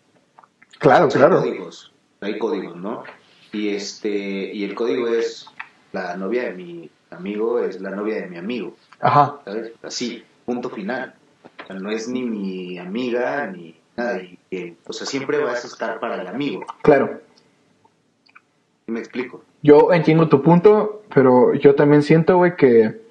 Claro, 0.78 1.06
hay 1.06 1.12
claro. 1.12 1.39
códigos, 1.41 1.91
hay 2.21 2.38
códigos, 2.38 2.76
¿no? 2.76 3.04
Y 3.52 3.69
este, 3.69 4.10
y 4.54 4.63
el 4.63 4.76
código 4.76 5.08
es 5.08 5.47
la 5.91 6.15
novia 6.15 6.43
de 6.43 6.54
mi 6.54 6.89
amigo 7.10 7.60
es 7.60 7.82
la 7.82 7.89
novia 7.91 8.15
de 8.17 8.28
mi 8.28 8.38
amigo, 8.38 8.76
Ajá. 9.00 9.39
¿sabes? 9.43 9.71
Así, 9.82 10.23
punto 10.45 10.69
final. 10.69 11.15
O 11.63 11.67
sea, 11.67 11.76
no 11.78 11.89
es 11.89 12.08
ni 12.08 12.21
mi 12.23 12.78
amiga 12.78 13.47
ni 13.47 13.76
nada, 13.95 14.21
y, 14.21 14.37
eh, 14.51 14.75
o 14.88 14.93
sea, 14.93 15.05
siempre 15.07 15.38
vas 15.43 15.63
a 15.63 15.67
estar 15.67 15.99
para 15.99 16.21
el 16.21 16.27
amigo, 16.27 16.65
Claro. 16.81 17.21
¿sí 18.86 18.91
me 18.91 18.99
explico? 18.99 19.43
Yo 19.63 19.91
entiendo 19.91 20.29
tu 20.29 20.41
punto, 20.41 21.03
pero 21.13 21.53
yo 21.55 21.75
también 21.75 22.03
siento, 22.03 22.38
güey, 22.38 22.55
que 22.55 23.01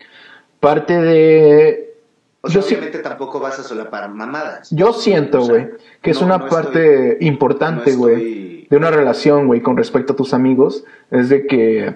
parte 0.61 1.01
de 1.01 1.95
O 2.43 2.49
sea, 2.49 2.61
Yo 2.63 2.67
obviamente 2.69 3.01
tampoco 3.01 3.41
vas 3.41 3.59
a 3.59 3.63
solapar 3.65 4.09
mamadas. 4.09 4.71
Yo 4.71 4.93
siento, 4.93 5.39
O 5.41 5.45
sea, 5.47 5.55
güey, 5.55 5.69
que 6.01 6.11
es 6.13 6.21
no- 6.21 6.27
una 6.27 6.39
no 6.39 6.49
parte 6.49 7.13
estoy- 7.15 7.27
importante, 7.29 7.93
no 7.93 7.99
güey, 7.99 8.15
estoy- 8.15 8.67
de 8.71 8.77
una 8.77 8.91
relación, 8.91 9.47
güey, 9.49 9.61
con 9.61 9.77
respecto 9.77 10.13
a 10.13 10.17
tus 10.17 10.33
amigos, 10.33 10.85
es 11.11 11.29
de 11.29 11.47
que 11.47 11.95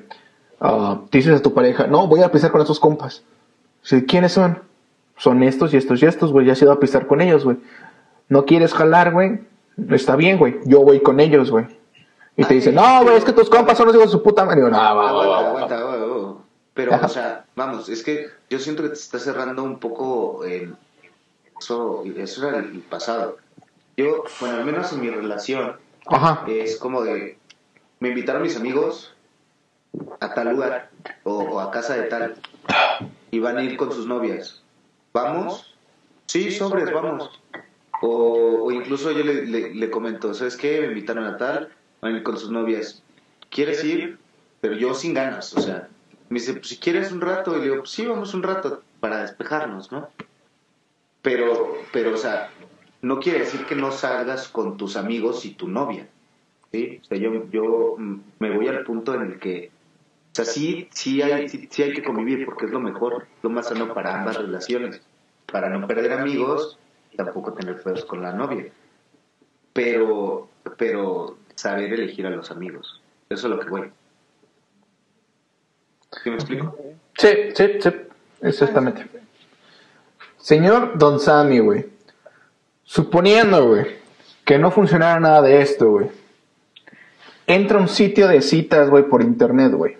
ah, 0.63 1.01
dices 1.11 1.39
a 1.39 1.43
tu 1.43 1.55
pareja, 1.55 1.87
no, 1.87 2.07
voy 2.07 2.23
a 2.23 2.31
pisar 2.31 2.51
con 2.53 2.61
estos 2.61 2.79
compas. 2.81 3.23
Sí, 3.83 4.05
¿Quiénes 4.05 4.33
son? 4.33 4.59
Son 5.17 5.43
estos 5.43 5.73
y 5.73 5.79
estos 5.79 6.03
y 6.03 6.07
estos, 6.07 6.33
güey, 6.33 6.45
ya 6.47 6.53
has 6.53 6.61
ido 6.63 6.71
a 6.73 6.79
pisar 6.81 7.07
con 7.07 7.21
ellos, 7.23 7.45
güey. 7.45 7.57
No 8.31 8.47
quieres 8.47 8.73
jalar, 8.73 9.13
güey. 9.13 9.41
Está 9.91 10.17
bien, 10.17 10.39
güey, 10.39 10.61
yo 10.65 10.81
voy 10.83 11.01
con 11.01 11.21
ellos, 11.21 11.51
güey. 11.51 11.67
Y 12.37 12.45
te 12.45 12.55
dicen, 12.55 12.77
no, 12.77 13.03
güey, 13.03 13.17
es 13.17 13.25
que 13.25 13.33
tus 13.33 13.51
compas 13.51 13.77
son 13.77 13.87
los 13.89 13.95
hijos 13.95 14.07
de 14.07 14.13
su 14.13 14.23
puta 14.23 14.45
madre. 14.45 14.63
No, 14.63 14.69
Aguanta, 14.69 14.95
va, 14.95 15.49
aguanta. 15.49 16.45
Pero, 16.73 16.97
o 16.97 17.09
sea, 17.09 17.45
vamos, 17.57 17.89
es 17.89 18.03
que 18.03 18.29
yo 18.49 18.59
siento 18.59 18.83
que 18.83 18.91
te 18.91 18.95
está 18.95 19.19
cerrando 19.19 19.63
un 19.65 19.79
poco 19.79 20.45
el... 20.45 20.75
Eso, 21.59 22.05
eso 22.17 22.49
era 22.49 22.59
el 22.59 22.81
pasado. 22.81 23.37
Yo, 23.97 24.25
bueno, 24.41 24.57
al 24.57 24.65
menos 24.65 24.93
en 24.93 25.01
mi 25.01 25.11
relación, 25.11 25.77
Ajá. 26.07 26.45
es 26.47 26.77
como 26.77 27.03
de... 27.03 27.37
Me 27.99 28.11
invitaron 28.11 28.43
mis 28.43 28.57
amigos 28.57 29.13
a 30.21 30.33
tal 30.33 30.51
lugar 30.51 30.89
o, 31.25 31.35
o 31.35 31.61
a 31.61 31.71
casa 31.71 31.95
de 31.97 32.05
tal 32.05 32.37
y 33.31 33.41
van 33.41 33.59
a 33.59 33.63
ir 33.63 33.77
con 33.77 33.93
sus 33.93 34.07
novias. 34.07 34.63
¿Vamos? 35.13 35.75
Sí, 36.27 36.53
sobres, 36.53 36.91
vamos. 36.93 37.31
O, 38.01 38.65
o 38.65 38.73
incluso 38.73 39.13
yo 39.13 39.25
le, 39.25 39.47
le, 39.47 39.75
le 39.75 39.91
comento, 39.91 40.33
¿sabes 40.33 40.57
qué? 40.57 40.81
Me 40.81 40.87
invitaron 40.89 41.25
a 41.25 41.37
tal, 41.37 41.69
van 42.01 42.15
a 42.15 42.17
ir 42.17 42.23
con 42.23 42.39
sus 42.39 42.51
novias. 42.51 43.03
¿Quieres 43.51 43.85
ir? 43.85 44.19
Pero 44.61 44.75
yo 44.75 44.95
sin 44.95 45.15
ganas, 45.15 45.55
o 45.55 45.61
sea, 45.61 45.89
me 46.29 46.39
dice, 46.39 46.55
pues 46.55 46.69
si 46.69 46.77
quieres 46.77 47.13
un 47.13 47.21
rato, 47.21 47.57
y 47.57 47.59
le 47.59 47.65
digo, 47.65 47.79
pues 47.79 47.91
sí, 47.91 48.07
vamos 48.07 48.35
un 48.35 48.43
rato 48.43 48.83
para 49.01 49.23
despejarnos, 49.23 49.91
¿no? 49.91 50.09
Pero, 51.23 51.77
pero, 51.93 52.15
o 52.15 52.17
sea, 52.17 52.51
no 53.03 53.19
quiere 53.21 53.41
decir 53.41 53.67
que 53.67 53.75
no 53.75 53.91
salgas 53.91 54.49
con 54.49 54.77
tus 54.77 54.97
amigos 54.97 55.45
y 55.45 55.55
tu 55.55 55.69
novia, 55.69 56.09
¿sí? 56.71 57.01
O 57.03 57.05
sea, 57.05 57.19
yo, 57.19 57.51
yo 57.51 57.97
me 57.99 58.57
voy 58.57 58.69
al 58.69 58.85
punto 58.85 59.15
en 59.15 59.23
el 59.23 59.39
que, 59.39 59.71
o 60.33 60.35
sea, 60.35 60.45
sí, 60.45 60.89
sí 60.93 61.21
hay, 61.23 61.49
sí, 61.49 61.69
sí 61.71 61.83
hay 61.83 61.95
que 61.95 62.05
convivir 62.05 62.45
porque 62.45 62.67
es 62.67 62.71
lo 62.71 62.81
mejor, 62.81 63.27
lo 63.43 63.51
más 63.51 63.69
sano 63.69 63.93
para 63.93 64.21
ambas 64.21 64.37
relaciones, 64.37 65.03
para 65.51 65.69
no 65.69 65.87
perder 65.87 66.13
amigos 66.13 66.79
tampoco 67.25 67.53
tener 67.53 67.79
feos 67.79 68.05
con 68.05 68.23
la 68.23 68.33
novia. 68.33 68.67
Pero, 69.73 70.49
pero 70.77 71.39
saber 71.55 71.93
elegir 71.93 72.27
a 72.27 72.31
los 72.31 72.51
amigos, 72.51 73.01
eso 73.29 73.47
es 73.47 73.55
lo 73.55 73.61
que 73.61 73.71
voy. 73.71 73.93
¿Sí 76.23 76.31
me 76.31 76.37
explico? 76.37 76.77
Sí, 77.17 77.29
sí, 77.55 77.65
sí, 77.81 77.91
exactamente. 78.43 79.07
Señor 80.39 80.99
Don 80.99 81.21
Sammy, 81.21 81.59
güey. 81.61 81.87
Suponiendo, 82.83 83.69
güey, 83.69 83.87
que 84.45 84.59
no 84.59 84.71
funcionara 84.71 85.21
nada 85.21 85.43
de 85.43 85.61
esto, 85.63 85.91
güey. 85.91 86.11
Entra 87.47 87.79
un 87.79 87.89
sitio 87.89 88.27
de 88.27 88.43
citas, 88.43 88.91
güey, 88.91 89.05
por 89.05 89.23
internet, 89.23 89.73
güey. 89.73 89.97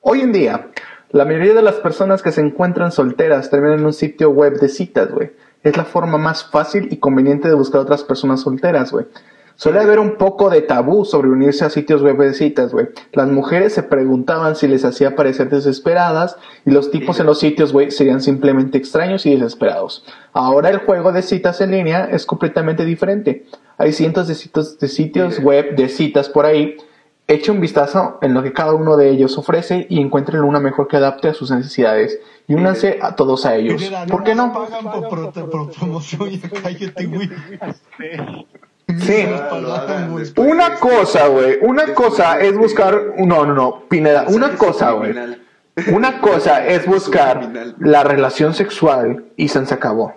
Hoy 0.00 0.20
en 0.20 0.32
día, 0.32 0.68
la 1.10 1.24
mayoría 1.24 1.54
de 1.54 1.62
las 1.62 1.76
personas 1.76 2.22
que 2.22 2.32
se 2.32 2.40
encuentran 2.40 2.92
solteras 2.92 3.50
terminan 3.50 3.80
en 3.80 3.86
un 3.86 3.92
sitio 3.92 4.30
web 4.30 4.58
de 4.58 4.68
citas, 4.68 5.10
güey. 5.10 5.32
Es 5.66 5.76
la 5.76 5.84
forma 5.84 6.16
más 6.16 6.44
fácil 6.44 6.86
y 6.92 6.98
conveniente 6.98 7.48
de 7.48 7.54
buscar 7.54 7.80
otras 7.80 8.04
personas 8.04 8.42
solteras, 8.42 8.92
güey. 8.92 9.06
Suele 9.56 9.80
haber 9.80 9.98
un 9.98 10.16
poco 10.16 10.48
de 10.48 10.62
tabú 10.62 11.04
sobre 11.04 11.28
unirse 11.28 11.64
a 11.64 11.70
sitios 11.70 12.02
web 12.02 12.18
de 12.18 12.34
citas, 12.34 12.70
güey. 12.70 12.86
Las 13.12 13.28
mujeres 13.30 13.72
se 13.72 13.82
preguntaban 13.82 14.54
si 14.54 14.68
les 14.68 14.84
hacía 14.84 15.16
parecer 15.16 15.50
desesperadas 15.50 16.36
y 16.64 16.70
los 16.70 16.92
tipos 16.92 17.18
en 17.18 17.26
los 17.26 17.40
sitios, 17.40 17.72
güey, 17.72 17.90
serían 17.90 18.20
simplemente 18.20 18.78
extraños 18.78 19.26
y 19.26 19.34
desesperados. 19.34 20.04
Ahora 20.32 20.68
el 20.68 20.78
juego 20.78 21.10
de 21.10 21.22
citas 21.22 21.60
en 21.60 21.72
línea 21.72 22.04
es 22.12 22.26
completamente 22.26 22.84
diferente. 22.84 23.44
Hay 23.76 23.92
cientos 23.92 24.28
de 24.28 24.36
sitios, 24.36 24.78
de 24.78 24.86
sitios 24.86 25.40
web 25.40 25.74
de 25.74 25.88
citas 25.88 26.28
por 26.28 26.46
ahí. 26.46 26.76
Eche 27.28 27.50
un 27.50 27.60
vistazo 27.60 28.18
en 28.22 28.34
lo 28.34 28.42
que 28.42 28.52
cada 28.52 28.72
uno 28.74 28.96
de 28.96 29.10
ellos 29.10 29.36
ofrece 29.36 29.86
y 29.90 30.00
encuentren 30.00 30.42
una 30.44 30.60
mejor 30.60 30.86
que 30.86 30.96
adapte 30.96 31.28
a 31.28 31.34
sus 31.34 31.50
necesidades. 31.50 32.20
Y 32.46 32.54
únanse 32.54 32.98
a 33.02 33.16
todos 33.16 33.44
a 33.46 33.56
ellos. 33.56 33.82
¿Por 34.08 34.22
qué 34.22 34.34
no? 34.36 34.52
pagan 34.52 34.84
por, 34.84 35.32
pro- 35.32 35.50
por 35.50 35.70
promoción 35.72 36.30
y 36.32 36.38
cállate, 36.38 37.06
güey. 37.06 37.28
Sí. 39.00 39.26
Una 40.36 40.66
este- 40.68 40.78
cosa, 40.80 41.26
güey. 41.26 41.58
Una 41.62 41.94
cosa 41.94 42.38
es 42.38 42.46
este- 42.46 42.58
buscar. 42.58 43.02
No, 43.18 43.44
no, 43.44 43.54
no. 43.54 43.80
Pineda, 43.88 44.26
una 44.28 44.48
mensaje 44.48 44.56
cosa, 44.58 44.90
güey. 44.92 45.14
Una 45.92 46.20
cosa 46.20 46.64
es 46.66 46.86
buscar 46.86 47.42
Subliminal. 47.42 47.74
la 47.80 48.04
relación 48.04 48.54
sexual 48.54 49.24
y 49.36 49.48
se 49.66 49.74
acabó. 49.74 50.14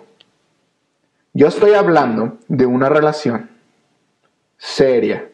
Yo 1.34 1.48
estoy 1.48 1.74
hablando 1.74 2.38
de 2.48 2.66
una 2.66 2.88
relación 2.88 3.50
seria, 4.56 5.28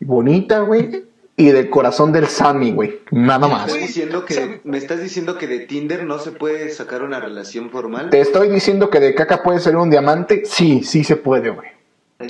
bonita, 0.00 0.60
güey, 0.60 1.04
y 1.36 1.50
del 1.50 1.70
corazón 1.70 2.12
del 2.12 2.26
Sammy, 2.26 2.72
güey. 2.72 3.00
Nada 3.10 3.46
¿Me 3.46 3.54
más. 3.54 3.66
estás 3.68 3.80
diciendo 3.80 4.24
que 4.24 4.60
me 4.64 4.78
estás 4.78 5.00
diciendo 5.00 5.38
que 5.38 5.46
de 5.46 5.60
Tinder 5.60 6.04
no 6.04 6.18
se 6.18 6.32
puede 6.32 6.70
sacar 6.70 7.02
una 7.02 7.20
relación 7.20 7.70
formal? 7.70 8.10
Te 8.10 8.20
estoy 8.20 8.48
diciendo 8.48 8.90
que 8.90 9.00
de 9.00 9.14
caca 9.14 9.42
puede 9.42 9.60
ser 9.60 9.76
un 9.76 9.90
diamante. 9.90 10.44
Sí, 10.44 10.82
sí 10.84 11.04
se 11.04 11.16
puede, 11.16 11.50
güey. 11.50 11.68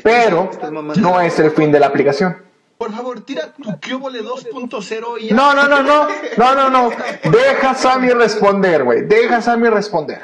Pero 0.03 0.51
no 0.97 1.21
es 1.21 1.39
el 1.39 1.51
fin 1.51 1.73
de 1.73 1.81
la 1.81 1.89
aplicación. 1.89 2.37
Por 2.79 2.93
favor, 2.93 3.21
tira 3.21 3.53
tu 3.53 3.79
Kyobole 3.79 4.23
2.0 4.23 5.21
y 5.21 5.29
ya. 5.29 5.37
No, 5.37 5.55
no, 5.55 5.69
no, 5.69 5.83
no. 5.83 6.09
No, 6.37 6.55
no, 6.55 6.71
no. 6.71 6.91
Deja 7.31 7.71
a 7.71 7.75
Sammy 7.75 8.11
responder, 8.11 8.83
güey. 8.85 9.03
Deja 9.03 9.37
a 9.37 9.43
Sammy 9.43 9.69
responder. 9.69 10.23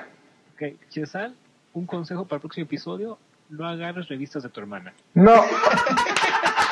Ok, 0.55 0.75
Chesal, 0.89 1.37
un 1.75 1.87
consejo 1.87 2.25
para 2.25 2.39
el 2.39 2.41
próximo 2.41 2.65
episodio: 2.65 3.19
no 3.51 3.69
agarres 3.69 4.09
revistas 4.09 4.43
de 4.43 4.49
tu 4.49 4.61
hermana. 4.61 4.93
No. 5.15 5.35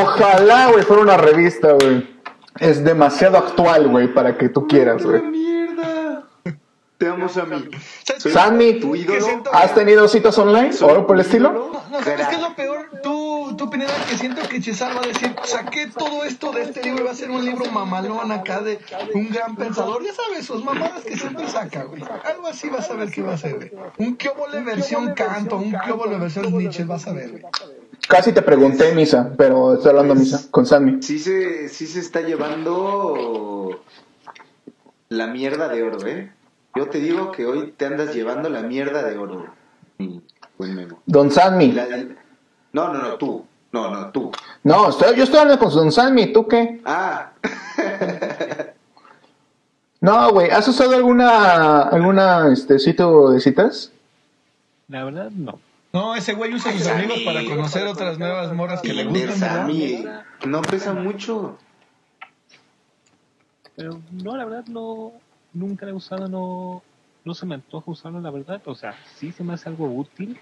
Ojalá, 0.00 0.68
güey, 0.70 0.82
fuera 0.84 1.02
una 1.02 1.16
revista, 1.16 1.72
güey. 1.72 2.14
Es 2.58 2.84
demasiado 2.84 3.36
actual, 3.38 3.88
güey, 3.88 4.12
para 4.12 4.36
que 4.38 4.48
tú 4.48 4.66
quieras, 4.66 5.02
¡Qué 5.02 5.08
güey. 5.08 5.22
mierda! 5.22 6.24
Te 6.96 7.08
amo, 7.08 7.28
Sammy. 7.28 7.68
Sammy, 8.18 8.78
tu 8.80 8.94
ídolo. 8.94 9.20
siento- 9.20 9.50
¿has 9.52 9.74
tenido 9.74 10.06
citas 10.06 10.38
online 10.38 10.70
o 10.80 10.88
algo 10.90 11.06
por 11.08 11.16
el 11.16 11.22
estilo? 11.22 11.50
No, 11.52 11.82
no, 11.90 12.02
¿sabes 12.04 12.28
qué 12.28 12.36
es 12.36 12.40
lo 12.40 12.54
peor? 12.54 12.88
Tú, 13.02 13.54
tú 13.58 13.68
Pineda, 13.68 13.92
que 14.08 14.16
siento 14.16 14.48
que 14.48 14.62
Cesar 14.62 14.96
va 14.96 15.00
a 15.02 15.06
decir, 15.08 15.34
saqué 15.42 15.88
todo 15.88 16.22
esto 16.24 16.52
de 16.52 16.62
este 16.62 16.82
libro, 16.84 17.04
va 17.04 17.10
a 17.10 17.14
ser 17.14 17.32
un 17.32 17.44
libro 17.44 17.66
mamalón 17.72 18.30
acá 18.30 18.60
de 18.60 18.78
un 19.12 19.28
gran 19.28 19.56
pensador. 19.56 20.04
Ya 20.04 20.12
sabes, 20.14 20.46
sus 20.46 20.64
mamadas 20.64 21.02
que 21.02 21.16
siempre 21.16 21.48
saca, 21.48 21.82
güey. 21.82 22.00
Algo 22.24 22.46
así 22.46 22.68
vas 22.70 22.88
a 22.88 22.94
ver 22.94 23.10
qué 23.10 23.22
va 23.22 23.34
a 23.34 23.38
ser, 23.38 23.56
güey. 23.56 23.72
Un 23.98 24.14
Kyobole 24.16 24.60
versión 24.62 25.12
canto, 25.14 25.56
un 25.56 25.72
Kyobole 25.72 26.16
versión 26.18 26.56
Nietzsche, 26.56 26.84
vas 26.84 27.06
a 27.08 27.12
ver, 27.12 27.30
güey. 27.32 27.42
Casi 28.08 28.32
te 28.32 28.42
pregunté, 28.42 28.94
Misa, 28.94 29.32
pero 29.36 29.74
estoy 29.74 29.90
hablando 29.90 30.14
Misa 30.14 30.42
con 30.50 30.66
Sammy. 30.66 31.02
Sí 31.02 31.18
se, 31.18 31.68
sí 31.68 31.86
se 31.86 32.00
está 32.00 32.20
llevando 32.20 33.82
la 35.08 35.26
mierda 35.28 35.68
de 35.68 35.82
oro, 35.82 36.06
¿eh? 36.06 36.32
Yo 36.74 36.88
te 36.88 36.98
digo 36.98 37.30
que 37.32 37.46
hoy 37.46 37.72
te 37.76 37.86
andas 37.86 38.14
llevando 38.14 38.48
la 38.48 38.62
mierda 38.62 39.02
de 39.02 39.16
oro. 39.16 39.46
mi 39.98 40.22
buen 40.58 40.74
Memo. 40.74 41.00
Don 41.06 41.30
Sammy. 41.30 41.72
La 41.72 41.86
No, 42.72 42.92
no, 42.92 43.02
no, 43.02 43.14
tú. 43.16 43.44
No, 43.72 43.90
no, 43.90 44.10
tú. 44.10 44.30
No, 44.62 44.90
estoy, 44.90 45.16
yo 45.16 45.24
estoy 45.24 45.40
hablando 45.40 45.64
con 45.64 45.74
Don 45.74 45.90
Sammy, 45.90 46.32
¿tú 46.32 46.46
qué? 46.46 46.80
Ah, 46.84 47.32
No, 50.04 50.30
güey, 50.32 50.50
¿has 50.50 50.68
usado 50.68 50.94
alguna, 50.94 51.80
alguna, 51.80 52.52
este, 52.52 52.78
sitio 52.78 53.30
de 53.30 53.40
citas? 53.40 53.90
La 54.88 55.02
verdad, 55.02 55.30
no. 55.30 55.58
No, 55.94 56.16
ese 56.16 56.34
güey 56.34 56.52
usa 56.52 56.72
a 56.72 56.74
sus 56.74 56.88
amigos 56.88 57.20
para 57.24 57.44
conocer 57.44 57.86
otras 57.86 58.18
nuevas 58.18 58.52
morras 58.52 58.82
que 58.82 58.92
le 58.92 59.04
gustan. 59.04 59.70
No 60.44 60.60
pesa 60.60 60.92
mucho. 60.92 61.56
Pero 63.76 64.00
no, 64.10 64.36
la 64.36 64.44
verdad, 64.44 64.66
no. 64.66 65.12
Nunca 65.52 65.86
la 65.86 65.92
he 65.92 65.94
usado, 65.94 66.26
no. 66.26 66.82
No 67.24 67.32
se 67.32 67.46
me 67.46 67.54
antoja 67.54 67.92
usarlo, 67.92 68.20
la 68.20 68.32
verdad. 68.32 68.60
O 68.64 68.74
sea, 68.74 68.98
sí 69.14 69.30
se 69.30 69.44
me 69.44 69.54
hace 69.54 69.68
algo 69.68 69.86
útil. 69.86 70.36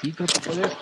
Sí, 0.00 0.12
creo 0.12 0.26
que 0.26 0.40
puedes. 0.40 0.76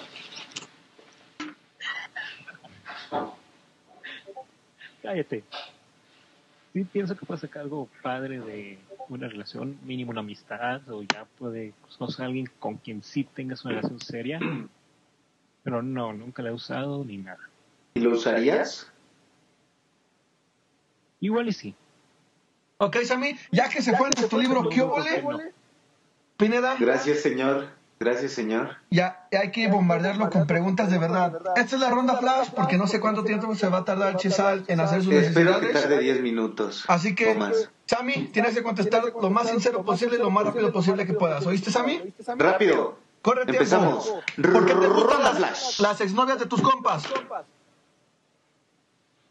Cállate. 5.02 5.44
Sí, 6.78 6.84
pienso 6.84 7.16
que 7.16 7.26
puede 7.26 7.40
sacar 7.40 7.62
algo 7.62 7.88
padre 8.02 8.38
de 8.38 8.78
una 9.08 9.26
relación, 9.26 9.76
mínimo 9.82 10.12
una 10.12 10.20
amistad, 10.20 10.88
o 10.88 11.02
ya 11.02 11.24
puede 11.36 11.74
conocer 11.98 12.22
a 12.22 12.26
alguien 12.28 12.48
con 12.60 12.76
quien 12.76 13.02
sí 13.02 13.24
tengas 13.24 13.64
una 13.64 13.74
relación 13.74 14.00
seria. 14.00 14.38
Pero 15.64 15.82
no, 15.82 16.12
nunca 16.12 16.40
la 16.40 16.50
he 16.50 16.52
usado 16.52 17.04
ni 17.04 17.16
nada. 17.16 17.40
¿Y 17.94 18.00
lo 18.00 18.12
usarías? 18.12 18.88
Igual 21.18 21.48
y 21.48 21.52
sí. 21.52 21.74
Ok, 22.76 22.98
Sammy, 22.98 23.36
ya 23.50 23.68
que 23.68 23.82
se 23.82 23.96
fue 23.96 24.10
tu 24.10 24.38
libro 24.38 24.68
Kyobole, 24.68 25.52
Pineda, 26.36 26.76
Gracias, 26.78 27.22
señor. 27.22 27.70
Gracias, 28.00 28.32
señor. 28.32 28.76
Ya 28.90 29.26
hay 29.32 29.50
que 29.50 29.66
bombardearlo 29.68 30.30
con 30.30 30.46
preguntas 30.46 30.88
de 30.90 30.98
verdad. 30.98 31.36
Esta 31.56 31.74
es 31.74 31.80
la 31.80 31.90
ronda 31.90 32.16
flash 32.16 32.50
porque 32.54 32.76
no 32.76 32.86
sé 32.86 33.00
cuánto 33.00 33.24
tiempo 33.24 33.52
se 33.56 33.68
va 33.68 33.78
a 33.78 33.84
tardar 33.84 34.16
Chisal 34.16 34.64
en 34.68 34.78
hacer 34.80 35.02
sus 35.02 35.12
Espero 35.12 35.54
que 35.58 35.66
necesidades. 35.66 35.82
tarde 35.82 35.98
10 36.00 36.20
minutos. 36.22 36.84
Así 36.86 37.14
que. 37.14 37.36
Sammy, 37.86 38.28
tienes 38.32 38.54
que 38.54 38.62
contestar 38.62 39.02
lo 39.20 39.30
más 39.30 39.48
sincero 39.48 39.82
posible 39.82 40.16
y 40.16 40.18
lo 40.18 40.30
más 40.30 40.44
rápido 40.44 40.70
posible 40.72 41.06
que 41.06 41.14
puedas. 41.14 41.44
¿Oíste, 41.46 41.70
Sammy? 41.72 42.14
Rápido. 42.36 42.98
Corre 43.22 43.44
tiempo. 43.46 43.62
Empezamos. 43.62 44.14
¿Por 44.36 44.66
qué 44.66 44.74
te 44.74 44.86
gustan 44.88 45.22
las, 45.40 45.80
las 45.80 46.00
exnovias 46.00 46.38
de 46.38 46.46
tus 46.46 46.62
compas? 46.62 47.04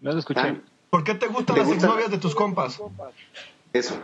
No 0.02 0.12
lo 0.12 0.20
escuché. 0.20 0.40
Ah, 0.42 0.56
¿Por 0.90 1.04
qué 1.04 1.16
te 1.16 1.28
gustan 1.28 1.56
¿Te 1.56 1.62
las 1.62 1.72
exnovias 1.72 2.12
de 2.12 2.18
tus 2.18 2.36
compas? 2.36 2.80
Eso. 3.72 3.98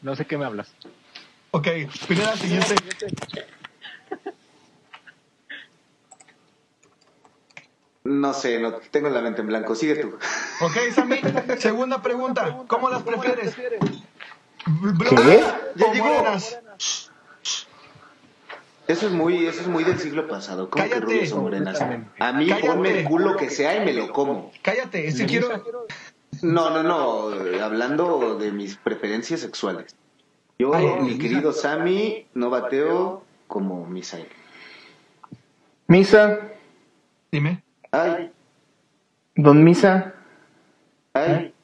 No 0.00 0.16
sé 0.16 0.24
qué 0.24 0.38
me 0.38 0.44
hablas. 0.46 0.72
Ok, 1.50 1.66
Pineda, 2.06 2.36
siguiente. 2.36 2.74
No 8.04 8.32
sé, 8.32 8.58
no 8.58 8.72
tengo 8.90 9.10
la 9.10 9.20
mente 9.20 9.40
en 9.42 9.48
blanco. 9.48 9.74
Sigue 9.74 9.96
tú. 9.96 10.16
Ok, 10.60 10.76
Sammy, 10.94 11.20
segunda 11.58 12.00
pregunta. 12.02 12.64
¿Cómo 12.66 12.88
las 12.88 13.02
prefieres? 13.02 13.54
¿Qué? 13.54 15.44
Ya 15.74 15.86
¿O 15.86 15.92
llegó. 15.92 16.06
morenas? 16.06 16.60
Eso 18.86 19.06
es 19.06 19.12
muy, 19.12 19.46
eso 19.46 19.60
es 19.60 19.66
muy 19.66 19.84
del 19.84 19.98
siglo 19.98 20.26
pasado. 20.28 20.70
¿Cómo 20.70 20.82
que 20.84 20.90
Cállate. 20.90 21.04
rubias 21.06 21.32
o 21.32 21.42
morenas? 21.42 21.80
A 22.18 22.32
mí 22.32 22.48
Cállate. 22.48 22.66
ponme 22.68 23.00
el 23.00 23.04
culo 23.06 23.36
que 23.36 23.50
sea 23.50 23.76
y 23.76 23.84
me 23.84 23.92
lo 23.92 24.10
como. 24.12 24.52
Cállate, 24.62 25.10
si 25.12 25.26
quiero... 25.26 25.62
No, 26.40 26.70
no, 26.70 26.82
no. 26.82 27.62
Hablando 27.62 28.38
de 28.38 28.52
mis 28.52 28.76
preferencias 28.76 29.40
sexuales. 29.40 29.94
Yo, 30.58 30.74
Ay, 30.74 30.88
mi 31.02 31.18
querido 31.18 31.52
Sammy, 31.52 32.26
no 32.34 32.50
bateo 32.50 33.22
como 33.46 33.86
Misael. 33.86 34.26
Misa, 35.86 36.50
Dime, 37.30 37.62
Ay, 37.92 38.30
don 39.36 39.62
Misa, 39.62 40.14
ay. 41.14 41.54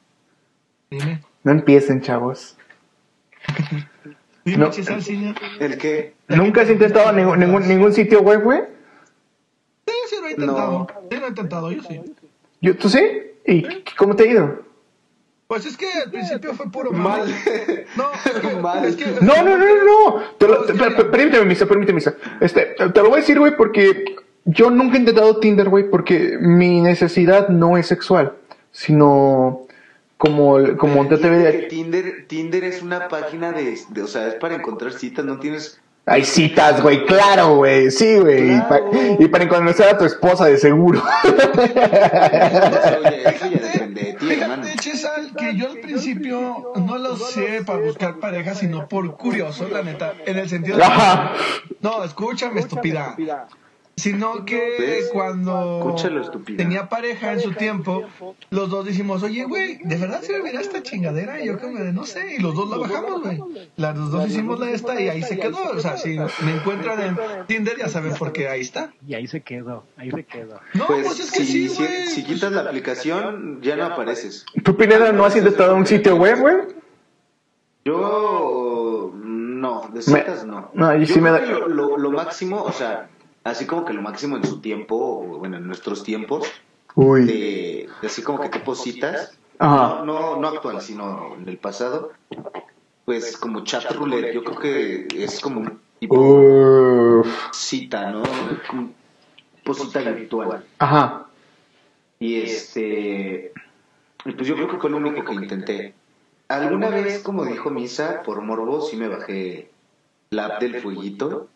dime. 0.89 1.21
no 1.43 1.51
empiecen, 1.51 2.01
chavos. 2.01 2.57
Dime, 4.45 4.57
No. 4.57 4.69
Chisal, 4.71 5.01
señor. 5.03 5.35
¿El 5.59 5.77
qué? 5.77 6.13
¿Nunca 6.29 6.61
has 6.61 6.69
intentado 6.69 7.11
ningún, 7.11 7.39
ningún, 7.39 7.67
ningún 7.67 7.91
sitio 7.93 8.21
web, 8.21 8.43
güey? 8.43 8.61
Sí, 9.87 9.93
sí 10.09 10.15
lo 10.21 10.27
he 10.27 10.31
intentado. 10.31 10.87
Sí 11.11 11.17
lo 11.17 11.25
he 11.25 11.29
intentado, 11.29 11.71
yo 11.71 11.83
sí. 11.83 12.01
Yo, 12.61 12.77
¿Tú 12.77 12.87
sí? 12.89 13.01
¿Y 13.45 13.83
cómo 13.97 14.15
te 14.15 14.23
ha 14.23 14.27
ido? 14.27 14.64
Pues 15.47 15.65
es 15.67 15.77
que 15.77 15.85
al 16.03 16.09
principio 16.09 16.53
fue 16.55 16.71
puro 16.71 16.91
mal. 16.91 17.19
Mal. 17.21 17.85
No, 17.95 18.05
es 18.13 18.31
que, 18.41 18.55
Mal. 18.61 18.85
es 18.85 18.95
que- 18.95 19.05
No, 19.21 19.43
no, 19.43 19.57
no, 19.57 19.65
no, 19.65 19.85
no. 19.85 20.21
Te 20.39 20.47
lo- 20.47 20.63
te- 20.65 20.73
per- 20.73 20.95
per- 20.95 21.11
permíteme, 21.11 21.45
Misa, 21.45 21.65
permíteme, 21.67 21.97
Misa. 21.97 22.15
Este, 22.39 22.75
te 22.93 23.01
lo 23.01 23.09
voy 23.09 23.17
a 23.17 23.21
decir, 23.21 23.37
güey, 23.37 23.55
porque 23.55 24.15
yo 24.45 24.71
nunca 24.71 24.95
he 24.95 24.99
intentado 24.99 25.37
Tinder, 25.39 25.69
güey, 25.69 25.89
porque 25.89 26.37
mi 26.39 26.81
necesidad 26.81 27.49
no 27.49 27.77
es 27.77 27.85
sexual, 27.87 28.33
sino 28.71 29.67
como, 30.17 30.57
como 30.77 31.07
te 31.07 31.17
te. 31.17 31.51
Tinder, 31.69 32.25
Tinder 32.27 32.63
es 32.63 32.81
una 32.81 33.07
página 33.07 33.51
de, 33.51 33.77
de- 33.89 34.01
o 34.01 34.07
sea, 34.07 34.27
es 34.27 34.33
para 34.35 34.55
encontrar 34.55 34.93
citas, 34.93 35.25
no 35.25 35.39
tienes... 35.39 35.79
Hay 36.07 36.23
citas, 36.23 36.83
güey, 36.83 37.03
claro, 37.07 37.55
güey, 37.57 37.89
sí, 37.89 38.17
güey. 38.19 38.55
Y, 38.55 38.61
pa- 38.61 38.79
y 39.17 39.27
para 39.27 39.43
encontrar 39.43 39.89
a 39.89 39.97
tu 39.97 40.05
esposa, 40.05 40.45
de 40.45 40.59
seguro. 40.59 41.01
Oye, 41.23 43.23
eso 43.25 43.47
ya 43.47 43.59
Fíjate, 44.19 44.75
Chisal, 44.77 45.33
que 45.35 45.55
yo 45.55 45.69
al 45.69 45.79
principio 45.79 46.73
no 46.75 46.97
lo 46.97 47.15
sé 47.17 47.63
para 47.65 47.79
buscar 47.79 48.19
pareja, 48.19 48.55
sino 48.55 48.87
por 48.87 49.15
curioso, 49.17 49.67
la 49.67 49.81
neta. 49.81 50.13
En 50.25 50.37
el 50.37 50.49
sentido 50.49 50.77
de. 50.77 50.83
No, 51.81 52.03
escúchame, 52.03 52.61
estúpida. 52.61 53.15
Sino 53.97 54.43
que 54.43 54.75
¿Ves? 54.77 55.09
cuando 55.13 55.79
Escúchalo, 55.79 56.21
estúpida. 56.21 56.57
tenía 56.57 56.89
pareja 56.89 57.31
en 57.31 57.39
su 57.39 57.53
tiempo, 57.53 58.03
los 58.49 58.69
dos 58.69 58.85
dijimos, 58.85 59.23
oye, 59.23 59.45
güey, 59.45 59.77
¿de 59.83 59.95
verdad 59.95 60.21
servirá 60.21 60.59
esta 60.59 60.83
chingadera? 60.83 61.39
Y 61.41 61.47
yo 61.47 61.57
como 61.57 61.79
de, 61.79 61.93
no 61.93 62.05
sé, 62.05 62.35
y 62.37 62.41
los 62.41 62.53
dos 62.55 62.69
la 62.69 62.77
bajamos, 62.77 63.21
güey. 63.23 63.41
Los 63.77 64.11
dos 64.11 64.27
hicimos 64.27 64.59
la 64.59 64.69
esta 64.71 64.99
y 64.99 65.07
ahí 65.07 65.23
se 65.23 65.39
quedó. 65.39 65.57
O 65.73 65.79
sea, 65.79 65.95
si 65.95 66.17
me 66.43 66.51
encuentran 66.55 67.01
en 67.01 67.17
Tinder, 67.47 67.77
ya 67.77 67.87
saben 67.87 68.13
por 68.15 68.33
qué 68.33 68.49
ahí 68.49 68.59
está. 68.61 68.91
Y 69.07 69.13
ahí 69.13 69.27
se 69.27 69.41
quedó, 69.41 69.85
ahí 69.95 70.11
se 70.11 70.23
quedó. 70.25 70.59
No, 70.73 70.87
Pues, 70.87 71.05
pues, 71.07 71.19
es 71.21 71.31
que 71.31 71.45
si, 71.45 71.69
sí, 71.69 71.69
si, 71.69 71.83
güey. 71.83 72.07
si 72.07 72.23
quitas 72.25 72.51
la 72.51 72.61
aplicación, 72.63 73.61
ya 73.61 73.77
no 73.77 73.85
apareces. 73.85 74.45
¿Tú, 74.61 74.75
Pineda, 74.75 75.13
no 75.13 75.23
has 75.23 75.37
intentado 75.37 75.73
un 75.73 75.85
sitio 75.87 76.17
web, 76.17 76.37
güey? 76.41 76.55
Yo 77.85 79.11
no, 79.23 79.89
de 79.93 80.01
citas 80.01 80.45
no. 80.45 80.69
no, 80.73 80.93
yo 80.95 81.03
Yo 81.03 81.13
sí 81.13 81.21
me 81.21 81.31
da- 81.31 81.39
que 81.39 81.45
lo, 81.47 81.67
lo- 81.69 81.97
lo 81.97 82.11
máximo, 82.11 82.61
o 82.61 82.71
sea, 82.71 83.09
así 83.45 83.65
como 83.65 83.85
que 83.85 83.93
lo 83.93 84.01
máximo 84.01 84.35
en 84.35 84.43
su 84.43 84.59
tiempo, 84.59 84.95
o 84.95 85.37
bueno, 85.37 85.57
en 85.57 85.67
nuestros 85.67 86.03
tiempos, 86.03 86.45
Uy. 86.95 87.25
de, 87.25 87.89
de 88.01 88.07
así 88.07 88.21
como 88.21 88.41
que 88.41 88.49
tipo 88.49 88.75
citas, 88.75 89.37
Ajá. 89.59 90.03
no, 90.03 90.05
no, 90.05 90.35
no 90.37 90.47
actual, 90.49 90.81
sino 90.81 91.35
en 91.35 91.47
el 91.47 91.57
pasado, 91.57 92.11
pues 93.05 93.37
como 93.37 93.63
chat 93.63 93.89
roulette, 93.91 94.33
yo 94.33 94.43
creo 94.43 94.59
que 94.59 95.07
es 95.23 95.39
como 95.39 95.61
un 95.61 95.79
tipo 95.99 96.19
Uf. 96.19 97.51
cita, 97.53 98.09
¿no? 98.11 98.23
Como 98.67 98.89
tipo 99.55 99.73
cita 99.75 100.01
virtual. 100.01 100.65
Ajá. 100.79 101.27
Y 102.19 102.41
este, 102.41 103.53
pues 104.23 104.47
yo 104.47 104.55
creo 104.55 104.69
que 104.69 104.77
fue 104.77 104.89
lo 104.89 104.97
único 104.97 105.23
que 105.23 105.33
intenté. 105.33 105.93
Alguna 106.47 106.89
vez, 106.89 107.21
como 107.21 107.45
dijo 107.45 107.69
Misa, 107.69 108.23
por 108.23 108.41
morbo, 108.41 108.81
sí 108.81 108.97
me 108.97 109.07
bajé 109.07 109.69
la 110.31 110.45
app 110.45 110.61
del 110.61 110.81
fueguito. 110.81 111.47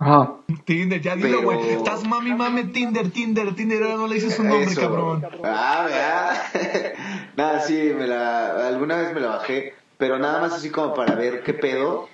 Ajá. 0.00 0.34
Tinder, 0.64 1.00
ya 1.00 1.16
dilo, 1.16 1.42
güey. 1.42 1.58
Pero- 1.60 1.78
Estás 1.78 2.04
mami, 2.06 2.32
mami, 2.32 2.64
Tinder, 2.66 3.10
Tinder, 3.10 3.54
Tinder. 3.54 3.82
Ahora 3.82 3.96
no 3.96 4.06
le 4.06 4.14
dices 4.14 4.38
un 4.38 4.48
nombre, 4.48 4.70
Eso. 4.70 4.80
cabrón. 4.80 5.26
Ah, 5.42 5.86
¿verdad? 5.88 6.92
nada, 7.36 7.60
sí, 7.60 7.92
me 7.98 8.06
la, 8.06 8.68
alguna 8.68 8.96
vez 8.98 9.12
me 9.12 9.20
la 9.20 9.28
bajé, 9.28 9.74
pero 9.96 10.18
nada 10.18 10.40
más 10.40 10.52
así 10.52 10.70
como 10.70 10.94
para 10.94 11.14
ver 11.16 11.42
qué 11.42 11.52
pedo 11.52 12.08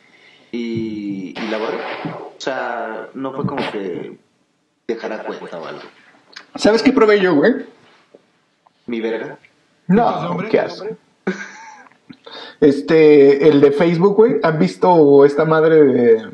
y, 0.50 1.34
y 1.38 1.48
la 1.50 1.58
borré. 1.58 1.78
O 2.06 2.32
sea, 2.38 3.08
no 3.14 3.32
fue 3.34 3.44
como 3.46 3.62
que 3.70 4.16
dejara 4.88 5.22
cuenta 5.24 5.58
o 5.58 5.66
algo. 5.66 5.82
¿Sabes 6.54 6.82
qué 6.82 6.92
probé 6.92 7.20
yo, 7.20 7.34
güey? 7.34 7.52
Mi 8.86 9.00
verga. 9.00 9.38
¿Entonces, 9.88 10.22
No, 10.22 10.30
hombre? 10.30 10.48
qué 10.48 10.60
asco. 10.60 10.86
Este, 12.60 13.48
el 13.48 13.60
de 13.60 13.72
Facebook, 13.72 14.16
güey. 14.16 14.36
¿Han 14.42 14.58
visto 14.58 15.24
esta 15.24 15.44
madre 15.44 15.82
de. 15.84 16.30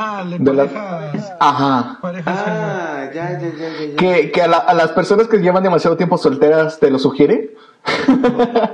Ah, 0.00 0.24
le 0.24 0.38
De 0.38 0.52
la- 0.54 0.66
parejas. 0.66 1.32
Ajá. 1.40 1.98
Parejas 2.00 2.38
Ah, 2.46 3.10
ya, 3.12 3.32
ya, 3.32 3.38
ya, 3.40 3.48
ya. 3.58 3.86
ya. 3.90 3.96
Que, 3.96 4.30
que 4.30 4.42
a, 4.42 4.46
la- 4.48 4.58
a 4.58 4.74
las 4.74 4.92
personas 4.92 5.26
que 5.28 5.38
llevan 5.38 5.62
demasiado 5.62 5.96
tiempo 5.96 6.16
solteras 6.18 6.78
te 6.78 6.90
lo 6.90 6.98
sugiere. 6.98 7.54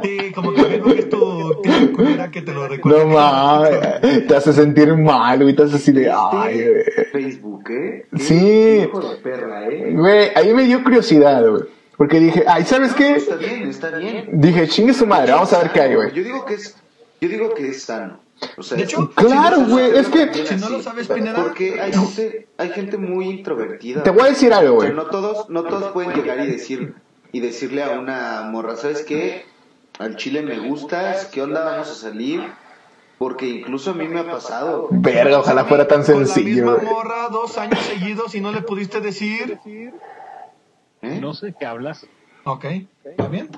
Sí, 0.02 0.32
como 0.34 0.52
que 0.54 0.62
Facebook 0.64 0.94
es 0.98 1.08
tu 1.08 1.62
culera 1.94 2.30
que 2.30 2.42
te 2.42 2.52
lo 2.52 2.66
recuerda. 2.68 3.04
No 3.04 3.10
mames. 3.10 4.26
Te 4.26 4.36
hace 4.36 4.52
sentir 4.52 4.94
mal, 4.96 5.42
güey. 5.42 5.54
Te 5.54 5.62
hace 5.62 5.76
así 5.76 5.92
de. 5.92 6.10
Ay, 6.10 6.68
güey. 6.68 6.84
Facebook, 7.12 7.70
¿eh? 7.70 8.06
Sí. 8.18 8.82
Hijo 8.84 9.00
de 9.00 9.16
perra, 9.16 9.66
¿eh? 9.68 9.92
Güey, 9.94 10.30
ahí 10.34 10.52
me 10.52 10.64
dio 10.64 10.82
curiosidad, 10.82 11.46
güey. 11.48 11.62
Porque 11.96 12.18
dije, 12.18 12.44
ay, 12.46 12.64
¿sabes 12.64 12.92
qué? 12.92 13.12
Está 13.16 13.36
bien, 13.36 13.68
está 13.68 13.90
bien. 13.96 14.28
Dije, 14.32 14.66
chingue 14.68 14.92
su 14.92 15.06
madre, 15.06 15.32
vamos 15.32 15.52
a 15.52 15.58
ver 15.60 15.70
qué 15.70 15.80
hay, 15.82 15.94
güey. 15.94 16.12
Yo 16.12 16.24
digo 16.24 16.44
que 16.44 16.54
es, 16.54 16.76
yo 17.20 17.28
digo 17.28 17.54
que 17.54 17.68
es 17.68 17.84
sano. 17.84 18.18
O 18.56 18.62
sea, 18.62 18.76
De 18.76 18.84
hecho, 18.84 19.10
Claro, 19.10 19.56
si 19.56 19.62
no 19.62 19.66
lo 19.68 19.72
güey, 19.74 19.96
es 19.98 20.08
que- 20.08 20.46
Si 20.46 20.54
no 20.56 20.68
lo 20.70 20.82
sabes, 20.82 21.08
Pineda. 21.08 21.42
porque 21.42 21.80
hay 21.80 21.92
gente, 21.92 22.48
hay 22.58 22.70
gente 22.70 22.96
muy 22.98 23.28
introvertida. 23.28 24.02
Te 24.02 24.10
voy 24.10 24.22
a 24.22 24.30
decir 24.30 24.52
algo, 24.52 24.76
güey. 24.76 24.92
no 24.92 25.06
todos, 25.06 25.48
no 25.50 25.64
todos 25.64 25.92
pueden 25.92 26.12
llegar 26.12 26.40
y 26.40 26.46
decir 26.50 26.94
y 27.32 27.40
decirle 27.40 27.82
a 27.82 27.98
una 27.98 28.42
morra, 28.50 28.76
¿sabes 28.76 29.02
qué? 29.02 29.44
Al 29.98 30.16
chile 30.16 30.42
me 30.42 30.58
gustas, 30.68 31.26
¿qué 31.26 31.42
onda 31.42 31.64
vamos 31.64 31.90
a 31.90 31.94
salir? 31.94 32.42
Porque 33.18 33.46
incluso 33.46 33.92
a 33.92 33.94
mí 33.94 34.08
me 34.08 34.20
ha 34.20 34.30
pasado. 34.30 34.88
Verga, 34.90 35.38
ojalá 35.38 35.64
fuera 35.64 35.86
tan 35.86 36.02
Con 36.04 36.20
la 36.20 36.26
sencillo, 36.26 36.48
misma 36.48 36.74
güey. 36.74 36.86
morra 36.86 37.28
dos 37.30 37.56
años 37.58 37.78
seguidos 37.78 38.34
y 38.34 38.40
no 38.40 38.50
le 38.52 38.62
pudiste 38.62 39.00
decir. 39.00 39.58
¿eh? 39.66 41.18
No 41.20 41.32
sé 41.34 41.54
qué 41.58 41.64
hablas, 41.66 42.06
Ok, 42.44 42.64
¿está 43.04 43.28
bien? 43.28 43.48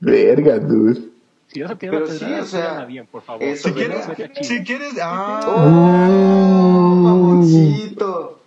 Verga, 0.00 0.58
dude. 0.58 1.00
Si 1.48 1.62
vas 1.62 1.70
a 1.70 1.76
tirar 1.76 2.02
Pero 2.02 2.06
la 2.06 2.12
sí, 2.18 2.32
o 2.34 2.44
sea, 2.44 2.84
bien, 2.84 3.06
por 3.06 3.22
favor. 3.22 3.42
eso 3.42 3.68
Si 3.68 3.74
quieres, 3.74 4.06
si 4.42 4.62
quieres. 4.62 4.92
Ah, 5.02 5.40
¡Oh, 5.46 6.94
mamoncito! 6.96 8.40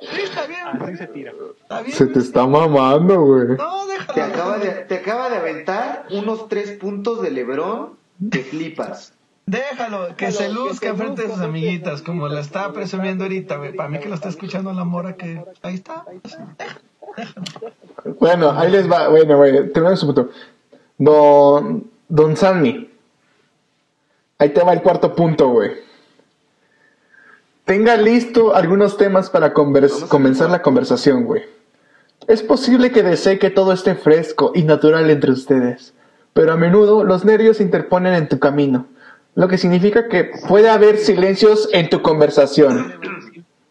sí, 0.00 0.20
está 0.22 0.46
bien. 0.46 0.60
Así 0.80 0.96
se 0.96 1.06
tira. 1.08 1.32
Está 1.62 1.82
bien. 1.82 1.96
Se 1.96 2.06
te 2.06 2.18
está 2.18 2.46
mamando, 2.46 3.20
güey. 3.20 3.48
No, 3.56 3.86
déjalo. 3.86 4.14
Te 4.14 4.22
acaba, 4.22 4.58
de, 4.58 4.70
te 4.70 4.94
acaba 4.96 5.30
de 5.30 5.36
aventar 5.36 6.06
unos 6.10 6.48
tres 6.48 6.72
puntos 6.72 7.22
de 7.22 7.30
Lebrón 7.30 7.90
que 8.30 8.40
flipas. 8.40 9.12
Déjalo, 9.48 10.14
que 10.14 10.30
se 10.30 10.50
luzca 10.50 10.88
enfrente 10.88 11.22
de 11.22 11.32
sus 11.32 11.40
amiguitas, 11.40 12.02
como 12.02 12.28
la 12.28 12.40
está 12.40 12.70
presumiendo 12.72 13.24
ahorita, 13.24 13.56
güey. 13.56 13.72
Para 13.74 13.88
mí 13.88 13.98
que 13.98 14.08
lo 14.10 14.14
está 14.14 14.28
escuchando 14.28 14.74
la 14.74 14.84
mora 14.84 15.16
que 15.16 15.42
ahí 15.62 15.74
está. 15.74 16.04
Bueno, 18.20 18.50
ahí 18.50 18.70
les 18.70 18.90
va. 18.90 19.08
Bueno, 19.08 19.38
güey, 19.38 19.52
terminamos 19.72 20.00
su 20.00 20.06
punto. 20.06 20.30
Don, 20.98 21.90
don 22.08 22.36
Sammy. 22.36 22.90
Ahí 24.38 24.50
te 24.50 24.62
va 24.62 24.74
el 24.74 24.82
cuarto 24.82 25.14
punto, 25.14 25.48
güey. 25.48 25.72
Tenga 27.64 27.96
listo 27.96 28.54
algunos 28.54 28.98
temas 28.98 29.30
para 29.30 29.54
convers- 29.54 30.04
a 30.04 30.08
comenzar 30.08 30.50
la 30.50 30.60
conversación, 30.60 31.24
güey. 31.24 31.42
Es 32.26 32.42
posible 32.42 32.92
que 32.92 33.02
desee 33.02 33.38
que 33.38 33.48
todo 33.48 33.72
esté 33.72 33.94
fresco 33.94 34.52
y 34.54 34.62
natural 34.64 35.08
entre 35.08 35.32
ustedes, 35.32 35.94
pero 36.34 36.52
a 36.52 36.56
menudo 36.56 37.02
los 37.02 37.24
nervios 37.24 37.56
se 37.56 37.62
interponen 37.62 38.12
en 38.14 38.28
tu 38.28 38.38
camino, 38.38 38.86
lo 39.34 39.48
que 39.48 39.58
significa 39.58 40.08
que 40.08 40.30
puede 40.48 40.68
haber 40.68 40.98
silencios 40.98 41.68
en 41.72 41.88
tu 41.88 42.02
conversación. 42.02 42.94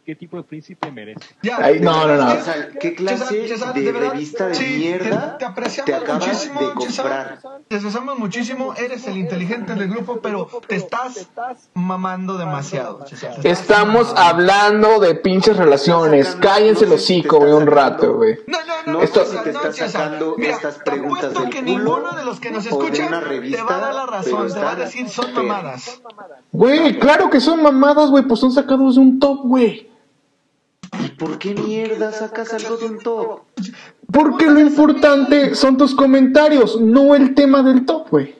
¿Qué 0.07 0.15
tipo 0.15 0.37
de 0.37 0.43
príncipe 0.43 0.89
merece? 0.89 1.19
Ya. 1.43 1.57
Ay, 1.61 1.81
no, 1.81 2.07
no, 2.07 2.15
no. 2.15 2.33
¿qué 2.79 2.95
clase 2.95 3.41
de 3.41 3.91
verdad, 3.91 4.11
revista 4.11 4.47
de 4.47 4.55
sí, 4.55 4.63
mierda 4.77 5.37
te, 5.37 5.43
apreciamos 5.43 5.85
te 5.85 5.95
acabas 5.95 6.25
muchísimo, 6.25 6.61
de 6.61 6.73
comprar? 6.75 7.39
Te 7.67 7.75
apreciamos 7.75 8.17
muchísimo, 8.17 8.73
eres 8.75 9.05
el 9.05 9.17
inteligente 9.17 9.75
del 9.75 9.89
grupo, 9.89 10.21
pero 10.21 10.47
te 10.65 10.77
estás 10.77 11.27
mamando 11.73 12.37
demasiado, 12.37 13.05
Estamos 13.43 14.13
hablando 14.15 15.01
de 15.01 15.13
pinches 15.15 15.57
relaciones. 15.57 16.37
Cállense 16.39 16.85
el 16.85 16.93
hocico, 16.93 17.39
güey, 17.39 17.51
un 17.51 17.67
rato, 17.67 18.13
güey. 18.13 18.39
No, 18.47 18.59
no, 18.59 18.83
no, 18.85 18.93
No 18.93 19.01
Esto- 19.01 19.25
si 19.25 19.35
te 19.39 19.49
estás 19.49 19.75
sacando 19.75 20.35
Mira, 20.37 20.53
estas 20.53 20.77
preguntas 20.77 21.33
del 21.33 21.49
que 21.49 21.59
culo 21.59 21.79
ninguno 21.79 22.15
de 22.15 22.23
los 22.23 22.39
que 22.39 22.51
nos 22.51 22.65
escuchan 22.65 23.09
te 23.51 23.61
va 23.61 23.75
a 23.75 23.79
dar 23.79 23.93
la 23.93 24.05
razón, 24.05 24.53
te 24.53 24.59
va 24.61 24.71
a 24.71 24.75
decir 24.75 25.09
son 25.09 25.33
mamadas. 25.33 25.99
Güey, 26.53 26.97
claro 26.97 27.29
que 27.29 27.41
son 27.41 27.61
mamadas, 27.61 28.09
güey, 28.09 28.23
pues 28.23 28.39
son 28.39 28.53
sacados 28.53 28.95
de 28.95 29.01
un 29.01 29.19
top, 29.19 29.41
güey. 29.43 29.96
¿Y 31.03 31.09
por 31.09 31.37
qué 31.37 31.53
mierda 31.53 32.11
sacas 32.11 32.53
algo 32.53 32.77
de 32.77 32.85
un 32.85 32.99
top? 32.99 33.41
Porque 34.11 34.45
lo 34.45 34.59
importante 34.59 35.55
son 35.55 35.77
tus 35.77 35.93
comentarios, 35.93 36.79
no 36.79 37.15
el 37.15 37.35
tema 37.35 37.63
del 37.63 37.85
top, 37.85 38.09
güey. 38.09 38.35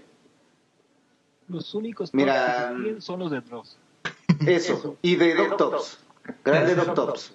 Los 1.47 1.73
únicos 1.75 2.13
Mira, 2.13 2.73
que 2.83 3.01
son 3.01 3.19
los 3.19 3.31
de 3.31 3.41
Dross. 3.41 3.77
Eso, 4.45 4.97
y 5.01 5.15
de 5.15 5.35
Doctops. 5.35 5.99
Grande 6.43 6.75
Doctops. 6.75 7.33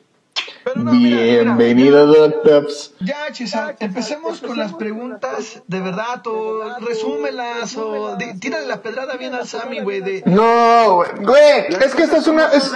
Pero 0.64 0.80
no, 0.82 0.92
mira, 0.92 1.16
mira, 1.16 1.42
Bienvenido, 1.42 2.06
Doc 2.06 2.42
Tops. 2.44 2.94
Ya, 3.00 3.32
César, 3.34 3.76
empecemos 3.80 4.40
con 4.40 4.56
las 4.58 4.72
preguntas 4.74 5.62
de 5.66 5.80
verdad, 5.80 6.24
o 6.26 6.78
resúmelas, 6.80 7.76
o 7.76 8.16
di- 8.16 8.38
tírale 8.38 8.66
la 8.66 8.80
pedrada 8.80 9.16
bien 9.16 9.34
al 9.34 9.46
Sammy, 9.46 9.80
güey, 9.80 10.00
de... 10.00 10.22
No, 10.26 11.02
güey, 11.20 11.66
es 11.80 11.94
que 11.94 12.02
esta 12.04 12.18
es 12.18 12.26
una... 12.26 12.46
es-. 12.52 12.72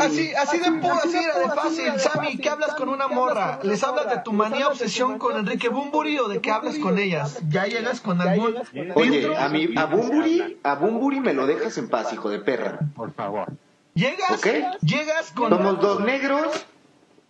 Así, 0.00 0.32
así 0.34 0.58
de 0.58 0.66
pu- 0.70 0.90
así 0.90 1.16
era 1.16 1.38
de 1.38 1.48
fácil, 1.50 1.92
Sammy, 1.98 2.36
¿qué 2.38 2.48
hablas 2.48 2.74
con 2.74 2.88
una 2.88 3.06
morra? 3.08 3.60
¿Les 3.62 3.82
hablas 3.84 4.10
de 4.10 4.18
tu 4.18 4.32
manía 4.32 4.68
obsesión 4.68 5.18
con 5.18 5.36
Enrique 5.36 5.68
Bumburi 5.68 6.18
o 6.18 6.28
de 6.28 6.40
qué 6.40 6.50
hablas 6.50 6.78
con 6.78 6.98
ellas? 6.98 7.38
¿Ya 7.48 7.66
llegas 7.66 8.00
con 8.00 8.20
algún 8.20 8.56
Oye, 8.94 9.36
a 9.36 9.48
mí, 9.48 9.68
a 9.76 9.84
Bumburi, 9.86 10.58
a 10.62 10.74
Bumburi 10.74 11.20
me 11.20 11.32
lo 11.34 11.46
dejas 11.46 11.78
en 11.78 11.88
paz, 11.88 12.12
hijo 12.12 12.28
de 12.30 12.40
perra. 12.40 12.80
Por 12.96 13.12
favor. 13.12 13.48
¿Llegas? 13.94 14.32
¿Ok? 14.32 14.46
¿Llegas 14.82 15.32
con... 15.32 15.50
Somos 15.50 15.80
dos 15.80 16.00
negros 16.00 16.46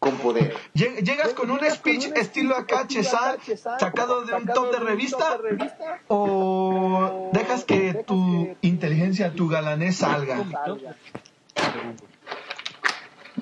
con 0.00 0.16
poder. 0.16 0.56
Lleg- 0.74 1.02
¿Llegas 1.04 1.34
con 1.34 1.50
un 1.50 1.60
speech 1.70 2.10
estilo 2.16 2.56
acá, 2.56 2.86
César, 2.88 3.38
sacado 3.78 4.24
de 4.24 4.32
un 4.34 4.46
top 4.46 4.72
de 4.72 4.78
revista? 4.78 5.38
¿O 6.08 7.30
dejas 7.34 7.64
que 7.64 8.02
tu 8.06 8.56
inteligencia, 8.62 9.32
tu 9.34 9.46
galanés 9.48 9.96
salga? 9.98 10.42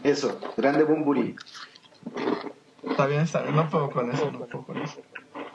Eso, 0.02 0.38
grande 0.56 0.82
Bumburi. 0.84 1.36
Está 2.90 3.06
bien, 3.06 3.20
está 3.20 3.42
bien, 3.42 3.54
no 3.54 3.68
puedo 3.70 3.90
con 3.90 4.10
eso, 4.10 4.30
no 4.32 4.40
puedo 4.46 4.64
con 4.64 4.78
eso. 4.78 5.00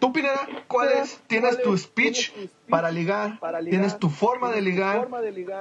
Tú, 0.04 0.12
Pineda, 0.12 0.46
¿cuál 0.68 0.90
es? 1.02 1.22
¿Tienes 1.28 1.62
tu 1.62 1.78
speech 1.78 2.34
para 2.68 2.92
ligar? 2.92 3.40
¿Tienes 3.70 3.98
tu 4.00 4.10
forma 4.10 4.52
de 4.52 4.62
ligar? 4.62 5.08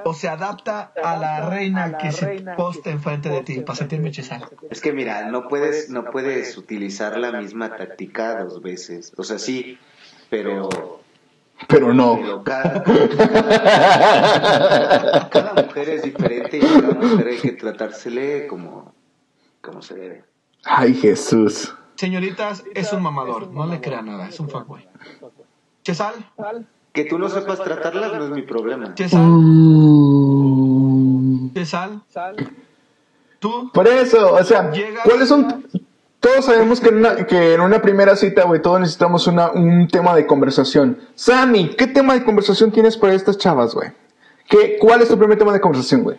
¿O 0.02 0.14
se 0.14 0.28
adapta 0.28 0.92
a 1.00 1.16
la 1.16 1.48
reina 1.48 1.96
que 1.96 2.10
se 2.10 2.44
posta 2.56 2.90
enfrente 2.90 3.28
de 3.28 3.44
ti? 3.44 3.60
Para 3.60 3.76
sentirme 3.76 4.12
César. 4.12 4.42
Es 4.68 4.80
que 4.80 4.92
mira, 4.92 5.30
no 5.30 5.46
puedes, 5.46 5.90
no 5.90 6.06
puedes 6.06 6.58
utilizar 6.58 7.16
la 7.20 7.30
misma 7.30 7.76
táctica 7.76 8.42
dos 8.42 8.60
veces. 8.60 9.12
O 9.16 9.22
sea, 9.22 9.38
sí, 9.38 9.78
pero, 10.28 10.68
Pero 11.68 11.94
no. 11.94 12.18
pero 12.20 12.42
cada, 12.42 12.82
cada 15.30 15.54
mujer 15.54 15.88
es 15.88 16.02
diferente 16.02 16.56
y 16.56 16.60
cada 16.62 16.94
mujer 16.94 17.28
hay 17.28 17.38
que 17.38 17.52
tratársele 17.52 18.48
como, 18.48 18.92
como 19.60 19.82
se 19.82 19.94
debe. 19.94 20.24
Ay, 20.64 20.94
Jesús. 20.94 21.76
Señoritas, 21.96 22.64
es 22.74 22.92
un 22.92 23.02
mamador, 23.02 23.48
no 23.48 23.66
le 23.66 23.80
crea 23.80 24.02
nada, 24.02 24.28
es 24.28 24.38
un 24.40 24.48
fuckboy. 24.48 24.86
Chesal, 25.82 26.14
Que 26.92 27.04
tú 27.04 27.18
no 27.18 27.28
sepas 27.28 27.62
tratarlas 27.62 28.12
no 28.12 28.24
es 28.24 28.30
mi 28.30 28.42
problema. 28.42 28.94
Chesal, 28.94 29.20
Mm. 30.22 31.54
Chesal, 31.54 32.02
tú, 33.38 33.70
Por 33.72 33.86
eso, 33.88 34.34
o 34.34 34.44
sea, 34.44 34.70
¿cuáles 35.04 35.28
son? 35.28 35.66
Todos 36.20 36.44
sabemos 36.44 36.80
que 36.80 36.88
en 36.90 36.98
una, 36.98 37.26
que 37.26 37.54
en 37.54 37.60
una 37.60 37.82
primera 37.82 38.14
cita, 38.14 38.44
güey, 38.44 38.62
todos 38.62 38.78
necesitamos 38.78 39.26
una, 39.26 39.50
un 39.50 39.88
tema 39.88 40.14
de 40.14 40.24
conversación. 40.26 40.98
Sammy, 41.16 41.70
¿qué 41.74 41.88
tema 41.88 42.14
de 42.14 42.22
conversación 42.24 42.70
tienes 42.70 42.96
para 42.96 43.12
estas 43.14 43.38
chavas, 43.38 43.74
güey? 43.74 43.90
¿Qué, 44.48 44.76
¿Cuál 44.80 45.02
es 45.02 45.08
tu 45.08 45.18
primer 45.18 45.36
tema 45.36 45.52
de 45.52 45.60
conversación, 45.60 46.04
güey? 46.04 46.18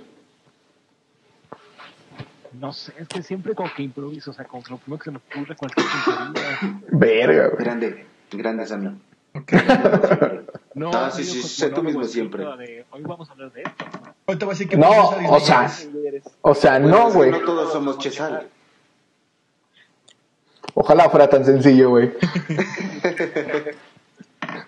No 2.63 2.71
sé, 2.71 2.93
es 2.97 3.09
que 3.09 3.21
siempre 3.21 3.53
como 3.55 3.69
que 3.75 3.83
improviso, 3.83 4.31
o 4.31 4.33
sea, 4.33 4.45
como 4.45 4.63
que 4.63 4.71
lo 4.71 4.77
primero 4.77 4.97
que 4.99 5.03
se 5.03 5.11
me 5.11 5.17
ocurre 5.17 5.55
cualquier 5.57 5.85
tontería. 6.05 6.79
Verga, 6.91 7.47
güey. 7.49 7.63
Grande, 7.65 8.05
grande 8.31 8.65
Sammy. 8.65 8.97
No, 10.73 10.89
Ah, 10.93 11.11
sí, 11.11 11.23
sí, 11.25 11.37
como 11.39 11.47
sé 11.49 11.69
tú 11.71 11.83
mismo 11.83 12.03
siempre. 12.05 12.45
de, 12.57 12.85
Hoy 12.91 13.01
vamos 13.03 13.29
a 13.29 13.33
hablar 13.33 13.51
de 13.51 13.63
esto. 13.63 13.85
hoy 14.25 14.37
te 14.37 14.45
voy 14.45 14.53
a 14.53 14.55
decir 14.55 14.69
que 14.69 14.77
No, 14.77 15.09
o 15.29 15.39
sea, 15.41 15.69
o 16.41 16.55
sea, 16.55 16.79
no, 16.79 17.11
güey. 17.11 17.29
No 17.31 17.41
todos 17.41 17.73
somos 17.73 17.97
Chesal. 17.99 18.47
Ojalá 20.73 21.09
fuera 21.09 21.29
tan 21.29 21.43
sencillo, 21.45 21.89
güey. 21.89 22.13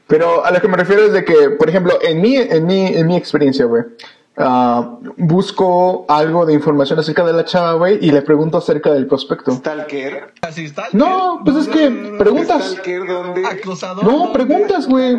Pero 0.08 0.46
a 0.46 0.52
lo 0.52 0.60
que 0.62 0.68
me 0.68 0.78
refiero 0.78 1.06
es 1.06 1.14
de 1.14 1.24
que, 1.26 1.50
por 1.52 1.70
ejemplo, 1.70 1.98
en 2.04 2.22
mi, 2.22 2.36
en 2.36 2.66
mi, 2.66 2.88
en 2.88 3.08
mi 3.08 3.16
experiencia, 3.18 3.66
güey, 3.66 3.84
ah, 4.38 4.98
busco 5.18 6.06
algo 6.10 6.46
de 6.46 6.54
información 6.54 7.00
acerca 7.00 7.24
de 7.26 7.34
la 7.34 7.46
chava, 7.46 7.74
güey, 7.74 8.00
y 8.02 8.12
le 8.12 8.22
pregunto 8.22 8.58
acerca 8.58 8.92
del 8.94 9.08
prospecto. 9.08 9.52
Stalker. 9.52 10.34
Así 10.42 10.66
está. 10.66 10.88
No, 10.94 11.42
pues 11.44 11.58
es 11.58 11.68
que 11.68 12.16
preguntas. 12.18 12.66
Stalker, 12.72 13.08
¿dónde? 13.08 13.46
Acosador. 13.46 14.04
No, 14.04 14.32
preguntas, 14.34 14.88
güey. 14.88 15.18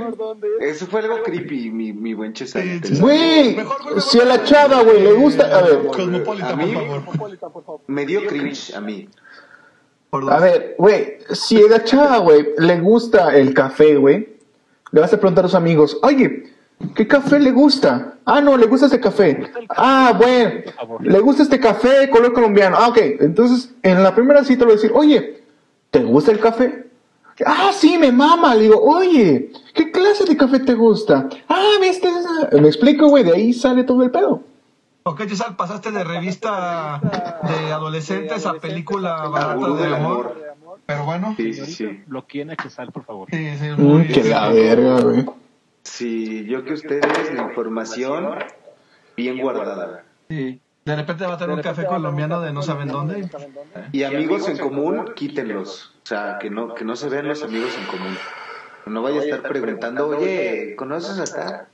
Eso 0.60 0.86
fue 0.86 1.00
algo 1.00 1.22
creepy, 1.22 1.70
mi, 1.70 1.92
mi 1.92 2.14
buen 2.14 2.32
lo- 2.32 3.00
Güey, 3.00 3.56
si 3.98 4.20
a 4.20 4.24
la 4.24 4.44
chava, 4.44 4.82
güey, 4.82 5.02
le 5.02 5.12
gusta. 5.12 5.56
A 5.56 5.62
ver, 5.62 5.86
Cosmopolita, 5.86 6.50
A 6.50 6.56
mí- 6.56 6.74
por 6.74 7.64
favor. 7.64 7.80
Me 7.86 8.04
dio 8.06 8.26
cringe 8.26 8.74
a 8.74 8.80
mí. 8.80 9.08
A 10.12 10.40
ver, 10.40 10.76
güey, 10.78 11.18
si 11.32 11.62
a 11.62 11.68
la 11.68 11.84
chava, 11.84 12.18
güey, 12.18 12.46
le 12.58 12.80
gusta 12.80 13.36
el 13.36 13.52
café, 13.52 13.96
güey, 13.96 14.36
le 14.92 15.00
vas 15.00 15.12
a 15.12 15.18
preguntar 15.18 15.44
a 15.44 15.48
sus 15.48 15.56
amigos, 15.56 15.98
oye, 16.02 16.54
¿qué 16.94 17.06
café 17.06 17.38
le 17.38 17.50
gusta? 17.52 18.14
Ah, 18.24 18.40
no, 18.40 18.56
le 18.56 18.66
gusta 18.66 18.86
este 18.86 19.00
café. 19.00 19.50
Ah, 19.70 20.12
bueno, 20.16 20.60
le 21.00 21.20
gusta 21.20 21.42
este 21.42 21.60
café 21.60 22.00
de 22.00 22.10
color 22.10 22.32
colombiano. 22.32 22.76
Ah, 22.78 22.88
ok, 22.88 22.98
entonces 23.20 23.72
en 23.82 24.02
la 24.02 24.14
primera 24.14 24.44
cita 24.44 24.60
le 24.60 24.66
voy 24.66 24.72
a 24.72 24.76
decir, 24.76 24.92
oye, 24.94 25.42
¿te 25.90 26.02
gusta 26.02 26.32
el 26.32 26.40
café? 26.40 26.86
Ah, 27.44 27.70
sí, 27.72 27.98
me 27.98 28.10
mama. 28.12 28.54
Le 28.54 28.62
digo, 28.62 28.80
oye, 28.82 29.52
¿qué 29.74 29.90
clase 29.92 30.24
de 30.24 30.36
café 30.36 30.58
te 30.60 30.74
gusta? 30.74 31.28
Ah, 31.48 31.72
¿viste? 31.80 32.08
esa?". 32.08 32.48
Me 32.60 32.68
explico, 32.68 33.08
güey, 33.08 33.24
de 33.24 33.34
ahí 33.34 33.52
sale 33.52 33.84
todo 33.84 34.02
el 34.02 34.10
pedo. 34.10 34.42
Ok, 35.02 35.22
César, 35.28 35.54
pasaste 35.56 35.92
de 35.92 36.02
revista 36.02 37.00
de 37.46 37.72
adolescentes 37.72 38.44
a 38.44 38.54
película 38.54 39.28
barata 39.28 39.68
de 39.68 39.82
del 39.82 39.94
amor. 39.94 40.34
Pero 40.84 41.04
bueno. 41.04 41.34
Sí, 41.36 41.52
sí, 41.52 41.66
sí. 41.66 42.02
Bloqueen 42.06 42.50
a 42.50 42.56
Quesal, 42.56 42.90
por 42.90 43.04
favor. 43.04 43.28
Sí, 43.30 43.50
sí, 43.58 43.66
Mm, 43.76 43.82
muy 43.82 44.08
que 44.08 44.24
la 44.24 44.48
verga, 44.48 45.00
güey. 45.00 45.24
Sí, 45.86 46.44
yo 46.46 46.64
que 46.64 46.72
ustedes 46.74 47.32
la 47.34 47.42
información 47.44 48.34
bien 49.16 49.38
guardada. 49.38 50.02
Sí. 50.28 50.60
De 50.84 50.96
repente 50.96 51.24
va 51.26 51.34
a 51.34 51.38
tener 51.38 51.54
un 51.56 51.62
café 51.62 51.86
colombiano 51.86 52.40
de 52.40 52.52
no 52.52 52.62
saben 52.62 52.88
dónde. 52.88 53.28
Y 53.92 54.02
amigos 54.02 54.48
en 54.48 54.58
común, 54.58 55.12
quítenlos. 55.14 55.94
O 56.02 56.06
sea, 56.06 56.38
que 56.40 56.50
no, 56.50 56.74
que 56.74 56.84
no 56.84 56.96
se 56.96 57.08
vean 57.08 57.28
los 57.28 57.42
amigos 57.44 57.70
en 57.78 57.86
común. 57.86 58.16
No 58.86 59.02
vaya 59.02 59.20
a 59.20 59.24
estar 59.24 59.42
preguntando, 59.42 60.08
oye, 60.08 60.74
¿conoces 60.76 61.32
acá? 61.32 61.68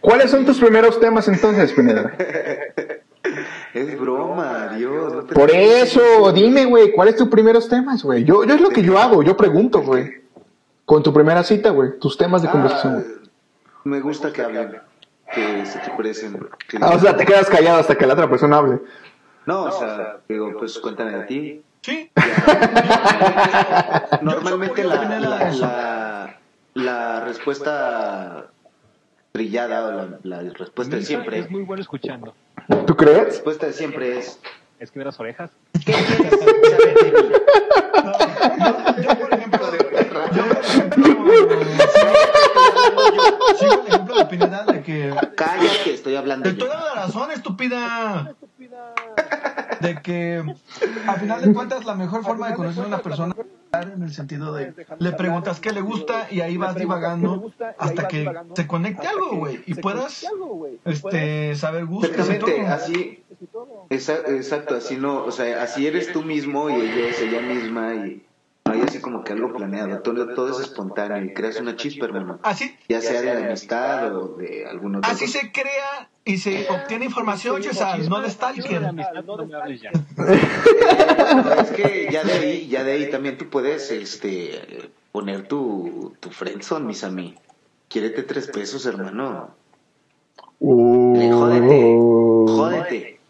¿Cuáles 0.00 0.30
son 0.30 0.44
tus 0.44 0.58
primeros 0.58 0.98
temas 0.98 1.28
entonces, 1.28 1.72
Pineda? 1.72 2.12
Es 3.74 3.98
broma, 4.00 4.68
Dios. 4.76 5.12
no 5.12 5.22
te- 5.24 5.34
Por 5.34 5.50
eso, 5.50 6.32
dime, 6.32 6.64
güey, 6.64 6.92
¿cuáles 6.92 7.16
tus 7.16 7.28
primeros 7.28 7.68
temas, 7.68 8.02
güey? 8.02 8.24
Yo, 8.24 8.44
yo 8.44 8.54
es 8.54 8.60
lo 8.60 8.70
que 8.70 8.82
yo 8.82 8.98
hago, 8.98 9.22
yo 9.22 9.36
pregunto, 9.36 9.82
güey. 9.82 10.22
Con 10.86 11.02
tu 11.02 11.12
primera 11.12 11.42
cita, 11.44 11.68
güey, 11.70 11.98
tus 11.98 12.16
temas 12.16 12.40
de 12.42 12.48
conversación. 12.48 13.04
Me 13.84 14.00
gusta 14.00 14.32
que 14.32 14.42
hablen, 14.42 14.80
que 15.32 15.64
se 15.66 15.78
te 15.80 15.90
parecen. 15.90 16.48
que- 16.68 16.78
Ah, 16.80 16.90
o 16.94 16.98
sea, 16.98 17.16
te 17.16 17.24
quedas 17.24 17.48
callado 17.48 17.78
hasta 17.80 17.96
que 17.96 18.06
la 18.06 18.14
otra 18.14 18.28
persona 18.28 18.58
hable. 18.58 18.80
No, 19.46 19.64
o 19.64 19.72
sea, 19.72 20.18
digo, 20.28 20.52
pues 20.58 20.78
cuéntame 20.78 21.12
de 21.12 21.24
ti. 21.24 21.62
Sí. 21.82 22.10
Normalmente 24.22 24.84
la, 24.84 24.96
la, 25.04 25.18
de 25.48 25.56
la- 25.58 26.36
la 26.74 27.20
respuesta 27.24 28.46
trillada 29.32 29.86
o 29.86 29.90
la, 29.92 30.08
la 30.22 30.40
respuesta 30.52 30.96
de 30.96 31.02
Es 31.02 31.08
siempre. 31.08 31.46
muy 31.48 31.62
bueno 31.62 31.80
escuchando. 31.82 32.34
¿Tú 32.86 32.94
La 32.94 32.96
crees? 32.96 33.24
respuesta 33.26 33.66
de 33.66 33.72
siempre 33.72 34.18
es 34.18 34.38
Es 34.80 34.90
que 34.90 34.98
ve 34.98 35.04
las 35.04 35.18
orejas. 35.18 35.50
¿Qué 35.84 35.92
quieres 35.92 36.38
saber 36.38 36.60
de 36.62 37.22
mí? 37.22 37.32
Yo, 39.02 39.10
por 39.18 39.32
ejemplo, 39.32 39.58
yo, 43.14 43.56
sigo 43.56 43.82
el 43.82 43.88
ejemplo 43.88 44.16
de 44.16 44.24
Pineda 44.26 44.64
de 44.64 44.82
que 44.82 45.14
Cállate, 45.34 45.94
estoy 45.94 46.16
hablando 46.16 46.44
Te 46.44 46.50
estoy 46.50 46.68
dando 46.68 46.86
la 46.86 46.94
razón, 46.94 47.30
estúpida. 47.30 48.34
De 49.80 50.02
que, 50.02 50.42
al 51.06 51.20
final 51.20 51.42
de 51.42 51.52
cuentas, 51.52 51.84
la 51.84 51.94
mejor 51.94 52.24
forma 52.24 52.48
de 52.48 52.54
conocer 52.54 52.84
a 52.84 52.86
una 52.88 52.98
persona 52.98 53.34
en 53.72 54.02
el 54.02 54.12
sentido 54.12 54.52
de 54.52 54.74
le 54.98 55.12
preguntas 55.12 55.60
qué 55.60 55.72
le 55.72 55.80
gusta 55.80 56.26
y 56.30 56.40
ahí 56.40 56.56
vas 56.56 56.74
divagando 56.74 57.52
hasta 57.78 58.08
que 58.08 58.30
te 58.54 58.66
conecte 58.66 59.06
algo, 59.06 59.36
güey, 59.36 59.62
y 59.66 59.74
puedas 59.74 60.26
este, 60.84 61.54
saber 61.54 61.86
gustos 61.86 62.10
Exactamente, 62.10 62.66
así, 62.66 63.24
exacto, 63.90 64.74
así 64.76 64.96
no, 64.96 65.24
o 65.24 65.30
sea, 65.30 65.62
así 65.62 65.86
eres 65.86 66.12
tú 66.12 66.22
mismo 66.22 66.70
y 66.70 66.74
ella 66.74 67.08
es 67.08 67.20
ella 67.20 67.40
misma 67.40 67.94
y 67.94 68.24
no 68.68 68.74
hay 68.74 68.82
así 68.82 69.00
como 69.00 69.24
que 69.24 69.32
algo 69.32 69.52
planeado, 69.52 70.00
todo, 70.00 70.34
todo 70.34 70.50
es 70.50 70.60
espontáneo 70.60 71.24
y 71.24 71.32
creas 71.32 71.58
una 71.60 71.76
chispa, 71.76 72.06
hermano, 72.06 72.38
Así, 72.42 72.76
ya 72.88 73.00
sea 73.00 73.22
de 73.22 73.30
amistad 73.32 74.14
o 74.14 74.36
de 74.36 74.66
algún 74.66 74.96
otro. 74.96 75.10
así 75.10 75.26
se 75.26 75.50
crea 75.50 76.10
y 76.24 76.38
se 76.38 76.68
obtiene 76.68 77.06
información, 77.06 77.62
César, 77.62 77.98
no 78.00 78.20
de 78.20 78.30
stalker. 78.30 78.82
ya. 79.80 79.90
Es 81.62 81.70
que 81.70 82.08
ya 82.12 82.24
de 82.24 82.32
ahí, 82.32 82.68
ya 82.68 82.84
de 82.84 82.92
ahí 82.92 83.10
también 83.10 83.38
tú 83.38 83.48
puedes, 83.48 83.90
este, 83.90 84.90
poner 85.12 85.48
tu, 85.48 86.14
tu 86.20 86.30
friendzone, 86.30 86.86
mis 86.86 87.02
amigos. 87.04 87.40
Quiérete 87.88 88.22
tres 88.22 88.48
pesos, 88.48 88.84
hermano. 88.84 89.54
Uh, 90.60 91.32
Jódete, 91.32 91.96
jódete. 92.46 93.20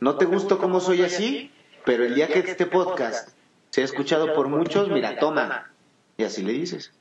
No 0.00 0.16
te 0.16 0.24
gustó 0.24 0.58
como 0.58 0.80
soy 0.80 1.02
así, 1.02 1.52
pero 1.84 2.04
el 2.04 2.14
día 2.16 2.26
que 2.26 2.40
este 2.40 2.66
podcast 2.66 3.28
sea 3.70 3.84
escuchado 3.84 4.34
por 4.34 4.48
muchos, 4.48 4.88
mira, 4.90 5.18
toma. 5.18 5.70
Y 6.16 6.24
así 6.24 6.42
le 6.42 6.52
dices. 6.52 6.92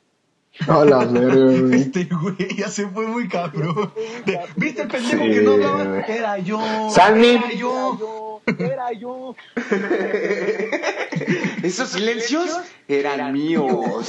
A 0.68 0.84
la 0.84 1.06
verga, 1.06 1.36
güey. 1.36 1.74
Este 1.82 2.06
güey 2.06 2.56
ya 2.58 2.70
se 2.70 2.88
fue 2.88 3.06
muy 3.08 3.28
cabrón. 3.28 3.92
De, 4.26 4.40
¿Viste 4.56 4.82
el 4.84 4.88
pendejo 4.88 5.24
Sí, 5.24 5.30
que 5.32 5.42
no 5.42 5.52
hablaba? 5.54 5.84
güey. 5.84 6.04
Era 6.08 6.38
yo. 6.40 6.90
Sammy. 6.92 7.28
Era 7.36 7.54
yo. 7.54 8.42
Era 8.58 8.92
yo. 8.94 9.36
Esos 11.64 11.90
silencios 11.90 12.50
eran 12.88 13.32
míos. 13.32 14.08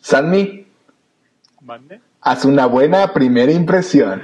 Sanmi, 0.00 0.66
¿Mande? 1.60 2.00
haz 2.20 2.44
una 2.44 2.66
buena 2.66 3.12
primera 3.12 3.52
impresión. 3.52 4.22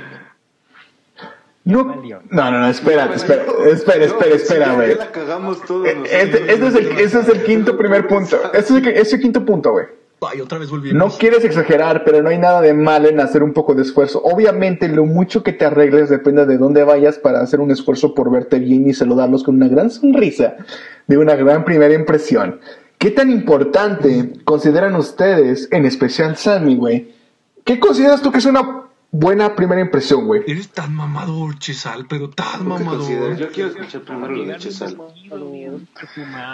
No, 1.68 1.84
no, 2.30 2.50
no, 2.50 2.68
espérate, 2.68 3.16
espera, 3.16 3.44
espera, 3.70 4.04
espera, 4.06 4.34
espera, 4.34 4.74
güey. 4.74 4.88
Ya 4.88 4.96
la 4.96 5.12
cagamos 5.12 5.60
todos. 5.66 5.86
Este, 5.86 6.50
este 6.50 6.66
es 6.66 6.74
el, 6.74 6.86
este 6.98 7.18
es 7.20 7.28
el 7.28 7.44
quinto 7.44 7.76
primer 7.76 8.08
punto. 8.08 8.38
Este 8.54 8.58
es 8.58 8.70
el, 8.70 8.88
este 8.88 9.00
es 9.00 9.12
el 9.12 9.20
quinto 9.20 9.44
punto, 9.44 9.72
güey. 9.72 9.86
Ay, 10.22 10.40
otra 10.40 10.58
vez 10.58 10.70
No 10.94 11.10
quieres 11.10 11.44
exagerar, 11.44 12.04
pero 12.04 12.22
no 12.22 12.30
hay 12.30 12.38
nada 12.38 12.62
de 12.62 12.72
malo 12.72 13.08
en 13.08 13.20
hacer 13.20 13.42
un 13.42 13.52
poco 13.52 13.74
de 13.74 13.82
esfuerzo. 13.82 14.22
Obviamente, 14.24 14.88
lo 14.88 15.04
mucho 15.04 15.42
que 15.42 15.52
te 15.52 15.66
arregles 15.66 16.08
depende 16.08 16.46
de 16.46 16.56
dónde 16.56 16.82
vayas 16.84 17.18
para 17.18 17.40
hacer 17.40 17.60
un 17.60 17.70
esfuerzo 17.70 18.14
por 18.14 18.30
verte 18.30 18.58
bien 18.58 18.88
y 18.88 18.94
saludarlos 18.94 19.44
con 19.44 19.56
una 19.56 19.68
gran 19.68 19.90
sonrisa 19.90 20.56
de 21.06 21.18
una 21.18 21.36
gran 21.36 21.66
primera 21.66 21.92
impresión. 21.92 22.60
¿Qué 22.96 23.10
tan 23.10 23.30
importante 23.30 24.32
consideran 24.44 24.96
ustedes, 24.96 25.68
en 25.70 25.84
especial 25.84 26.36
Sammy, 26.36 26.76
güey? 26.76 27.14
¿Qué 27.64 27.78
consideras 27.78 28.22
tú 28.22 28.32
que 28.32 28.38
es 28.38 28.46
una 28.46 28.87
buena 29.10 29.54
primera 29.54 29.80
impresión, 29.80 30.26
güey? 30.26 30.42
Eres 30.46 30.68
tan 30.70 30.94
mamador, 30.94 31.58
Chisal, 31.58 32.06
pero 32.06 32.30
tan 32.30 32.66
mamador. 32.66 33.36
Yo 33.36 33.50
quiero 33.50 33.70
escuchar 33.70 34.02
primero 34.02 34.34
lo 34.34 34.44
de 34.44 34.56
Chesal. 34.58 34.96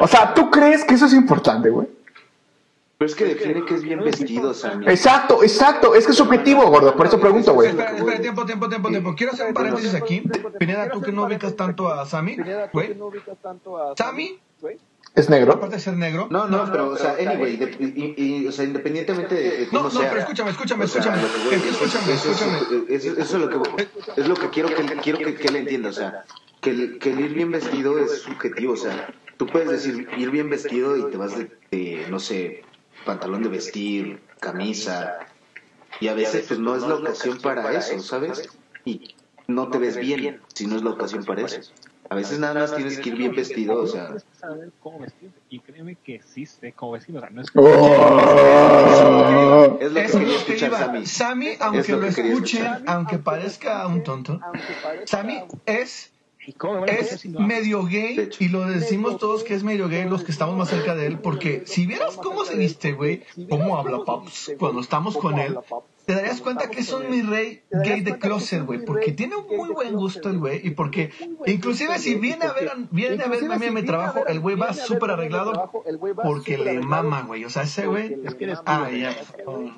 O 0.00 0.06
sea, 0.06 0.34
¿tú 0.34 0.50
crees 0.50 0.84
que 0.84 0.94
eso 0.94 1.06
es 1.06 1.14
importante, 1.14 1.70
güey? 1.70 1.88
Pero 2.96 3.10
es 3.10 3.16
que 3.16 3.24
define 3.24 3.64
que 3.64 3.74
es 3.74 3.82
bien 3.82 4.04
vestido, 4.04 4.54
Sammy. 4.54 4.86
Exacto, 4.86 5.42
exacto. 5.42 5.96
Es 5.96 6.06
que 6.06 6.12
es 6.12 6.16
subjetivo, 6.16 6.64
gordo. 6.70 6.94
Por 6.94 7.06
eso 7.06 7.20
pregunto, 7.20 7.52
güey. 7.52 7.70
Espera, 7.70 7.96
espera, 7.96 8.20
tiempo, 8.20 8.46
tiempo, 8.46 8.68
tiempo, 8.68 8.88
tiempo. 8.88 9.14
Quiero 9.16 9.32
hacer 9.32 9.48
un 9.48 9.54
paréntesis 9.54 9.94
aquí. 9.94 10.22
Pineda, 10.58 10.88
tú 10.90 11.00
que 11.00 11.10
no 11.10 11.24
ubicas 11.24 11.56
tanto 11.56 11.92
a 11.92 12.06
Sammy, 12.06 12.36
Pineda, 12.36 12.70
tú 12.70 12.78
que 12.78 12.86
güey. 12.86 12.98
no 12.98 13.06
ubicas 13.06 13.36
tanto 13.42 13.76
a 13.76 13.96
Sammy. 13.96 14.38
¿Es 15.14 15.30
negro? 15.30 15.52
aparte 15.52 15.76
de 15.76 15.80
ser 15.80 15.96
negro. 15.96 16.26
No, 16.30 16.48
no, 16.48 16.68
pero, 16.72 16.88
o 16.90 16.96
sea, 16.96 17.12
anyway, 17.20 17.56
de- 17.56 17.76
y, 17.78 18.14
y- 18.42 18.46
o 18.48 18.52
sea, 18.52 18.64
independientemente 18.64 19.34
de, 19.36 19.42
de 19.58 19.64
No, 19.66 19.78
cómo 19.78 19.82
no, 19.84 19.90
sea. 19.90 20.08
pero 20.10 20.20
escúchame, 20.22 20.50
escúchame, 20.50 20.84
o 20.84 20.88
sea, 20.88 21.00
escúchame. 21.00 21.22
voy- 21.44 21.54
Escúchame, 21.54 22.12
eso- 22.12 22.30
escúchame. 22.32 22.58
Eso, 22.58 23.12
eso- 23.12 23.20
eso 23.20 23.36
es 23.36 23.42
lo 23.42 23.48
que 23.76 23.86
es 24.16 24.28
lo 24.28 24.34
que 24.34 24.50
quiero 24.50 24.68
que 24.74 24.84
quiero 24.96 25.18
que, 25.18 25.34
que 25.36 25.46
él 25.48 25.56
entienda, 25.56 25.90
o 25.90 25.92
sea, 25.92 26.24
que 26.60 26.70
el, 26.70 26.98
que 26.98 27.12
el 27.12 27.20
ir 27.20 27.32
bien 27.34 27.52
vestido 27.52 27.98
es 27.98 28.22
subjetivo, 28.22 28.72
o 28.72 28.76
sea, 28.76 29.14
tú 29.36 29.46
puedes 29.46 29.70
decir 29.70 30.08
ir 30.16 30.30
bien 30.30 30.50
vestido 30.50 30.96
y 30.96 31.08
te 31.10 31.16
vas 31.16 31.38
de, 31.38 31.48
de, 31.70 32.06
no 32.10 32.18
sé, 32.18 32.64
pantalón 33.04 33.42
de 33.44 33.50
vestir, 33.50 34.20
camisa, 34.40 35.18
y 36.00 36.08
a 36.08 36.14
veces 36.14 36.46
pues 36.48 36.58
no 36.58 36.74
es 36.74 36.82
la 36.82 36.96
ocasión 36.96 37.38
para 37.40 37.72
eso, 37.72 38.00
¿sabes? 38.00 38.48
Y 38.84 39.14
no 39.46 39.68
te 39.68 39.78
ves 39.78 39.96
bien 39.96 40.40
si 40.54 40.66
no 40.66 40.74
es 40.74 40.82
la 40.82 40.90
ocasión 40.90 41.24
para 41.24 41.42
eso. 41.42 41.60
A 42.10 42.14
veces 42.14 42.38
nada 42.38 42.54
más 42.54 42.76
tienes 42.76 42.98
que 42.98 43.08
ir 43.08 43.16
bien 43.16 43.34
vestido, 43.34 43.82
o 43.82 43.86
sea, 43.86 44.06
Tienes 44.06 44.24
que 44.24 44.36
saber 44.38 44.70
cómo 44.82 44.98
vestirte. 45.00 45.38
Y 45.48 45.58
créeme 45.60 45.96
que 45.96 46.20
sí 46.22 46.46
sé 46.46 46.72
cómo 46.72 46.92
vestirme. 46.92 47.18
O 47.18 47.22
sea, 47.22 47.30
no 47.30 47.42
es 47.42 47.48
Oh. 47.54 49.78
es 49.80 49.92
lo 49.92 50.00
que 50.00 50.06
quería 50.06 50.38
lo 50.38 50.44
que 50.44 50.46
escuchar, 50.52 50.68
iba. 50.68 50.78
Sammy. 50.78 51.06
Sammy, 51.06 51.46
Es 51.48 51.60
aunque 51.60 51.92
lo 51.92 52.06
escuchar. 52.06 52.82
aunque 52.86 53.18
parezca 53.18 53.86
un 53.86 54.02
tonto, 54.02 54.40
Sammy 55.06 55.42
es 55.66 56.10
¿Y 56.46 56.52
cómo 56.52 56.74
me 56.74 56.80
van 56.80 56.90
a 56.90 56.96
conocer 56.96 57.14
es 57.14 57.26
medio 57.26 57.84
gay 57.84 58.28
y 58.38 58.48
lo 58.48 58.66
decimos 58.66 59.18
todos 59.18 59.44
que 59.44 59.54
es 59.54 59.64
medio 59.64 59.88
gay 59.88 60.06
los 60.06 60.24
que 60.24 60.32
estamos 60.32 60.56
más 60.56 60.68
cerca 60.68 60.94
de 60.94 61.06
él 61.06 61.18
porque 61.18 61.62
si 61.64 61.86
vieras 61.86 62.16
cómo 62.16 62.44
se 62.44 62.56
viste, 62.56 62.92
güey, 62.92 63.22
cómo 63.48 63.78
habla 63.78 64.04
Paps 64.04 64.52
cuando 64.58 64.82
estamos 64.82 65.16
con 65.16 65.38
él, 65.38 65.56
te 66.06 66.14
darías 66.14 66.40
cuenta 66.40 66.68
que 66.70 66.80
es 66.80 66.92
un 66.92 67.08
mi 67.10 67.22
rey 67.22 67.62
gay 67.70 68.00
de 68.02 68.18
closet, 68.18 68.64
güey, 68.64 68.84
porque 68.84 69.12
tiene 69.12 69.36
un 69.36 69.46
muy 69.56 69.70
buen 69.70 69.94
gusto 69.94 70.28
el 70.28 70.38
güey 70.38 70.60
y 70.66 70.70
porque 70.70 71.10
inclusive 71.46 71.98
si 71.98 72.16
viene 72.16 72.44
a 72.44 72.52
ver 72.52 72.68
a- 72.68 72.76
viene 72.90 73.22
a 73.22 73.28
verme 73.28 73.54
a 73.54 73.58
mí 73.58 73.70
mi 73.70 73.82
trabajo, 73.84 74.26
el 74.26 74.40
güey 74.40 74.56
va 74.56 74.74
súper 74.74 75.10
arreglado 75.12 75.70
porque 76.22 76.58
le 76.58 76.80
mama, 76.80 77.22
güey, 77.22 77.44
o 77.44 77.50
sea, 77.50 77.62
ese 77.62 77.86
güey, 77.86 78.16
ah, 78.66 78.90
ya, 78.90 79.16
tú. 79.44 79.72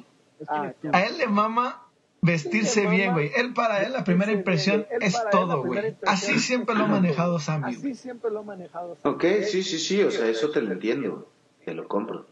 a 0.93 1.01
él 1.07 1.19
le 1.19 1.27
mama 1.29 1.83
vestirse 2.23 2.87
bien, 2.89 3.13
güey. 3.13 3.31
Él 3.37 3.55
para 3.55 3.85
él 3.85 3.93
la 3.93 4.03
primera 4.03 4.33
impresión 4.33 4.85
es 5.01 5.17
todo, 5.31 5.63
güey. 5.63 5.97
Así 6.07 6.41
siempre 6.41 6.75
lo 6.75 6.85
ha 6.85 6.89
manejado 6.89 7.39
Sammy. 7.39 7.77
güey. 7.77 7.93
Así 7.93 7.95
siempre 8.03 8.31
lo 8.33 8.41
ha 8.41 8.43
manejado. 8.43 8.97
Ok, 9.05 9.25
sí, 9.49 9.63
sí, 9.63 9.79
sí, 9.79 10.03
o 10.03 10.11
sea, 10.11 10.27
eso 10.29 10.51
te 10.51 10.61
lo 10.61 10.73
entiendo, 10.73 11.31
te 11.65 11.73
lo 11.73 11.87
compro. 11.87 12.27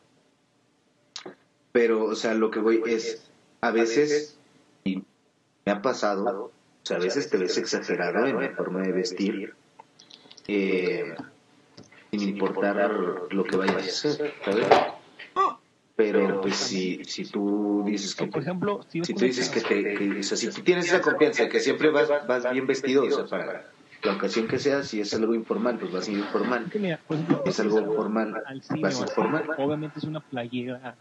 Pero, 1.72 2.04
o 2.04 2.14
sea, 2.14 2.34
lo 2.34 2.50
que 2.50 2.60
voy 2.60 2.82
es, 2.86 3.30
a 3.64 3.70
veces, 3.70 4.36
y 4.84 5.02
me 5.64 5.72
ha 5.72 5.80
pasado, 5.80 6.24
o 6.34 6.52
sea, 6.82 6.98
a 6.98 7.00
veces 7.00 7.30
te 7.30 7.38
ves 7.38 7.56
exagerado 7.56 8.26
en 8.26 8.38
la 8.38 8.50
forma 8.50 8.82
de 8.82 8.92
vestir, 8.92 9.54
eh, 10.46 11.14
sin 12.10 12.28
importar 12.28 12.90
lo 13.30 13.44
que 13.44 13.56
vayas 13.56 14.04
a 14.04 14.08
hacer, 14.08 14.34
¿sabes? 14.44 14.66
Pero, 15.96 16.42
pues, 16.42 16.56
si, 16.56 17.04
si 17.04 17.24
tú 17.24 17.84
dices 17.86 18.14
que... 18.14 18.26
Por 18.26 18.42
ejemplo, 18.42 18.84
si 18.90 19.00
tú 19.00 19.24
dices 19.24 19.48
que 19.48 19.62
te, 19.62 19.94
que, 19.94 20.18
o 20.20 20.22
sea, 20.22 20.36
si 20.36 20.50
tú 20.50 20.60
tienes 20.60 20.86
esa 20.86 21.00
confianza, 21.00 21.48
que 21.48 21.60
siempre 21.60 21.88
vas, 21.88 22.10
vas 22.26 22.52
bien 22.52 22.66
vestido, 22.66 23.04
o 23.04 23.10
sea, 23.10 23.24
para 23.24 23.70
la 24.02 24.12
ocasión 24.12 24.46
que 24.46 24.58
sea, 24.58 24.82
si 24.82 25.00
es 25.00 25.14
algo 25.14 25.34
informal, 25.34 25.78
pues 25.78 25.90
vas 25.90 26.06
a 26.06 26.10
ir 26.10 26.18
informal. 26.18 26.66
Es 26.70 26.80
mira, 26.80 27.00
algo 27.08 27.94
formal, 27.94 28.42
vas 28.82 29.00
informal. 29.00 29.48
Obviamente 29.56 30.00
es 30.00 30.04
una 30.04 30.20
playera 30.20 30.96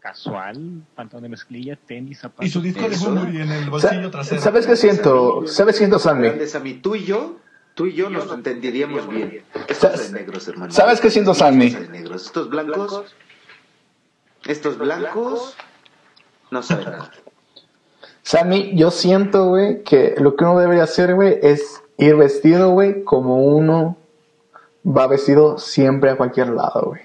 casual, 0.00 0.82
pantalón 0.94 1.24
de 1.24 1.28
mezclilla, 1.28 1.76
tenis, 1.76 2.18
zapatos. 2.18 2.46
Y 2.46 2.50
su 2.50 2.60
disco 2.60 2.88
de. 2.88 2.96
Bunbury 2.96 3.42
en 3.42 3.52
el 3.52 3.70
bolsillo 3.70 4.10
trasero. 4.10 4.40
¿Sabes 4.40 4.66
qué 4.66 4.76
siento? 4.76 5.46
¿Sabes 5.46 5.74
qué 5.74 5.78
siento, 5.78 5.98
Sammy? 5.98 6.28
Grandes 6.28 6.54
a 6.54 6.60
mí, 6.60 6.74
tú 6.74 6.94
y 6.96 7.04
yo, 7.04 7.36
tú 7.74 7.86
y 7.86 7.92
yo 7.94 8.10
nos 8.10 8.32
entenderíamos 8.32 9.08
bien. 9.08 9.44
Estos 9.68 9.76
¿Sabes- 9.78 10.12
de 10.12 10.18
negros, 10.20 10.48
hermano. 10.48 10.72
¿Sabes 10.72 11.00
qué 11.00 11.10
siento, 11.10 11.34
Sammy? 11.34 11.66
Estos 11.66 11.82
de 11.82 11.88
negros. 11.88 12.26
Estos 12.26 12.50
blancos, 12.50 13.14
estos 14.46 14.78
blancos, 14.78 15.56
no 16.50 16.62
saben 16.62 16.84
nada. 16.86 17.10
Sammy, 18.22 18.72
yo 18.76 18.90
siento, 18.90 19.46
güey, 19.48 19.82
que 19.82 20.14
lo 20.18 20.36
que 20.36 20.44
uno 20.44 20.58
debería 20.58 20.84
hacer, 20.84 21.14
güey, 21.14 21.38
es 21.42 21.82
ir 21.98 22.16
vestido, 22.16 22.70
güey, 22.70 23.02
como 23.04 23.44
uno 23.44 23.96
va 24.86 25.06
vestido 25.06 25.58
siempre 25.58 26.10
a 26.10 26.16
cualquier 26.16 26.48
lado, 26.48 26.82
güey. 26.86 27.02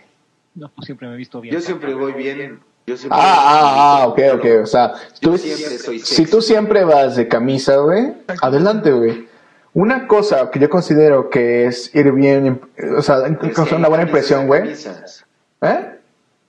No, 0.56 0.70
pues 0.70 0.86
siempre 0.86 1.08
me 1.08 1.16
he 1.16 1.18
visto 1.18 1.42
bien. 1.42 1.54
Yo 1.54 1.62
siempre 1.62 1.94
voy 1.94 2.14
bien. 2.14 2.62
Yo 2.88 2.96
siempre 2.98 3.18
Ah, 3.20 3.36
ah, 3.38 4.02
ah, 4.04 4.08
ok, 4.08 4.20
ok, 4.36 4.46
o 4.64 4.66
sea, 4.66 4.94
tú, 5.20 5.32
Yo 5.32 5.38
siempre 5.40 5.78
soy 5.80 6.00
si 6.00 6.06
sexy. 6.16 6.32
tú 6.32 6.42
siempre 6.42 6.84
vas 6.84 7.16
de 7.16 7.28
camisa, 7.28 7.78
güey, 7.78 8.14
adelante, 8.42 8.92
güey. 8.92 9.28
Una 9.74 10.08
cosa 10.08 10.52
que 10.52 10.60
yo 10.60 10.70
considero 10.70 11.30
que 11.30 11.66
es 11.66 11.94
ir 11.96 12.12
bien, 12.12 12.62
o 12.98 13.02
sea, 13.02 13.24
causar 13.54 13.80
una 13.80 13.90
buena 13.90 14.04
impresión, 14.04 14.48
güey. 14.48 14.62
camisas. 14.62 15.26
¿Eh? 15.62 15.92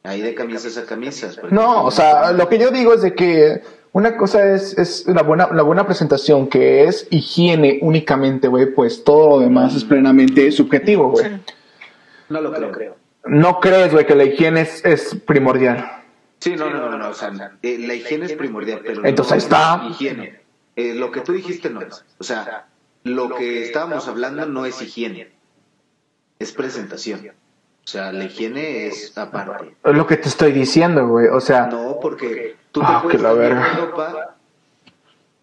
Hay 0.04 0.20
de 0.20 0.34
camisas 0.34 0.76
a 0.78 0.84
camisas. 0.84 1.38
No, 1.50 1.84
o 1.84 1.90
sea, 1.90 2.32
lo 2.32 2.48
que 2.48 2.58
yo 2.58 2.70
digo 2.70 2.94
es 2.94 3.02
de 3.02 3.14
que 3.14 3.62
una 3.92 4.16
cosa 4.16 4.54
es, 4.54 4.76
es 4.78 5.06
la, 5.08 5.22
buena, 5.22 5.48
la 5.52 5.62
buena 5.62 5.86
presentación, 5.86 6.48
que 6.48 6.84
es 6.84 7.08
higiene 7.10 7.78
únicamente, 7.80 8.46
güey, 8.46 8.66
pues 8.66 9.02
todo 9.02 9.30
lo 9.30 9.40
demás 9.40 9.74
es 9.74 9.84
plenamente 9.84 10.52
subjetivo, 10.52 11.10
güey. 11.10 11.40
No 12.28 12.40
lo 12.42 12.52
creo. 12.70 12.94
No 13.24 13.58
crees, 13.58 13.92
güey, 13.92 14.06
que 14.06 14.14
la 14.14 14.24
higiene 14.24 14.60
es, 14.60 14.84
es 14.84 15.16
primordial. 15.26 15.95
Sí, 16.40 16.54
no, 16.56 16.70
no, 16.70 16.90
no, 16.90 16.98
no, 16.98 17.08
o 17.08 17.14
sea, 17.14 17.32
eh, 17.62 17.78
la 17.78 17.94
higiene 17.94 18.26
es 18.26 18.32
primordial, 18.34 18.80
pero 18.84 19.04
Entonces, 19.04 19.48
no 19.50 19.56
ahí 19.56 19.72
está. 19.74 19.86
es 19.86 19.90
higiene. 19.92 20.40
Eh, 20.76 20.94
lo 20.94 21.10
que 21.10 21.22
tú 21.22 21.32
dijiste 21.32 21.70
no 21.70 21.80
es. 21.80 22.04
O 22.18 22.24
sea, 22.24 22.66
lo 23.04 23.34
que 23.34 23.62
estábamos 23.62 24.06
hablando 24.08 24.44
no 24.46 24.66
es 24.66 24.80
higiene, 24.82 25.32
es 26.38 26.52
presentación. 26.52 27.26
O 27.84 27.88
sea, 27.88 28.12
la 28.12 28.24
higiene 28.24 28.86
es 28.88 29.16
aparte. 29.16 29.76
Es 29.82 29.94
lo 29.94 30.06
que 30.06 30.16
te 30.18 30.28
estoy 30.28 30.52
diciendo, 30.52 31.06
güey. 31.06 31.28
O 31.28 31.40
sea, 31.40 31.66
No, 31.66 31.98
porque 32.00 32.56
tú 32.72 32.80
te 32.80 32.86
Ah, 32.88 33.00
puedes 33.02 33.22
poner 33.22 33.36
verga. 33.38 33.74
ropa, 33.78 34.34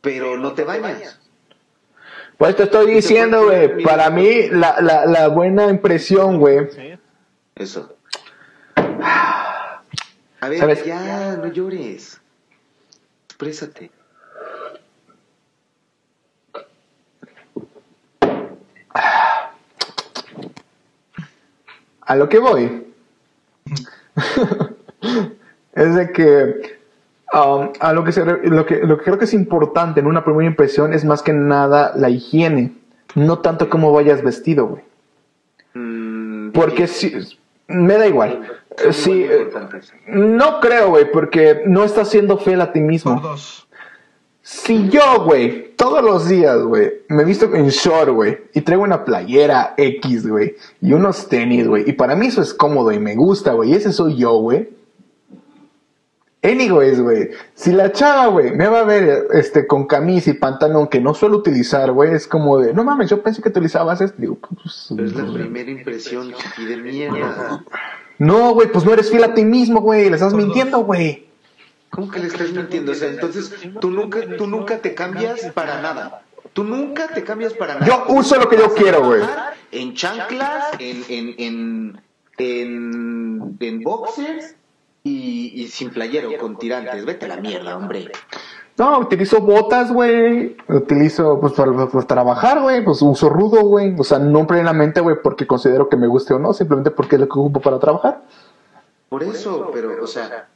pero 0.02 0.38
no 0.38 0.54
te 0.54 0.64
bañas. 0.64 1.20
pues 2.38 2.56
te 2.56 2.64
estoy 2.64 2.94
diciendo, 2.94 3.46
güey. 3.46 3.82
Para 3.84 4.10
mí, 4.10 4.50
la, 4.50 4.80
la, 4.82 5.06
la 5.06 5.28
buena 5.30 5.68
impresión, 5.70 6.38
güey. 6.40 6.70
Sí. 6.70 6.94
Eso. 7.56 7.96
A 10.44 10.50
ver, 10.50 10.60
¿Sabes? 10.60 10.84
ya, 10.84 11.38
no 11.38 11.48
llores. 11.48 12.20
Exprésate. 13.28 13.90
A 22.02 22.16
lo 22.18 22.28
que 22.28 22.40
voy. 22.40 22.88
es 25.76 25.96
de 25.96 26.12
que 26.12 26.78
um, 27.32 27.70
a 27.80 27.94
lo 27.94 28.04
que, 28.04 28.12
se 28.12 28.26
lo 28.26 28.66
que 28.66 28.82
lo 28.82 28.98
que 28.98 29.04
creo 29.06 29.18
que 29.18 29.24
es 29.24 29.34
importante 29.34 30.02
en 30.02 30.08
una 30.08 30.26
primera 30.26 30.46
impresión 30.50 30.94
es 30.94 31.06
más 31.06 31.24
que 31.24 31.32
nada 31.32 31.94
la 31.96 32.10
higiene, 32.10 32.74
no 33.16 33.40
tanto 33.40 33.70
cómo 33.70 33.94
vayas 33.94 34.22
vestido, 34.22 34.68
güey. 34.68 34.84
Mm, 35.74 36.52
Porque 36.52 36.88
si 36.88 37.40
me 37.68 37.98
da 37.98 38.08
igual. 38.08 38.48
son 38.78 38.94
Sí, 38.94 39.10
muy 39.12 39.24
eh, 39.24 39.38
importantes. 39.44 39.94
no 40.08 40.60
creo, 40.60 40.90
güey, 40.90 41.12
porque 41.12 41.64
no 41.66 41.84
estás 41.84 42.10
siendo 42.10 42.38
fiel 42.38 42.62
a 42.62 42.72
ti 42.72 42.82
mismo. 42.82 43.22
Si 44.42 44.90
yo, 44.90 45.24
güey, 45.24 45.74
todos 45.78 46.04
los 46.04 46.28
días, 46.28 46.62
güey, 46.64 46.92
me 47.08 47.24
visto 47.24 47.46
en 47.54 47.70
short, 47.70 48.10
güey, 48.10 48.40
y 48.54 48.60
traigo 48.62 48.84
una 48.84 49.06
playera 49.06 49.74
X, 49.78 50.28
güey, 50.28 50.56
y 50.82 50.92
unos 50.92 51.30
tenis, 51.30 51.66
güey, 51.66 51.90
y 51.90 51.94
para 51.94 52.16
mí 52.18 52.28
eso 52.28 52.42
es 52.42 52.54
cómodo 52.54 52.92
y 52.92 53.00
me 53.00 53.16
gusta, 53.16 53.54
güey, 53.54 53.72
y 53.72 53.76
ese 53.76 53.94
soy 53.94 54.18
yo, 54.18 54.34
güey. 54.40 54.70
Anyways, 56.44 57.00
güey, 57.00 57.30
si 57.54 57.72
la 57.72 57.94
chava, 57.94 58.28
güey, 58.28 58.52
me 58.52 58.68
va 58.68 58.82
a 58.82 58.84
ver, 58.84 59.28
este, 59.32 59.66
con 59.66 59.88
camisa 59.88 60.30
y 60.30 60.34
pantalón 60.34 60.88
que 60.88 61.00
no 61.00 61.14
suelo 61.14 61.38
utilizar, 61.38 61.92
güey, 61.94 62.14
es 62.14 62.28
como 62.28 62.60
de, 62.60 62.74
no 62.74 62.84
mames, 62.84 63.10
yo 63.10 63.24
pensé 63.24 63.42
que 63.42 63.48
utilizabas 63.48 64.02
esto, 64.02 64.18
digo, 64.20 64.38
pues, 64.40 64.88
Pero 64.94 65.08
es 65.08 65.16
la 65.16 65.34
primera 65.34 65.72
impresión, 65.72 66.34
chiqui 66.34 66.66
de 66.66 66.78
mierda. 66.78 67.64
no, 68.18 68.54
güey, 68.54 68.70
pues 68.70 68.84
no 68.84 68.92
eres 68.92 69.10
fiel 69.10 69.24
a 69.24 69.34
ti 69.34 69.46
mismo, 69.46 69.80
güey, 69.80 70.10
le 70.10 70.16
estás 70.16 70.34
mintiendo, 70.34 70.80
güey. 70.80 71.28
¿Cómo 71.90 72.12
que 72.12 72.20
le 72.20 72.28
estás 72.28 72.52
mintiendo? 72.52 72.92
O 72.92 72.96
sea, 72.96 73.10
entonces 73.10 73.54
tú 73.80 73.90
nunca, 73.90 74.20
tú 74.38 74.46
nunca 74.46 74.80
te 74.80 74.94
cambias 74.94 75.50
para 75.54 75.82
nada. 75.82 76.24
Tú 76.52 76.66
nunca 76.66 77.08
te 77.08 77.24
cambias 77.24 77.54
para 77.54 77.76
nada. 77.76 77.86
Yo 77.86 78.06
uso 78.14 78.38
lo 78.38 78.50
que 78.50 78.58
yo 78.58 78.74
quiero, 78.74 79.06
güey. 79.06 79.22
En 79.72 79.94
chanclas, 79.94 80.74
en, 80.80 81.04
en, 81.08 81.36
en, 81.38 82.02
en, 82.38 83.58
en 83.60 83.80
boxers 83.82 84.56
y, 85.04 85.62
y 85.62 85.68
sin 85.68 85.90
playero, 85.90 86.30
con 86.40 86.58
tirantes. 86.58 87.06
Vete 87.06 87.26
a 87.26 87.30
la 87.30 87.38
mierda, 87.38 87.76
hombre. 87.76 88.10
No, 88.78 89.00
utilizo 89.00 89.42
botas, 89.42 89.92
güey. 89.92 90.56
Utilizo, 90.68 91.40
pues, 91.40 91.54
para, 91.54 91.72
pues, 91.88 92.08
trabajar, 92.08 92.62
güey. 92.62 92.84
Pues 92.84 93.02
uso 93.02 93.30
rudo, 93.30 93.62
güey. 93.64 93.94
O 94.00 94.04
sea, 94.04 94.18
no 94.20 94.48
plenamente, 94.48 95.02
güey, 95.02 95.18
porque 95.22 95.46
considero 95.46 95.90
que 95.90 95.98
me 95.98 96.08
guste 96.08 96.34
o 96.34 96.40
no, 96.40 96.54
simplemente 96.54 96.90
porque 96.90 97.16
es 97.16 97.22
lo 97.22 97.28
que 97.28 97.38
ocupo 97.38 97.60
para 97.60 97.80
trabajar. 97.80 98.24
Por 99.10 99.24
eso, 99.24 99.70
pero, 99.74 100.02
o 100.02 100.08
sea, 100.08 100.48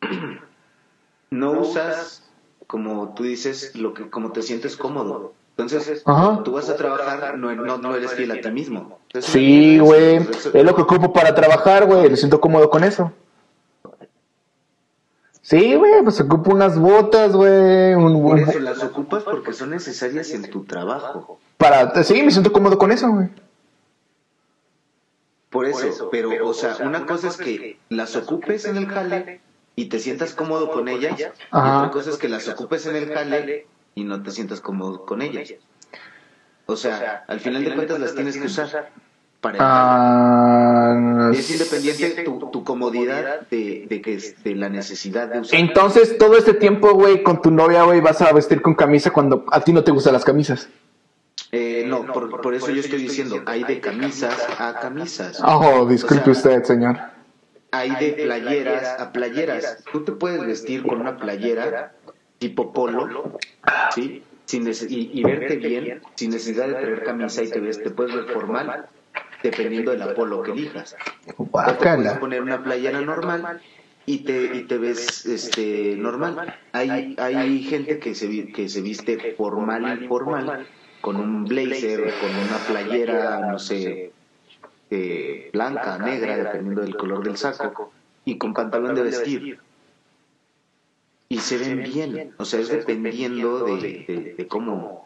no 1.30 1.52
usas, 1.52 2.28
como 2.66 3.14
tú 3.14 3.24
dices, 3.24 3.76
lo 3.76 3.94
que, 3.94 4.10
como 4.10 4.32
te 4.32 4.42
sientes 4.42 4.76
cómodo. 4.76 5.34
Entonces, 5.50 6.02
Ajá. 6.04 6.42
tú 6.42 6.52
vas 6.52 6.68
a 6.68 6.76
trabajar, 6.76 7.38
no, 7.38 7.54
no, 7.54 7.78
no 7.78 7.94
eres 7.94 8.12
fiel 8.12 8.30
a 8.32 8.40
ti 8.40 8.50
mismo. 8.50 8.98
Entonces, 9.06 9.30
Sí, 9.30 9.78
güey. 9.78 10.16
Es 10.52 10.64
lo 10.64 10.74
que 10.74 10.82
ocupo 10.82 11.12
para 11.12 11.34
trabajar, 11.34 11.86
güey. 11.86 12.10
Me 12.10 12.16
siento 12.16 12.40
cómodo 12.40 12.68
con 12.70 12.82
eso. 12.82 13.12
Sí, 15.48 15.76
güey, 15.76 16.02
pues 16.02 16.20
ocupo 16.20 16.50
unas 16.50 16.76
botas, 16.76 17.32
güey. 17.32 17.94
un- 17.94 18.20
Por 18.20 18.40
eso 18.40 18.58
las 18.58 18.82
ocupas 18.82 19.22
porque 19.22 19.52
son 19.52 19.70
necesarias 19.70 20.30
en 20.32 20.50
tu 20.50 20.64
trabajo. 20.64 21.38
para, 21.56 22.02
sí, 22.02 22.20
me 22.24 22.32
siento 22.32 22.50
cómodo 22.52 22.76
con 22.78 22.90
eso, 22.90 23.08
güey. 23.12 23.28
Por 25.50 25.66
eso, 25.66 26.08
pero, 26.10 26.48
o 26.48 26.52
sea, 26.52 26.78
una 26.84 27.06
cosa 27.06 27.28
es 27.28 27.36
que 27.36 27.78
las 27.90 28.16
ocupes 28.16 28.64
en 28.64 28.76
el 28.76 28.88
jale 28.88 29.40
y 29.76 29.84
te 29.84 30.00
sientas 30.00 30.34
cómodo 30.34 30.68
con 30.72 30.88
ellas, 30.88 31.16
y 31.20 31.22
otra 31.52 31.90
cosa 31.92 32.10
es 32.10 32.16
que 32.16 32.28
las 32.28 32.48
ocupes 32.48 32.84
en 32.86 32.96
el 32.96 33.12
jale 33.14 33.68
y 33.94 34.02
no 34.02 34.24
te 34.24 34.32
sientas 34.32 34.60
cómodo 34.60 35.06
con 35.06 35.22
ellas. 35.22 35.54
O 36.66 36.74
sea, 36.74 37.24
al 37.28 37.38
final 37.38 37.62
de 37.64 37.72
cuentas 37.72 38.00
las 38.00 38.16
tienes 38.16 38.36
que 38.36 38.46
usar 38.46 38.90
para. 39.40 39.58
Ah, 39.60 41.30
Es 41.32 41.50
independiente 41.50 42.22
tu, 42.24 42.50
tu 42.50 42.64
comodidad 42.64 43.40
de, 43.50 43.86
de 43.88 44.00
que 44.00 44.18
de 44.44 44.54
la 44.54 44.68
necesidad 44.68 45.28
de 45.28 45.40
usar. 45.40 45.58
Entonces, 45.60 46.18
todo 46.18 46.36
este 46.36 46.54
tiempo, 46.54 46.92
güey, 46.94 47.22
con 47.22 47.40
tu 47.42 47.50
novia, 47.50 47.82
güey, 47.84 48.00
vas 48.00 48.20
a 48.22 48.32
vestir 48.32 48.62
con 48.62 48.74
camisa 48.74 49.10
cuando 49.10 49.44
a 49.52 49.60
ti 49.60 49.72
no 49.72 49.84
te 49.84 49.90
gustan 49.92 50.12
las 50.14 50.24
camisas. 50.24 50.68
Eh, 51.52 51.84
no, 51.86 52.04
por, 52.06 52.40
por 52.40 52.54
eso 52.54 52.70
yo 52.70 52.80
estoy 52.80 53.00
diciendo, 53.00 53.42
hay 53.46 53.64
de 53.64 53.80
camisas 53.80 54.46
a 54.58 54.80
camisas. 54.80 55.40
Oh, 55.44 55.86
disculpe 55.86 56.30
O 56.30 56.34
sea, 56.34 56.52
usted, 56.52 56.64
señor. 56.64 56.98
hay 57.70 57.90
de 57.96 58.12
playeras 58.24 59.00
a 59.00 59.12
playeras. 59.12 59.84
Tú 59.92 60.02
te 60.04 60.12
puedes 60.12 60.44
vestir 60.44 60.82
con 60.82 61.00
una 61.00 61.16
playera 61.16 61.92
tipo 62.38 62.72
polo, 62.72 63.38
¿sí? 63.94 64.22
Sin 64.44 64.66
y, 64.68 65.10
y 65.12 65.22
verte 65.24 65.56
bien, 65.56 66.02
sin 66.14 66.30
necesidad 66.30 66.68
de 66.68 66.74
traer 66.74 67.04
camisa 67.04 67.42
y 67.42 67.48
te 67.48 67.58
ves, 67.60 67.82
te 67.82 67.90
puedes 67.90 68.14
ver 68.14 68.26
formal, 68.26 68.86
dependiendo 69.50 69.92
del 69.92 70.14
polo 70.14 70.42
que 70.42 70.52
elijas. 70.52 70.96
O 71.36 71.44
te 71.44 71.72
puedes 71.74 72.18
poner 72.18 72.42
una 72.42 72.62
playera 72.62 73.00
normal 73.00 73.60
y 74.04 74.18
te, 74.18 74.56
y 74.56 74.62
te 74.62 74.78
ves 74.78 75.26
este 75.26 75.96
normal. 75.96 76.54
Hay, 76.72 77.16
hay 77.18 77.62
gente 77.62 77.98
que 77.98 78.14
se, 78.14 78.52
que 78.52 78.68
se 78.68 78.80
viste 78.80 79.34
formal 79.36 80.02
y 80.02 80.06
formal, 80.06 80.66
con 81.00 81.16
un 81.16 81.44
blazer, 81.44 82.14
con 82.20 82.30
una 82.30 82.58
playera, 82.68 83.40
no 83.50 83.58
sé, 83.58 84.12
eh, 84.90 85.50
blanca, 85.52 85.98
negra, 85.98 86.36
dependiendo 86.36 86.82
del 86.82 86.96
color 86.96 87.24
del 87.24 87.36
saco, 87.36 87.92
y 88.24 88.38
con 88.38 88.54
pantalón 88.54 88.94
de 88.94 89.02
vestir. 89.02 89.58
Y 91.28 91.38
se 91.38 91.58
ven 91.58 91.82
bien, 91.82 92.34
o 92.38 92.44
sea, 92.44 92.60
es 92.60 92.68
dependiendo 92.68 93.64
de, 93.64 94.04
de, 94.06 94.34
de 94.38 94.46
cómo, 94.46 95.04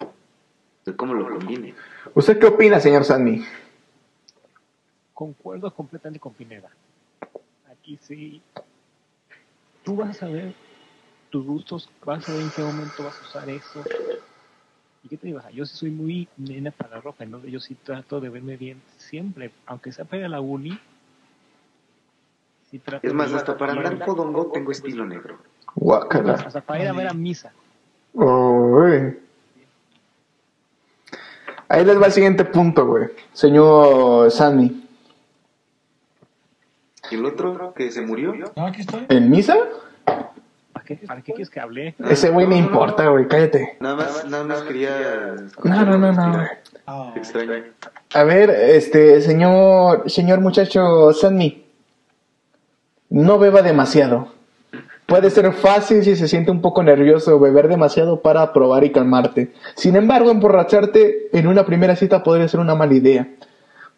de 0.84 0.94
cómo 0.94 1.14
lo 1.14 1.26
combine. 1.30 1.74
¿Usted 2.14 2.38
qué 2.38 2.46
opina, 2.46 2.78
señor 2.78 3.04
Sandy? 3.06 3.42
Concuerdo 5.20 5.70
completamente 5.74 6.18
con 6.18 6.32
Pineda. 6.32 6.70
Aquí 7.70 7.98
sí. 8.00 8.40
Tú 9.84 9.94
vas 9.96 10.16
a 10.16 10.20
saber 10.20 10.54
tus 11.28 11.44
gustos, 11.44 11.90
vas 12.06 12.20
a 12.20 12.26
saber 12.28 12.40
en 12.40 12.50
qué 12.50 12.62
momento 12.62 13.04
vas 13.04 13.18
a 13.20 13.28
usar 13.28 13.50
eso. 13.50 13.84
¿Y 15.04 15.08
qué 15.10 15.18
te 15.18 15.26
digo? 15.26 15.38
O 15.40 15.42
sea, 15.42 15.50
Yo 15.50 15.66
sí 15.66 15.76
soy 15.76 15.90
muy 15.90 16.26
nena 16.38 16.70
para 16.70 16.96
la 16.96 17.00
ropa, 17.02 17.26
¿no? 17.26 17.44
Yo 17.44 17.60
sí 17.60 17.74
trato 17.74 18.18
de 18.18 18.30
verme 18.30 18.56
bien 18.56 18.80
siempre, 18.96 19.50
aunque 19.66 19.92
sea 19.92 20.06
para 20.06 20.26
la 20.26 20.40
uni. 20.40 20.80
Sí 22.70 22.78
trato 22.78 23.06
Es 23.06 23.12
más, 23.12 23.30
de- 23.30 23.36
hasta 23.36 23.58
para 23.58 23.74
andar 23.74 24.02
fodongo 24.06 24.50
tengo 24.52 24.72
estilo 24.72 25.04
negro. 25.04 25.38
Guácala. 25.74 26.32
Hasta 26.32 26.62
para 26.62 26.82
ir 26.82 26.88
a 26.88 26.92
ver 26.94 27.08
a 27.08 27.12
misa. 27.12 27.52
Uy. 28.14 29.18
Ahí 31.68 31.84
les 31.84 32.00
va 32.00 32.06
el 32.06 32.12
siguiente 32.12 32.46
punto, 32.46 32.86
güey. 32.86 33.08
Señor 33.34 34.30
Sandy. 34.30 34.86
¿Y 37.10 37.16
el 37.16 37.24
otro 37.24 37.74
que 37.74 37.90
se 37.90 38.02
murió? 38.02 38.34
No, 38.56 38.66
aquí 38.66 38.82
estoy. 38.82 39.06
¿En 39.08 39.30
misa? 39.30 39.56
¿Para 40.72 40.84
qué, 40.84 40.96
¿Para 40.96 41.22
qué 41.22 41.32
quieres 41.32 41.50
que 41.50 41.60
hable? 41.60 41.94
Ese 42.08 42.30
güey 42.30 42.46
no 42.46 42.56
importa, 42.56 43.08
güey. 43.08 43.26
Cállate. 43.26 43.76
Nada 43.80 43.96
más, 43.96 44.24
nada 44.28 44.44
más 44.44 44.62
quería... 44.62 45.34
No, 45.64 45.84
no, 45.84 45.98
no, 45.98 46.12
no, 46.12 46.32
güey. 46.32 46.46
Ah, 46.86 47.12
Extraño. 47.16 47.52
A 48.14 48.24
ver, 48.24 48.50
este, 48.50 49.20
señor, 49.20 50.08
señor 50.10 50.40
muchacho 50.40 51.12
Sandy. 51.12 51.64
No 53.08 53.38
beba 53.38 53.62
demasiado. 53.62 54.28
Puede 55.06 55.30
ser 55.30 55.52
fácil 55.52 56.04
si 56.04 56.14
se 56.14 56.28
siente 56.28 56.52
un 56.52 56.60
poco 56.60 56.84
nervioso 56.84 57.40
beber 57.40 57.66
demasiado 57.66 58.20
para 58.20 58.52
probar 58.52 58.84
y 58.84 58.92
calmarte. 58.92 59.52
Sin 59.74 59.96
embargo, 59.96 60.30
emborracharte 60.30 61.36
en 61.36 61.48
una 61.48 61.66
primera 61.66 61.96
cita 61.96 62.22
podría 62.22 62.46
ser 62.46 62.60
una 62.60 62.76
mala 62.76 62.94
idea. 62.94 63.26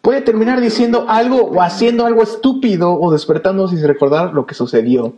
Puede 0.03 0.19
terminar 0.19 0.59
diciendo 0.59 1.05
algo 1.07 1.45
o 1.45 1.61
haciendo 1.61 2.05
algo 2.05 2.23
estúpido 2.23 2.93
o 2.93 3.09
despertando 3.09 3.69
sin 3.69 3.81
recordar 3.87 4.33
lo 4.33 4.45
que 4.45 4.53
sucedió. 4.53 5.13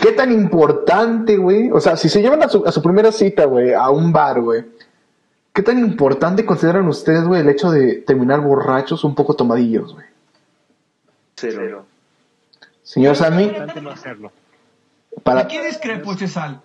¿Qué 0.00 0.12
tan 0.12 0.32
importante, 0.32 1.36
güey? 1.36 1.70
O 1.70 1.80
sea, 1.80 1.98
si 1.98 2.08
se 2.08 2.22
llevan 2.22 2.42
a 2.42 2.48
su, 2.48 2.64
a 2.64 2.72
su 2.72 2.82
primera 2.82 3.12
cita, 3.12 3.44
güey, 3.44 3.74
a 3.74 3.90
un 3.90 4.10
bar, 4.10 4.40
güey, 4.40 4.64
¿qué 5.52 5.62
tan 5.62 5.78
importante 5.78 6.46
consideran 6.46 6.88
ustedes, 6.88 7.24
güey, 7.24 7.42
el 7.42 7.50
hecho 7.50 7.70
de 7.70 7.96
terminar 7.96 8.40
borrachos 8.40 9.04
un 9.04 9.14
poco 9.14 9.34
tomadillos, 9.34 9.92
güey? 9.92 10.06
Cero. 11.36 11.84
Señor 12.82 13.16
Sammy, 13.16 13.52
no 13.82 13.90
hacerlo. 13.90 14.32
para... 15.22 15.42
Aquí 15.42 15.58
discrepo, 15.58 16.14
Chesal. 16.16 16.62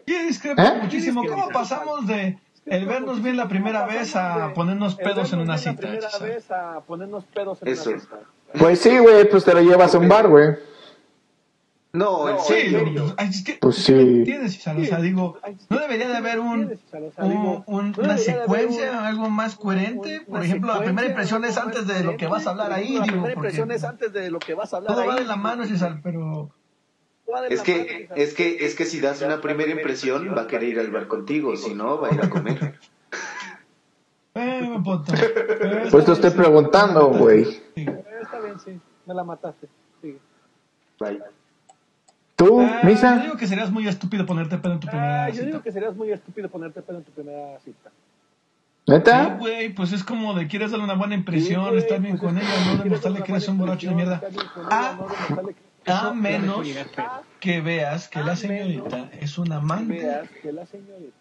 Aquí 0.00 0.18
discrepo 0.26 0.62
¿Eh? 0.62 0.78
muchísimo. 0.82 1.22
¿Cómo 1.26 1.50
pasamos 1.50 2.06
de 2.06 2.38
el 2.70 2.86
vernos 2.86 3.22
bien 3.22 3.36
la 3.36 3.48
primera 3.48 3.86
vez 3.86 4.14
a 4.16 4.52
ponernos 4.54 4.94
pedos 4.96 5.32
en 5.32 5.40
una 5.40 5.52
La 5.54 5.58
cita? 5.58 5.76
primera 5.76 6.08
Chesal? 6.08 6.28
vez 6.28 6.50
a 6.50 6.80
ponernos 6.80 7.24
pedos 7.24 7.58
en 7.62 7.68
Eso. 7.68 7.90
una 7.90 8.00
cita. 8.00 8.16
Pues 8.58 8.80
sí, 8.80 8.96
güey, 8.98 9.28
pues 9.28 9.44
te 9.44 9.52
lo 9.54 9.60
llevas 9.60 9.94
a 9.94 9.98
un 9.98 10.08
bar, 10.08 10.28
güey. 10.28 10.56
No, 11.90 12.28
en 12.28 12.38
Sí, 12.40 12.52
serio. 12.52 13.16
Pues 13.60 13.76
sí. 13.76 13.92
entiendes. 13.94 14.58
O 14.58 14.84
sea, 14.84 15.00
digo, 15.00 15.38
¿no 15.70 15.78
debería 15.78 16.06
de 16.08 16.16
haber 16.18 16.38
un, 16.38 16.78
un- 17.16 17.62
un- 17.66 17.94
una 17.98 18.18
secuencia, 18.18 19.06
algo 19.08 19.30
más 19.30 19.56
coherente? 19.56 20.20
Por 20.28 20.44
ejemplo, 20.44 20.74
la 20.74 20.82
primera 20.84 21.08
impresión 21.08 21.44
es 21.46 21.56
antes 21.56 21.86
de 21.86 22.04
lo 22.04 22.16
que 22.18 22.26
vas 22.26 22.46
a 22.46 22.50
hablar 22.50 22.72
ahí, 22.72 22.94
La 22.96 23.04
digo, 23.04 23.04
primera 23.06 23.22
porque 23.22 23.32
impresión 23.48 23.70
es 23.72 23.84
antes 23.84 24.12
de 24.12 24.30
lo 24.30 24.38
que 24.38 24.52
vas 24.54 24.74
a 24.74 24.76
hablar 24.78 24.94
todo 24.94 25.06
va 25.06 25.14
de 25.16 25.24
la 25.24 25.36
mano, 25.36 25.64
Cesar, 25.64 26.00
pero... 26.02 26.50
Es 27.50 27.62
que, 27.62 28.08
es 28.16 28.34
que, 28.34 28.64
es 28.64 28.74
que 28.74 28.84
si 28.86 29.00
das 29.00 29.20
una 29.22 29.40
primera 29.40 29.70
impresión, 29.70 30.34
va 30.36 30.42
a 30.42 30.46
querer 30.46 30.68
ir 30.70 30.78
al 30.80 30.90
bar 30.90 31.08
contigo, 31.08 31.56
si 31.56 31.74
no, 31.74 32.00
va 32.00 32.08
a 32.08 32.14
ir 32.14 32.22
a 32.22 32.30
comer. 32.30 32.78
Buen 34.34 34.82
punto. 34.82 35.12
Pues 35.90 36.04
te 36.04 36.12
estoy 36.12 36.30
preguntando, 36.30 37.08
güey. 37.08 37.44
Sí. 37.74 37.86
Está 38.22 38.40
bien, 38.40 38.58
sí. 38.60 38.80
Me 39.06 39.14
la 39.14 39.24
mataste. 39.24 39.68
Sigue. 40.00 40.18
Bye. 41.00 41.20
¿Tú, 42.36 42.60
Ah, 42.60 42.80
Yo 42.82 42.88
Misa? 42.88 43.16
digo 43.18 43.36
que 43.36 43.46
serías 43.46 43.70
muy 43.70 43.88
estúpido 43.88 44.24
ponerte 44.24 44.58
pedo 44.58 44.74
en 44.74 44.80
tu 44.80 44.86
primera 44.86 45.24
Ah, 45.24 45.28
yo 45.28 45.34
cita. 45.34 45.46
digo 45.46 45.62
que 45.62 45.72
serías 45.72 45.96
muy 45.96 46.12
estúpido 46.12 46.48
ponerte 46.48 46.82
pedo 46.82 46.98
en 46.98 47.04
tu 47.04 47.10
primera 47.12 47.58
cita. 47.60 47.90
Sí, 48.86 48.92
¿Neta? 48.92 49.36
güey, 49.38 49.70
pues 49.74 49.92
es 49.92 50.02
como 50.04 50.34
de 50.34 50.46
quieres 50.46 50.70
darle 50.70 50.84
una 50.84 50.94
buena 50.94 51.14
Sí, 51.14 51.18
impresión, 51.20 51.66
güey, 51.66 51.78
estar 51.78 52.00
bien 52.00 52.16
pues 52.16 52.22
con 52.32 52.38
es- 52.38 52.44
ella, 52.44 52.54
no 52.58 52.64
quieres 52.64 52.84
demostrarle 52.84 53.22
que 53.22 53.32
eres 53.32 53.48
un 53.48 53.58
borracho 53.58 53.88
de 53.88 53.94
mierda. 53.94 54.22
Ah, 54.70 54.96
A 55.90 56.12
menos 56.12 56.66
que 57.40 57.60
veas 57.60 58.08
que 58.08 58.22
la 58.22 58.36
señorita 58.36 59.10
es 59.20 59.38
una 59.38 59.56
amante 59.56 59.94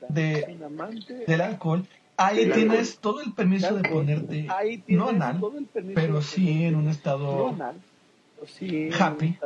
de- 0.09 0.39
es 0.39 0.47
un 0.47 0.63
amante 0.63 1.13
del 1.25 1.41
alcohol. 1.41 1.87
Ahí 2.17 2.49
tienes 2.55 2.99
todo 2.99 3.21
el 3.21 3.33
permiso 3.33 3.75
de 3.75 3.83
ponerte, 3.83 4.47
no 4.87 5.09
anal, 5.09 5.39
pero 5.93 6.21
sí 6.21 6.65
en 6.65 6.75
un 6.75 6.87
estado 6.87 7.55
happy 8.99 9.37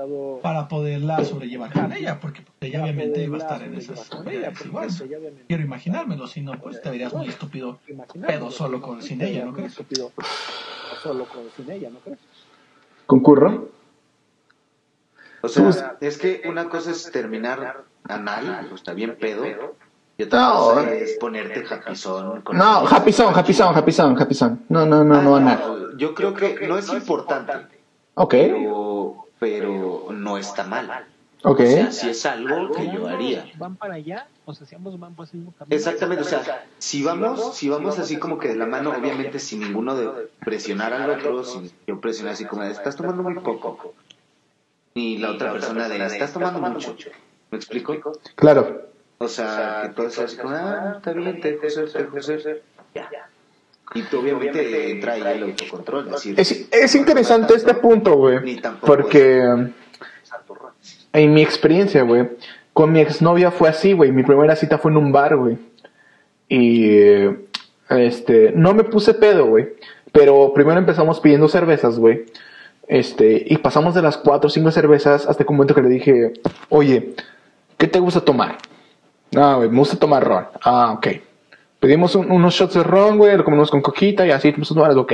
para 0.41 0.67
poderla 0.67 1.23
sobrellevar 1.23 1.73
con 1.73 1.91
ella, 1.93 2.19
porque 2.19 2.41
pues, 2.41 2.55
ella 2.61 2.83
obviamente 2.83 3.27
va 3.27 3.37
a 3.37 3.39
estar 3.39 3.61
en 3.63 3.75
esas 3.75 3.99
sobrellevar 3.99 4.25
con 4.25 4.27
ella, 4.33 4.39
edades 4.39 4.57
porque 4.57 4.67
igual. 4.69 4.87
pues, 4.87 5.45
Quiero 5.47 5.63
imaginármelo, 5.63 6.27
si 6.27 6.41
no, 6.41 6.59
pues 6.61 6.81
te 6.81 6.89
verías 6.89 7.13
muy 7.13 7.27
estúpido 7.27 7.79
Imaginármelo, 7.87 8.39
pedo 8.47 8.51
solo 8.51 8.81
con, 8.81 9.01
sin 9.01 9.21
ella, 9.21 9.45
¿no 9.45 9.53
crees? 9.53 9.75
solo 11.03 11.25
con 11.25 11.51
sin 11.51 11.71
ella, 11.71 11.89
¿no 11.89 11.99
crees? 11.99 12.19
¿Concurro? 13.05 13.80
O 15.41 15.47
sea, 15.49 15.97
es 16.01 16.17
que 16.17 16.41
una 16.45 16.69
cosa 16.69 16.91
es 16.91 17.11
terminar 17.11 17.83
anal, 18.07 18.69
o 18.71 18.75
está 18.75 18.93
bien 18.93 19.17
pedo, 19.19 19.45
y 20.17 20.23
otra 20.23 20.39
No. 20.39 20.53
cosa 20.59 20.91
es 20.93 21.13
ponerte 21.19 21.63
japizón. 21.63 22.41
con 22.41 22.57
No, 22.57 22.85
happy 22.87 23.11
song, 23.11 23.33
happy 23.35 23.53
song. 23.53 24.57
No, 24.69 24.85
no, 24.85 25.03
no, 25.03 25.21
no, 25.21 25.35
Ah, 25.37 25.39
nada. 25.39 25.65
Yo 25.97 26.13
creo 26.13 26.33
que 26.33 26.67
no 26.67 26.77
es 26.77 26.91
importante, 26.93 27.53
Ok, 28.13 28.31
pero, 28.31 29.25
pero 29.39 30.07
no 30.11 30.37
está 30.37 30.63
mal. 30.63 31.05
ok. 31.43 31.59
O 31.59 31.65
sea, 31.65 31.91
si 31.91 32.09
es 32.09 32.25
algo 32.25 32.71
que 32.71 32.91
yo 32.91 33.07
haría. 33.07 33.45
Van 33.57 33.75
para 33.75 33.95
allá, 33.95 34.27
o 34.45 34.53
sea, 34.53 34.67
si 34.67 34.75
ambos 34.75 34.99
van 34.99 35.15
por 35.15 35.25
ese 35.25 35.37
mismo 35.37 35.53
camino. 35.57 35.75
Exactamente, 35.75 36.23
o 36.23 36.25
sea, 36.27 36.65
si 36.77 37.03
vamos, 37.03 37.55
si 37.55 37.67
vamos 37.69 37.97
así 37.99 38.17
como 38.17 38.37
que 38.37 38.47
de 38.49 38.55
la 38.55 38.65
mano, 38.67 38.91
obviamente 38.95 39.39
sin 39.39 39.59
ninguno 39.61 39.95
de 39.95 40.29
presionar 40.45 40.93
al 40.93 41.09
otro, 41.09 41.43
sin 41.43 41.71
yo 41.87 41.99
presionar 41.99 42.33
así 42.33 42.45
como 42.45 42.61
de 42.63 42.71
estás 42.71 42.95
tomando 42.95 43.23
muy 43.23 43.35
poco, 43.35 43.93
y 44.93 45.17
la 45.17 45.31
otra 45.31 45.51
persona 45.51 45.87
de 45.87 46.05
estás 46.05 46.33
tomando 46.33 46.59
mucho, 46.59 47.09
¿me 47.49 47.57
explico? 47.57 47.95
Claro. 48.35 48.89
O 49.17 49.27
sea, 49.27 49.83
que 49.83 49.89
todo 49.93 50.09
sea 50.09 50.25
así 50.25 50.37
como, 50.37 50.55
ah, 50.55 50.93
está 50.97 51.13
bien, 51.13 51.39
te 51.39 51.51
dejo 51.51 51.69
ser, 51.69 51.91
te 51.91 52.03
dejo 52.03 52.21
ser, 52.21 52.63
ya. 52.95 53.09
Y 53.93 54.03
tú 54.03 54.19
obviamente 54.19 54.91
entra 54.91 55.13
ahí 55.13 55.21
el 55.21 55.43
autocontrol, 55.43 56.09
decir, 56.09 56.39
Es, 56.39 56.67
es 56.71 56.95
interesante 56.95 57.53
este 57.53 57.73
punto, 57.73 58.15
güey. 58.15 58.41
ni 58.41 58.55
tampoco 58.55 58.87
Porque 58.87 59.43
es 60.81 61.01
en 61.13 61.33
mi 61.33 61.41
experiencia, 61.41 62.03
güey, 62.03 62.29
con 62.73 62.91
mi 62.91 63.01
exnovia 63.01 63.51
fue 63.51 63.69
así, 63.69 63.93
güey. 63.93 64.11
Mi 64.11 64.23
primera 64.23 64.55
cita 64.55 64.77
fue 64.77 64.91
en 64.91 64.97
un 64.97 65.11
bar, 65.11 65.35
güey. 65.35 65.57
Y 66.47 66.89
eh, 66.89 67.37
este, 67.89 68.53
no 68.55 68.73
me 68.73 68.83
puse 68.83 69.13
pedo, 69.13 69.45
güey. 69.47 69.69
Pero 70.11 70.53
primero 70.53 70.79
empezamos 70.79 71.19
pidiendo 71.19 71.47
cervezas, 71.47 71.97
güey. 71.97 72.25
Este, 72.87 73.43
y 73.47 73.57
pasamos 73.57 73.95
de 73.95 74.01
las 74.01 74.17
cuatro 74.17 74.47
o 74.47 74.49
cinco 74.49 74.71
cervezas 74.71 75.25
hasta 75.27 75.43
que 75.43 75.49
un 75.51 75.57
momento 75.57 75.75
que 75.75 75.81
le 75.81 75.89
dije, 75.89 76.33
oye, 76.69 77.13
¿qué 77.77 77.87
te 77.87 77.99
gusta 77.99 78.21
tomar? 78.21 78.57
No, 79.31 79.57
güey, 79.57 79.69
me 79.69 79.77
gusta 79.77 79.97
tomar 79.97 80.23
ron. 80.23 80.45
Ah, 80.63 80.91
ok. 80.97 81.07
Pedimos 81.79 82.15
un- 82.15 82.29
unos 82.31 82.53
shots 82.53 82.73
de 82.75 82.83
ron, 82.83 83.17
güey, 83.17 83.37
lo 83.37 83.43
comemos 83.45 83.71
con 83.71 83.81
coquita 83.81 84.25
y 84.27 84.31
así, 84.31 84.49
empezamos 84.49 84.71
a 84.71 84.75
tomar, 84.91 84.97
ok. 84.97 85.13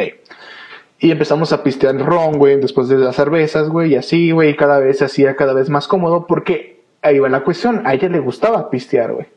Y 0.99 1.11
empezamos 1.11 1.53
a 1.53 1.61
pistear 1.63 1.95
ron, 1.97 2.39
güey, 2.39 2.59
después 2.59 2.87
de 2.89 2.97
las 2.97 3.15
cervezas, 3.15 3.69
güey, 3.69 3.91
y 3.93 3.95
así, 3.95 4.31
güey, 4.31 4.55
cada 4.55 4.79
vez 4.79 4.97
se 4.97 5.05
hacía 5.05 5.35
cada 5.35 5.53
vez 5.53 5.69
más 5.69 5.87
cómodo 5.87 6.25
porque 6.25 6.81
ahí 7.03 7.19
va 7.19 7.29
la 7.29 7.43
cuestión, 7.43 7.83
a 7.85 7.93
ella 7.93 8.09
le 8.09 8.19
gustaba 8.19 8.69
pistear, 8.71 9.13
güey. 9.13 9.27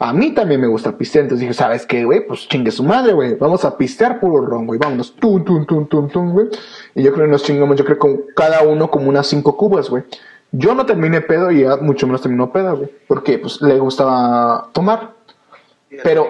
A 0.00 0.12
mí 0.12 0.32
también 0.32 0.60
me 0.60 0.66
gusta 0.66 0.96
pistear, 0.98 1.22
entonces 1.24 1.40
dije, 1.42 1.54
¿sabes 1.54 1.86
qué, 1.86 2.04
güey? 2.04 2.26
Pues 2.26 2.48
chingue 2.48 2.70
su 2.70 2.82
madre, 2.82 3.12
güey, 3.12 3.34
vamos 3.36 3.64
a 3.64 3.76
pistear 3.76 4.18
puro 4.20 4.44
ron, 4.44 4.66
güey, 4.66 4.78
vámonos, 4.78 5.14
tum, 5.16 5.44
tum, 5.44 5.64
tum, 5.66 5.86
tum, 5.86 6.08
tum, 6.08 6.32
güey. 6.32 6.48
Y 6.94 7.02
yo 7.02 7.12
creo 7.12 7.26
que 7.26 7.30
nos 7.32 7.44
chingamos, 7.44 7.76
yo 7.76 7.84
creo 7.84 7.98
con 7.98 8.22
cada 8.34 8.62
uno 8.62 8.90
como 8.90 9.08
unas 9.08 9.26
cinco 9.26 9.56
cubas, 9.56 9.88
güey. 9.90 10.02
Yo 10.50 10.74
no 10.74 10.84
terminé 10.86 11.20
pedo 11.20 11.50
y 11.50 11.62
ella 11.62 11.76
mucho 11.76 12.06
menos 12.06 12.22
terminó 12.22 12.52
pedo, 12.52 12.76
güey, 12.76 12.90
porque 13.08 13.38
pues 13.38 13.60
le 13.62 13.78
gustaba 13.78 14.68
tomar. 14.72 15.14
Pero, 16.02 16.26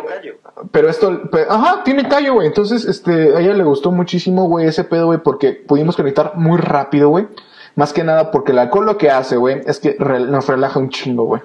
pero 0.73 0.91
esto, 0.91 1.23
ajá, 1.49 1.83
tiene 1.85 2.07
callo, 2.07 2.35
güey. 2.35 2.47
Entonces, 2.47 2.85
este, 2.85 3.35
a 3.35 3.41
ella 3.41 3.55
le 3.55 3.65
gustó 3.65 3.91
muchísimo, 3.93 4.47
güey, 4.47 4.67
ese 4.67 4.85
pedo, 4.85 5.07
güey, 5.07 5.21
porque 5.23 5.53
pudimos 5.53 5.97
conectar 5.97 6.33
muy 6.37 6.59
rápido, 6.59 7.09
güey. 7.09 7.29
Más 7.75 7.95
que 7.95 8.05
nada 8.05 8.31
porque 8.31 8.53
el 8.53 8.59
alcohol 8.59 8.85
lo 8.85 8.99
que 8.99 9.11
hace, 9.11 9.37
güey, 9.37 9.63
es 9.67 9.81
que 9.81 9.97
re- 9.99 10.21
nos 10.21 10.47
relaja 10.49 10.79
un 10.79 10.91
chingo, 10.91 11.25
güey. 11.25 11.41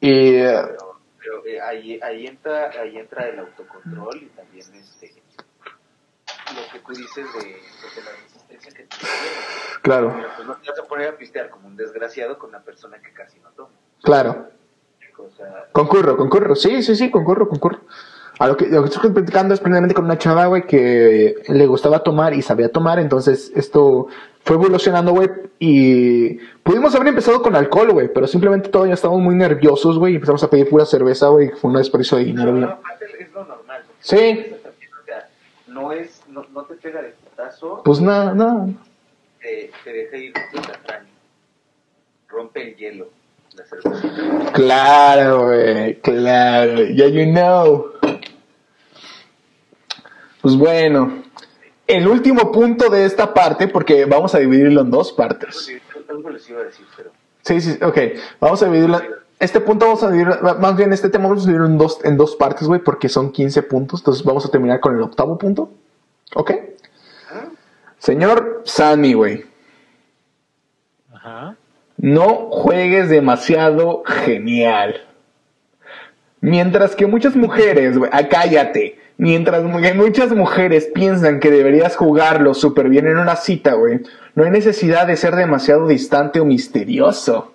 Y, 0.00 0.34
eh, 0.36 0.62
Pero, 0.66 1.00
pero, 1.18 1.46
eh, 1.46 1.60
ahí, 1.60 2.00
ahí, 2.02 2.26
entra, 2.26 2.70
ahí 2.70 2.96
entra 2.96 3.28
el 3.28 3.38
autocontrol 3.40 4.16
y 4.22 4.26
también 4.26 4.66
este, 4.74 5.12
lo 6.54 6.72
que 6.72 6.78
tú 6.80 6.92
dices 6.92 7.26
de, 7.34 7.40
de 7.44 8.02
la 8.04 8.10
resistencia 8.22 8.70
que 8.72 8.84
tienes. 8.84 9.78
claro, 9.82 10.12
Pero 10.16 10.28
pues 10.36 10.48
no 10.48 10.56
te 10.56 10.70
vas 10.70 10.78
a 10.78 10.84
poner 10.84 11.08
a 11.08 11.16
pistear 11.18 11.50
como 11.50 11.68
un 11.68 11.76
desgraciado 11.76 12.38
con 12.38 12.48
una 12.50 12.60
persona 12.60 13.00
que 13.00 13.12
casi 13.12 13.38
no 13.40 13.50
toma. 13.50 13.70
claro. 14.02 14.48
O 15.18 15.30
sea, 15.36 15.66
Concurro, 15.72 16.16
concurro. 16.16 16.56
Sí, 16.56 16.82
sí, 16.82 16.96
sí, 16.96 17.10
concurro, 17.10 17.46
concurro. 17.46 17.80
A 18.40 18.46
lo 18.48 18.56
que, 18.56 18.66
lo 18.68 18.82
que 18.82 18.88
estoy 18.88 19.10
platicando 19.10 19.52
es 19.52 19.60
primeramente 19.60 19.94
con 19.94 20.06
una 20.06 20.16
chava, 20.16 20.46
güey, 20.46 20.66
que 20.66 21.34
le 21.46 21.66
gustaba 21.66 22.02
tomar 22.02 22.32
y 22.32 22.40
sabía 22.40 22.72
tomar, 22.72 22.98
entonces 22.98 23.52
esto 23.54 24.06
fue 24.44 24.56
evolucionando, 24.56 25.12
güey, 25.12 25.28
y 25.58 26.38
pudimos 26.62 26.94
haber 26.94 27.08
empezado 27.08 27.42
con 27.42 27.54
alcohol, 27.54 27.92
güey, 27.92 28.10
pero 28.10 28.26
simplemente 28.26 28.70
todavía 28.70 28.94
estábamos 28.94 29.22
muy 29.22 29.34
nerviosos, 29.34 29.98
güey, 29.98 30.14
y 30.14 30.16
empezamos 30.16 30.42
a 30.42 30.48
pedir 30.48 30.70
pura 30.70 30.86
cerveza, 30.86 31.28
güey, 31.28 31.48
y 31.48 31.50
fue 31.50 31.70
un 31.70 31.76
desperdicio 31.76 32.16
de 32.16 32.24
dinero, 32.24 32.52
güey. 32.52 32.62
no, 32.62 32.78
es 33.20 33.32
lo 33.34 33.44
normal. 33.44 33.82
Sí. 34.00 34.46
No, 35.66 35.92
es, 35.92 36.22
no, 36.26 36.46
no 36.54 36.62
te 36.64 36.74
pega 36.76 37.02
de 37.02 37.10
putazo, 37.10 37.82
Pues 37.84 38.00
nada, 38.00 38.32
nada. 38.34 38.68
te, 39.42 39.70
te 39.84 39.92
deja 39.92 40.16
ir 40.16 40.32
instantáneo. 40.54 41.08
Rompe 42.26 42.70
el 42.70 42.76
hielo, 42.76 43.08
la 43.54 43.64
cervecita. 43.66 44.52
Claro, 44.54 45.44
güey, 45.44 46.00
claro, 46.00 46.84
ya 46.86 47.06
you 47.06 47.30
know. 47.30 47.99
Pues 50.42 50.56
bueno, 50.56 51.22
el 51.86 52.06
último 52.06 52.52
punto 52.52 52.88
de 52.88 53.04
esta 53.04 53.34
parte, 53.34 53.68
porque 53.68 54.04
vamos 54.04 54.34
a 54.34 54.38
dividirlo 54.38 54.82
en 54.82 54.90
dos 54.90 55.12
partes. 55.12 55.56
Sí, 55.66 55.78
algo 56.08 56.30
les 56.30 56.48
iba 56.48 56.60
a 56.60 56.64
decir, 56.64 56.86
pero... 56.96 57.10
Sí, 57.42 57.60
sí, 57.60 57.78
ok. 57.82 57.98
Vamos 58.40 58.62
a 58.62 58.66
dividirlo. 58.66 59.00
Este 59.38 59.60
punto 59.60 59.86
vamos 59.86 60.02
a 60.02 60.10
dividir, 60.10 60.40
más 60.42 60.76
bien 60.76 60.92
este 60.92 61.08
tema 61.08 61.28
vamos 61.28 61.44
a 61.44 61.46
dividirlo 61.46 61.66
en 61.66 61.78
dos, 61.78 61.98
en 62.04 62.16
dos 62.16 62.36
partes, 62.36 62.68
güey, 62.68 62.80
porque 62.80 63.08
son 63.08 63.32
15 63.32 63.62
puntos. 63.62 64.00
Entonces 64.00 64.24
vamos 64.24 64.44
a 64.44 64.50
terminar 64.50 64.80
con 64.80 64.94
el 64.94 65.02
octavo 65.02 65.38
punto. 65.38 65.70
¿Ok? 66.34 66.52
Señor 67.98 68.62
Sammy, 68.64 69.12
güey, 69.12 69.44
Ajá. 71.12 71.56
no 71.98 72.50
juegues 72.50 73.10
demasiado 73.10 74.02
genial. 74.06 75.06
Mientras 76.40 76.96
que 76.96 77.06
muchas 77.06 77.36
mujeres, 77.36 77.98
güey, 77.98 78.10
ah, 78.14 78.26
cállate. 78.28 78.99
Mientras 79.20 79.62
mu- 79.64 79.80
muchas 79.96 80.32
mujeres 80.34 80.86
piensan 80.94 81.40
que 81.40 81.50
deberías 81.50 81.94
jugarlo 81.94 82.54
súper 82.54 82.88
bien 82.88 83.06
en 83.06 83.18
una 83.18 83.36
cita, 83.36 83.74
güey, 83.74 84.00
no 84.34 84.44
hay 84.44 84.50
necesidad 84.50 85.06
de 85.06 85.16
ser 85.16 85.36
demasiado 85.36 85.86
distante 85.86 86.40
o 86.40 86.46
misterioso. 86.46 87.52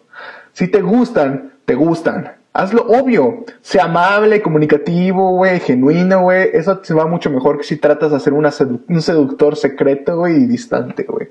Si 0.53 0.67
te 0.67 0.81
gustan, 0.81 1.53
te 1.65 1.73
gustan. 1.73 2.33
Hazlo 2.53 2.83
obvio. 2.87 3.45
Sea 3.61 3.85
amable, 3.85 4.43
comunicativo, 4.43 5.31
güey, 5.37 5.59
genuino, 5.59 6.21
güey. 6.21 6.49
Eso 6.53 6.77
te 6.77 6.93
va 6.93 7.07
mucho 7.07 7.31
mejor 7.31 7.57
que 7.57 7.63
si 7.63 7.77
tratas 7.77 8.11
de 8.11 8.17
sedu- 8.19 8.81
un 8.87 9.01
seductor 9.01 9.55
secreto, 9.55 10.17
güey, 10.19 10.35
y 10.43 10.45
distante, 10.45 11.01
güey. 11.03 11.29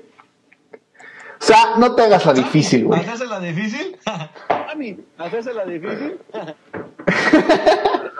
O 1.39 1.43
sea, 1.43 1.75
no 1.77 1.95
te 1.95 2.03
hagas 2.03 2.25
la 2.25 2.33
difícil, 2.33 2.85
güey. 2.85 2.99
¿Hacerse 3.01 3.25
la 3.25 3.39
difícil? 3.39 3.97
A 4.05 4.73
mí, 4.75 4.97
hacerse 5.17 5.53
la 5.53 5.65
difícil. 5.65 6.19
No, 6.33 6.43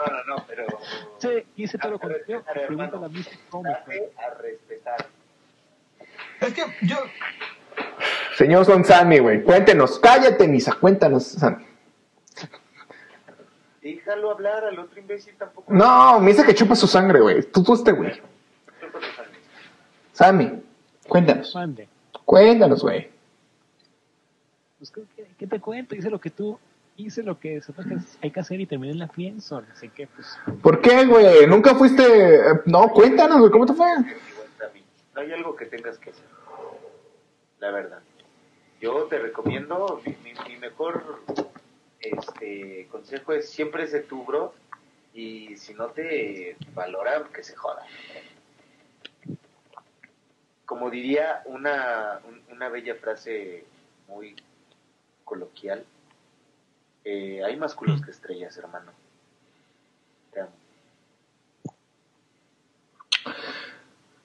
no, 0.06 0.36
no, 0.36 0.44
pero. 0.46 0.66
Sí, 1.18 1.28
lo 1.88 1.98
la 3.00 3.08
misma 3.08 3.32
cómo 3.50 3.64
me 3.64 3.74
fue. 3.84 3.94
date 3.96 4.12
a 4.16 4.42
respetar. 4.42 5.06
es 6.40 6.54
que 6.54 6.62
yo, 6.86 6.96
Señor 8.36 8.66
Don 8.66 8.84
Sammy, 8.84 9.18
güey, 9.18 9.42
cuéntenos. 9.42 9.98
Cállate, 9.98 10.46
Misa, 10.46 10.74
cuéntanos, 10.74 11.24
Sammy. 11.26 11.66
Déjalo 13.82 14.32
hablar 14.32 14.64
al 14.64 14.78
otro 14.78 14.98
imbécil 14.98 15.34
tampoco. 15.36 15.72
No, 15.72 16.20
Misa 16.20 16.44
que 16.44 16.54
chupa 16.54 16.74
su 16.74 16.86
sangre, 16.86 17.20
güey. 17.20 17.42
Tú, 17.42 17.62
tú 17.62 17.74
este, 17.74 17.92
güey. 17.92 18.12
Chupa 18.80 18.98
tu 18.98 19.06
sangre. 19.14 19.40
Sammy, 20.12 20.62
cuéntanos. 21.08 21.54
Mande. 21.54 21.88
Cuéntanos, 22.26 22.82
güey. 22.82 23.08
Pues, 24.78 24.92
¿qué, 25.38 25.46
te 25.46 25.60
cuento? 25.60 25.94
Hice 25.94 26.10
lo 26.10 26.20
que 26.20 26.28
tú, 26.30 26.58
hice 26.96 27.22
lo 27.22 27.38
que 27.40 27.62
hay 28.20 28.30
que 28.30 28.40
hacer 28.40 28.60
y 28.60 28.66
terminé 28.66 28.92
en 28.92 28.98
la 28.98 29.08
friendzone. 29.08 29.66
Así 29.72 29.88
que, 29.88 30.06
pues, 30.08 30.36
¿Por 30.62 30.82
qué, 30.82 31.06
güey? 31.06 31.46
¿Nunca 31.46 31.74
fuiste...? 31.74 32.02
eh, 32.04 32.60
No, 32.66 32.88
cuéntanos, 32.90 33.38
güey, 33.38 33.50
¿cómo 33.50 33.64
te 33.64 33.72
fue? 33.72 33.88
Igual 33.92 34.16
también. 34.58 34.84
No 35.14 35.20
hay 35.22 35.32
algo 35.32 35.56
que 35.56 35.66
tengas 35.66 35.98
que 35.98 36.10
hacer. 36.10 36.24
La 37.60 37.70
verdad. 37.70 38.00
Yo 38.80 39.04
te 39.04 39.18
recomiendo, 39.18 40.02
mi, 40.04 40.14
mi- 40.22 40.34
mi 40.52 40.56
mejor 40.58 41.22
este 42.00 42.86
consejo 42.90 43.32
es 43.32 43.48
siempre 43.48 43.86
ser 43.86 44.04
tu 44.06 44.22
bro 44.24 44.52
y 45.14 45.56
si 45.56 45.72
no 45.72 45.86
te 45.86 46.56
valora, 46.74 47.24
que 47.32 47.42
se 47.42 47.56
joda. 47.56 47.82
Como 50.66 50.90
diría 50.90 51.42
una, 51.46 52.20
un- 52.28 52.42
una 52.54 52.68
bella 52.68 52.94
frase 52.96 53.64
muy 54.08 54.34
coloquial, 55.24 55.84
eh, 57.04 57.42
hay 57.44 57.56
más 57.56 57.74
culos 57.74 58.02
que 58.02 58.10
estrellas, 58.10 58.56
hermano. 58.58 58.90
Te 60.32 60.40
amo. 60.40 60.50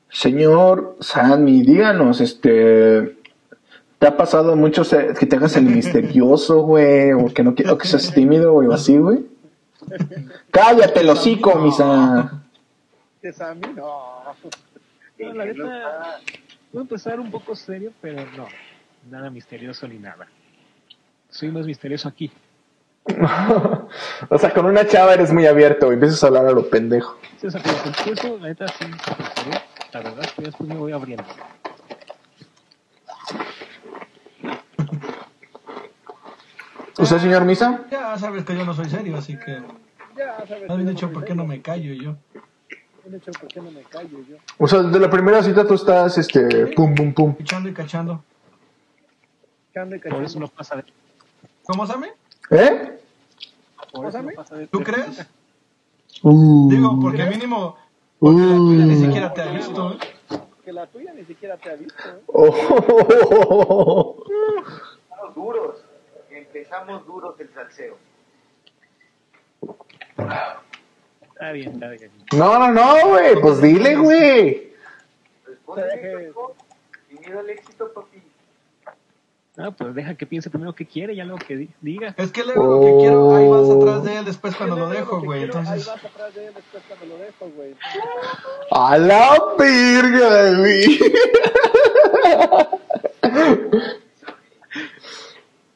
Señor 0.10 0.98
Sammy, 1.00 1.62
díganos, 1.64 2.22
este... 2.22 3.18
¿Te 4.00 4.08
ha 4.08 4.18
pasado 4.18 4.56
mucho 4.56 4.82
que 4.84 5.26
te 5.28 5.36
hagas 5.36 5.56
el 5.58 5.66
misterioso, 5.76 6.62
güey? 6.64 7.14
O 7.14 7.28
que 7.28 7.44
no 7.44 7.52
o 7.72 7.78
que 7.78 7.88
seas 7.88 8.12
tímido, 8.12 8.52
güey, 8.54 8.68
o 8.68 8.74
así, 8.74 8.98
güey. 8.98 9.28
Cállate, 10.52 11.02
el 11.02 11.10
hocico, 11.10 11.56
Misa. 11.60 12.42
Que 13.22 13.32
Sammy, 13.32 13.62
no. 13.76 14.24
No, 15.22 15.34
la 15.34 15.46
neta, 15.46 16.20
voy 16.72 16.80
a 16.80 16.82
empezar 16.82 17.20
un 17.20 17.32
poco 17.32 17.56
serio, 17.56 17.92
pero 18.02 18.26
no. 18.38 18.48
Nada 19.10 19.30
misterioso 19.30 19.88
ni 19.88 19.98
nada. 19.98 20.28
Soy 21.30 21.50
más 21.50 21.66
misterioso 21.66 22.08
aquí. 22.08 22.32
o 24.30 24.38
sea, 24.38 24.54
con 24.54 24.66
una 24.66 24.86
chava 24.86 25.14
eres 25.14 25.34
muy 25.34 25.48
abierto, 25.48 25.88
güey. 25.88 25.96
Empiezas 25.96 26.24
a 26.24 26.28
hablar 26.28 26.46
a 26.46 26.52
lo 26.52 26.70
pendejo. 26.70 27.18
Sí, 27.40 27.48
o 27.48 27.52
sea, 27.52 27.62
que 27.62 27.70
empiezo, 27.70 28.38
la 28.38 28.50
neta, 28.50 28.68
sí, 28.68 28.86
súper 28.86 29.26
serio. 29.36 29.62
La 29.94 30.00
verdad 30.02 30.24
es 30.24 30.32
que 30.34 30.42
después 30.44 30.70
me 30.70 30.76
voy 30.76 30.92
abriendo. 30.92 31.26
¿Usted, 36.98 37.18
señor 37.18 37.46
Misa? 37.46 37.86
ya 37.90 38.18
sabes 38.18 38.46
que 38.46 38.56
yo 38.56 38.64
no 38.64 38.74
soy 38.76 38.86
serio, 38.86 39.18
así 39.18 39.36
que... 39.38 39.62
Ya 40.16 40.46
sabes. 40.48 40.70
Has 40.70 40.86
dicho, 40.86 41.12
¿por 41.12 41.22
no 41.22 41.28
qué 41.28 41.36
no 41.36 41.46
me 41.48 41.62
callo 41.62 41.94
yo? 41.94 42.18
Bien 43.12 43.22
hecho, 43.22 43.32
¿por 43.38 43.50
qué 43.50 43.60
no 43.60 43.72
me 43.72 43.82
callo 43.82 44.20
yo? 44.26 44.38
O 44.58 44.66
sea, 44.68 44.84
desde 44.84 44.98
la 44.98 45.10
primera 45.10 45.44
cita 45.44 45.68
tú 45.68 45.74
estás, 45.74 46.18
este, 46.18 46.68
pum, 46.68 46.96
pum, 46.96 47.14
pum. 47.14 47.36
Echando 47.40 47.68
y 47.68 47.74
cachando. 47.74 48.24
Cando 49.74 49.98
y 49.98 50.00
Por 50.00 50.14
eso 50.14 50.22
cachando. 50.22 50.40
no 50.40 50.48
pasa 50.48 50.76
de... 50.78 50.86
¿Cómo, 51.66 51.86
Sammy? 51.86 52.08
¿Eh? 52.52 53.00
No 53.94 54.02
Pásame. 54.04 54.34
pasa 54.34 54.56
de 54.56 54.68
¿Tú 54.68 54.82
crees? 54.82 55.28
Uh. 56.22 56.70
Digo, 56.72 56.98
porque 57.02 57.26
mínimo... 57.26 57.76
Porque 58.18 58.40
la 58.40 58.56
tuya 58.56 58.86
ni 58.86 58.96
siquiera 58.96 59.34
te 59.34 59.42
ha 59.42 59.52
visto, 59.52 59.92
¿eh? 59.92 59.98
Que 60.64 60.72
la 60.72 60.88
tuya 60.88 61.14
ni 61.14 61.26
siquiera 61.26 61.58
te 61.58 61.70
ha 61.70 61.76
visto. 61.76 62.04
¿eh? 62.08 62.22
Oh. 62.28 64.24
Empezamos 65.10 65.36
duros. 65.36 65.84
Empezamos 66.30 67.06
duros 67.06 67.38
el 67.42 67.54
salseo. 67.54 67.98
Está 71.42 71.54
bien, 71.54 71.72
está 71.74 71.88
bien. 71.90 72.12
No, 72.34 72.60
no, 72.60 72.72
no, 72.72 73.08
güey. 73.08 73.36
Pues 73.42 73.60
dile, 73.64 73.96
güey. 73.96 74.74
Responde. 75.44 76.32
Sin 77.10 77.20
miedo 77.20 77.40
al 77.40 77.50
éxito, 77.50 77.92
papi. 77.92 78.22
Ah, 79.58 79.72
pues 79.72 79.96
deja 79.96 80.14
que 80.14 80.28
piense 80.28 80.52
primero 80.52 80.74
qué 80.76 80.86
quiere, 80.86 81.16
ya 81.16 81.26
luego 81.26 81.40
que 81.44 81.56
di- 81.58 81.70
diga. 81.82 82.14
Es 82.18 82.32
que 82.32 82.44
luego 82.44 82.64
lo 82.64 82.80
que 82.80 82.98
quiero, 83.02 83.36
ahí 83.36 83.48
vas 83.50 83.70
atrás 83.76 84.04
de 84.04 84.18
él 84.20 84.26
después 84.26 84.56
cuando 84.56 84.76
lo 84.76 84.90
dejo, 84.90 85.20
güey. 85.22 85.44
Entonces, 85.46 85.88
Ahí 85.90 85.96
vas 85.96 86.06
atrás 86.06 86.36
de 86.36 86.46
él 86.46 86.54
después 86.54 86.84
cuando 86.88 87.06
lo 87.08 87.18
dejo, 87.18 87.50
güey. 87.56 87.76
A 88.70 88.98
la 89.00 89.40
verga, 89.58 90.58
güey. 90.60 91.00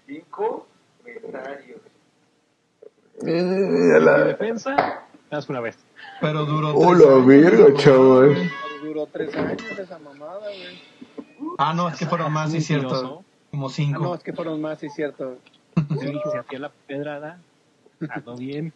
Cinco 0.06 0.68
comentarios. 1.04 1.82
Eh, 3.26 3.40
a 3.94 3.98
En 3.98 4.06
la- 4.06 4.24
defensa, 4.26 5.04
más 5.32 5.50
una 5.50 5.60
vez. 5.62 5.78
pero 6.22 6.46
duró 6.46 6.74
tres 6.74 7.00
la 7.00 7.14
años, 7.16 7.26
verga. 7.26 7.66
Pero 7.84 8.34
Duró 8.84 9.08
tres 9.12 9.36
años 9.36 9.62
esa 9.80 10.00
mamada, 10.00 10.40
güey. 10.40 11.56
Ah, 11.58 11.74
no, 11.74 11.90
es 11.90 11.98
que 11.98 12.06
fueron 12.06 12.32
más, 12.32 12.52
sí, 12.52 12.62
cierto. 12.62 13.24
Como 13.52 13.68
Ah, 13.68 13.72
cinco. 13.72 14.04
no, 14.04 14.16
es 14.16 14.24
que 14.24 14.34
fueron 14.34 14.62
más, 14.62 14.80
sí, 14.80 14.90
cierto. 14.90 15.38
Dije, 15.90 16.22
si 16.32 16.38
hacía 16.38 16.60
la 16.60 16.72
pedrada, 16.88 17.40
ando 18.10 18.36
bien. 18.36 18.74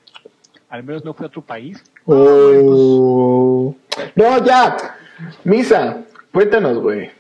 Al 0.70 0.84
menos 0.84 1.04
no 1.04 1.14
fue 1.14 1.26
a 1.26 1.28
otro 1.28 1.41
país. 1.41 1.84
Oh. 2.06 3.76
No, 4.16 4.45
ya. 4.45 4.78
Misa, 5.43 6.04
cuéntanos, 6.32 6.78
güey. 6.80 7.12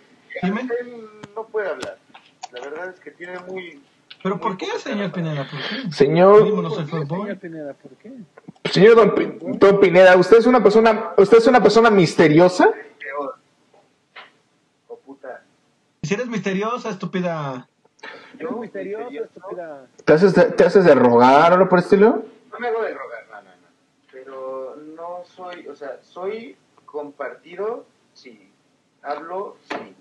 Dime. 0.43 0.67
No 1.35 1.43
puede 1.45 1.69
hablar. 1.69 1.97
La 2.51 2.61
verdad 2.61 2.89
es 2.93 2.99
que 2.99 3.11
tiene 3.11 3.39
muy. 3.47 3.81
¿Pero 4.21 4.39
por 4.39 4.57
qué, 4.57 4.67
señor 4.79 5.11
Pineda? 5.11 5.47
¿Por 5.49 5.59
qué? 5.59 5.91
Señor, 5.91 6.47
no 6.61 6.69
soy 6.69 6.85
Señor. 6.87 7.37
Pineda, 7.37 7.73
¿por 7.73 7.91
qué? 7.93 8.11
Señor 8.71 8.95
Don, 8.95 9.59
Don 9.59 9.79
Pineda, 9.79 10.15
¿usted 10.17 10.37
es 10.37 10.45
una 10.45 10.61
persona, 10.61 11.13
usted 11.17 11.37
es 11.37 11.47
una 11.47 11.61
persona 11.61 11.89
misteriosa? 11.89 12.71
peor. 12.99 13.35
Oh 14.87 14.97
puta. 14.97 15.43
Si 16.03 16.13
eres 16.13 16.27
misteriosa, 16.27 16.89
estúpida. 16.89 17.67
Yo, 18.37 18.51
Misterioso, 18.51 19.23
estúpida. 19.23 19.87
¿Te 20.05 20.13
haces 20.13 20.33
de, 20.33 20.45
te 20.45 20.63
haces 20.63 20.85
de 20.85 20.95
rogar 20.95 21.51
o 21.51 21.55
algo 21.55 21.69
por 21.69 21.79
estilo? 21.79 22.23
No 22.51 22.59
me 22.59 22.67
hago 22.69 22.83
de 22.83 22.93
rogar, 22.93 23.25
no, 23.29 23.35
no, 23.41 23.49
no. 23.49 23.67
Pero 24.11 24.75
no 24.95 25.23
soy, 25.25 25.67
o 25.67 25.75
sea, 25.75 25.99
soy 26.01 26.55
compartido, 26.85 27.85
sí. 28.13 28.49
Hablo, 29.01 29.57
sí. 29.69 29.95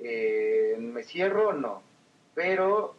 Eh, 0.00 0.76
me 0.78 1.02
cierro, 1.04 1.54
no. 1.54 1.82
Pero, 2.34 2.94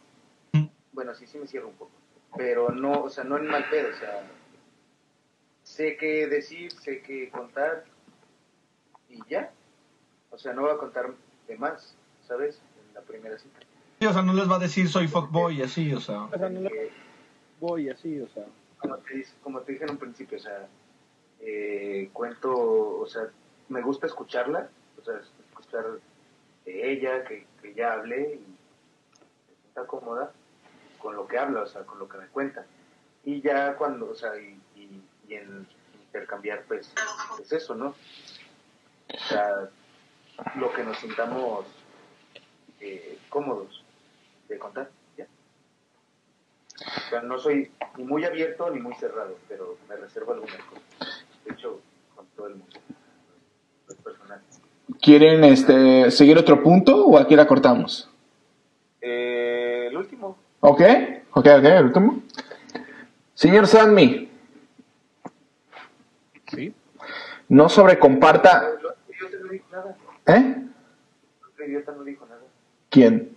bueno, 0.92 1.14
sí, 1.14 1.26
sí 1.26 1.38
me 1.38 1.46
cierro 1.46 1.68
un 1.68 1.74
poco. 1.74 1.92
Pero 2.36 2.70
no, 2.70 3.02
o 3.04 3.10
sea, 3.10 3.22
no 3.22 3.36
en 3.36 3.46
mal 3.46 3.68
pedo, 3.70 3.90
o 3.94 3.98
sea, 3.98 4.22
sé 5.76 5.96
qué 5.98 6.26
decir, 6.26 6.72
sé 6.72 7.02
qué 7.02 7.28
contar 7.30 7.84
y 9.10 9.20
ya. 9.28 9.52
O 10.30 10.38
sea, 10.38 10.54
no 10.54 10.62
voy 10.62 10.70
a 10.72 10.78
contar 10.78 11.12
de 11.46 11.56
más, 11.58 11.94
¿sabes? 12.26 12.60
En 12.88 12.94
la 12.94 13.02
primera 13.02 13.38
cita. 13.38 13.60
Sí, 14.00 14.06
o 14.06 14.12
sea, 14.12 14.22
no 14.22 14.32
les 14.32 14.50
va 14.50 14.56
a 14.56 14.60
decir 14.60 14.88
soy 14.88 15.06
fuckboy 15.06 15.58
y 15.58 15.62
así, 15.62 15.92
o 15.92 16.00
sea. 16.00 16.22
O 16.24 16.30
sea, 16.38 16.48
no 16.48 16.60
le 16.60 16.68
Eh, 16.68 16.90
voy 17.60 17.90
así, 17.90 18.20
o 18.20 18.28
sea. 18.28 18.44
como 18.78 18.96
te, 18.98 19.26
como 19.42 19.60
te 19.60 19.72
dije 19.72 19.84
en 19.84 19.90
un 19.90 19.98
principio, 19.98 20.38
o 20.38 20.40
sea, 20.40 20.66
eh, 21.40 22.08
cuento, 22.12 22.54
o 23.00 23.06
sea, 23.06 23.22
me 23.68 23.82
gusta 23.82 24.06
escucharla, 24.06 24.68
o 24.98 25.04
sea, 25.04 25.14
escuchar 25.50 25.84
de 26.64 26.90
ella, 26.92 27.22
que, 27.24 27.46
que 27.60 27.74
ya 27.74 27.92
hablé 27.94 28.34
y 28.34 28.56
se 29.48 29.60
sienta 29.62 29.86
cómoda 29.86 30.32
con 30.98 31.14
lo 31.16 31.26
que 31.26 31.38
habla, 31.38 31.62
o 31.62 31.66
sea, 31.66 31.82
con 31.84 31.98
lo 31.98 32.08
que 32.08 32.16
me 32.18 32.26
cuenta. 32.28 32.64
Y 33.24 33.40
ya 33.42 33.76
cuando, 33.76 34.10
o 34.10 34.14
sea, 34.14 34.36
y, 34.38 34.58
y, 35.28 35.34
en 35.34 35.66
intercambiar, 36.06 36.64
pues, 36.68 36.92
es 37.40 37.52
eso, 37.52 37.74
¿no? 37.74 37.88
O 37.88 39.28
sea, 39.28 39.68
lo 40.56 40.72
que 40.72 40.82
nos 40.84 40.98
sintamos 40.98 41.66
eh, 42.80 43.18
cómodos 43.28 43.84
de 44.48 44.58
contar, 44.58 44.90
¿ya? 45.16 45.26
O 47.06 47.10
sea, 47.10 47.22
no 47.22 47.38
soy 47.38 47.70
ni 47.96 48.04
muy 48.04 48.24
abierto 48.24 48.70
ni 48.70 48.80
muy 48.80 48.94
cerrado, 48.94 49.36
pero 49.48 49.76
me 49.88 49.96
reservo 49.96 50.32
algunas 50.32 50.56
cosas. 50.64 51.24
De 51.44 51.52
hecho, 51.54 51.80
con- 52.14 52.26
todo 52.36 52.48
el 52.48 52.56
mundo. 52.56 52.76
Los 53.88 53.96
personajes. 53.98 54.60
¿Quieren 55.00 55.44
este, 55.44 56.10
seguir 56.10 56.36
otro 56.38 56.62
punto 56.62 57.06
o 57.06 57.18
aquí 57.18 57.34
la 57.36 57.46
cortamos? 57.46 58.08
Eh, 59.00 59.86
el 59.88 59.96
último. 59.96 60.36
¿Ok? 60.60 60.80
¿Ok, 61.32 61.46
ok, 61.46 61.64
el 61.64 61.84
último? 61.86 62.22
Señor 63.34 63.66
Sanmi, 63.66 64.25
¿Sí? 66.48 66.74
no 67.48 67.68
sobrecomparta... 67.68 68.68
¿Eh? 70.26 70.34
El 70.36 70.70
otro 71.48 71.64
idiota 71.66 71.92
no 71.92 72.04
dijo 72.04 72.26
nada. 72.26 72.42
¿Quién? 72.90 73.36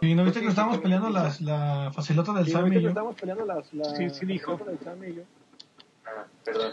Y 0.00 0.14
no 0.14 0.24
viste 0.24 0.40
que 0.40 0.48
estábamos 0.48 0.78
peleando 0.78 1.10
las, 1.10 1.40
la 1.40 1.90
facilota 1.94 2.32
del 2.32 2.54
ahorita 2.54 2.78
y 2.78 2.82
yo. 2.82 2.88
estamos 2.88 3.14
peleando 3.14 3.46
las, 3.46 3.72
la, 3.72 3.84
Sí, 3.84 4.10
sí 4.10 4.26
dijo. 4.26 4.58
la 4.64 4.72
del 4.72 4.80
Sammy 4.80 5.06
y 5.08 5.14
yo. 5.14 5.22
Ah, 6.04 6.24
perdón. 6.44 6.72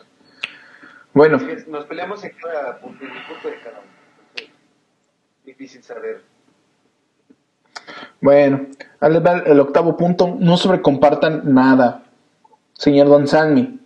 Bueno, 1.13 1.37
nos 1.67 1.85
peleamos 1.85 2.23
en 2.23 2.31
cada 2.41 2.79
punto, 2.79 3.05
en 3.05 3.11
el 3.11 3.23
punto 3.27 3.47
de 3.49 3.59
cada 3.61 3.79
uno. 3.79 3.89
Entonces, 4.31 4.51
difícil 5.45 5.83
saber. 5.83 6.23
bueno, 8.19 8.65
el, 9.01 9.27
el 9.45 9.59
octavo 9.59 9.95
punto, 9.95 10.35
no 10.39 10.57
sobrecompartan 10.57 11.53
nada. 11.53 12.03
Señor 12.73 13.07
Don 13.09 13.27
Sanmi, 13.27 13.79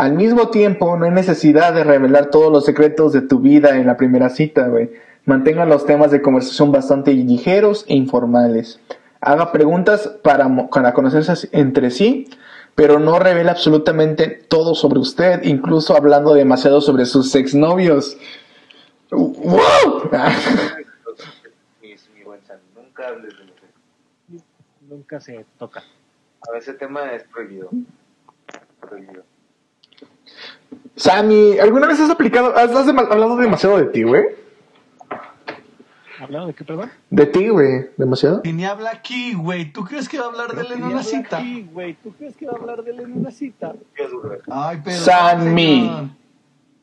al 0.00 0.14
mismo 0.14 0.48
tiempo 0.48 0.96
no 0.96 1.04
hay 1.04 1.10
necesidad 1.10 1.74
de 1.74 1.84
revelar 1.84 2.30
todos 2.30 2.50
los 2.50 2.64
secretos 2.64 3.12
de 3.12 3.20
tu 3.20 3.38
vida 3.40 3.76
en 3.76 3.86
la 3.86 3.96
primera 3.98 4.30
cita, 4.30 4.66
güey. 4.68 4.90
Mantengan 5.26 5.68
los 5.68 5.84
temas 5.84 6.10
de 6.10 6.22
conversación 6.22 6.72
bastante 6.72 7.12
ligeros 7.12 7.84
e 7.86 7.94
informales. 7.94 8.80
Haga 9.20 9.52
preguntas 9.52 10.08
para, 10.22 10.48
mo- 10.48 10.70
para 10.70 10.94
conocerse 10.94 11.48
entre 11.52 11.90
sí, 11.90 12.28
pero 12.74 12.98
no 12.98 13.18
revela 13.18 13.52
absolutamente 13.52 14.28
todo 14.48 14.74
sobre 14.74 15.00
usted, 15.00 15.42
incluso 15.42 15.94
hablando 15.94 16.32
demasiado 16.32 16.80
sobre 16.80 17.04
sus 17.04 17.34
exnovios. 17.34 18.16
¡Wow! 19.10 20.08
Nunca 22.74 23.08
hables 23.08 23.34
de. 23.36 24.40
Nunca 24.88 25.20
se 25.20 25.44
toca. 25.58 25.82
A 26.52 26.56
ese 26.56 26.72
tema 26.72 27.12
es 27.12 27.24
prohibido. 27.24 27.68
Prohibido. 28.80 29.22
Sammy, 30.96 31.58
¿alguna 31.58 31.86
vez 31.86 32.00
has 32.00 32.10
aplicado, 32.10 32.54
has, 32.56 32.70
hablado 32.70 33.36
demasiado 33.36 33.78
de 33.78 33.86
ti, 33.86 34.02
güey? 34.02 34.24
¿Hablado 36.20 36.48
de 36.48 36.54
qué, 36.54 36.64
perdón? 36.64 36.90
De 37.08 37.26
ti, 37.26 37.48
güey, 37.48 37.86
demasiado. 37.96 38.42
Y 38.44 38.52
ni 38.52 38.66
habla 38.66 38.90
aquí, 38.90 39.32
güey. 39.32 39.72
¿Tú 39.72 39.84
crees 39.84 40.08
que 40.08 40.18
va 40.18 40.26
a 40.26 40.28
hablar 40.28 40.54
de 40.54 40.62
él 40.62 40.72
en 40.72 40.84
una 40.84 41.02
cita? 41.02 41.40
Sí, 41.40 41.68
güey. 41.72 41.94
¿Tú 41.94 42.12
crees 42.12 42.36
que 42.36 42.44
va 42.46 42.52
a 42.52 42.56
hablar 42.56 42.82
de 42.84 42.90
él 42.90 43.00
en 43.00 43.18
una 43.18 43.30
cita? 43.30 43.72
Qué 43.94 44.06
duro. 44.06 44.36
Ay, 44.50 44.80
perdón. 44.84 45.00
Sammy. 45.00 45.80
señor. 45.80 46.08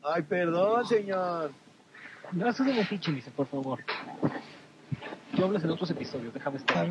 Ay, 0.02 0.22
perdón, 0.22 0.86
señor. 0.86 1.50
No, 2.32 2.48
eso 2.48 2.64
de 2.64 2.74
metiche, 2.74 3.12
dice, 3.12 3.30
por 3.30 3.46
favor. 3.46 3.78
Tú 5.34 5.44
hablas 5.44 5.62
en 5.62 5.70
otros 5.70 5.90
episodios, 5.90 6.34
déjame 6.34 6.56
estar. 6.58 6.88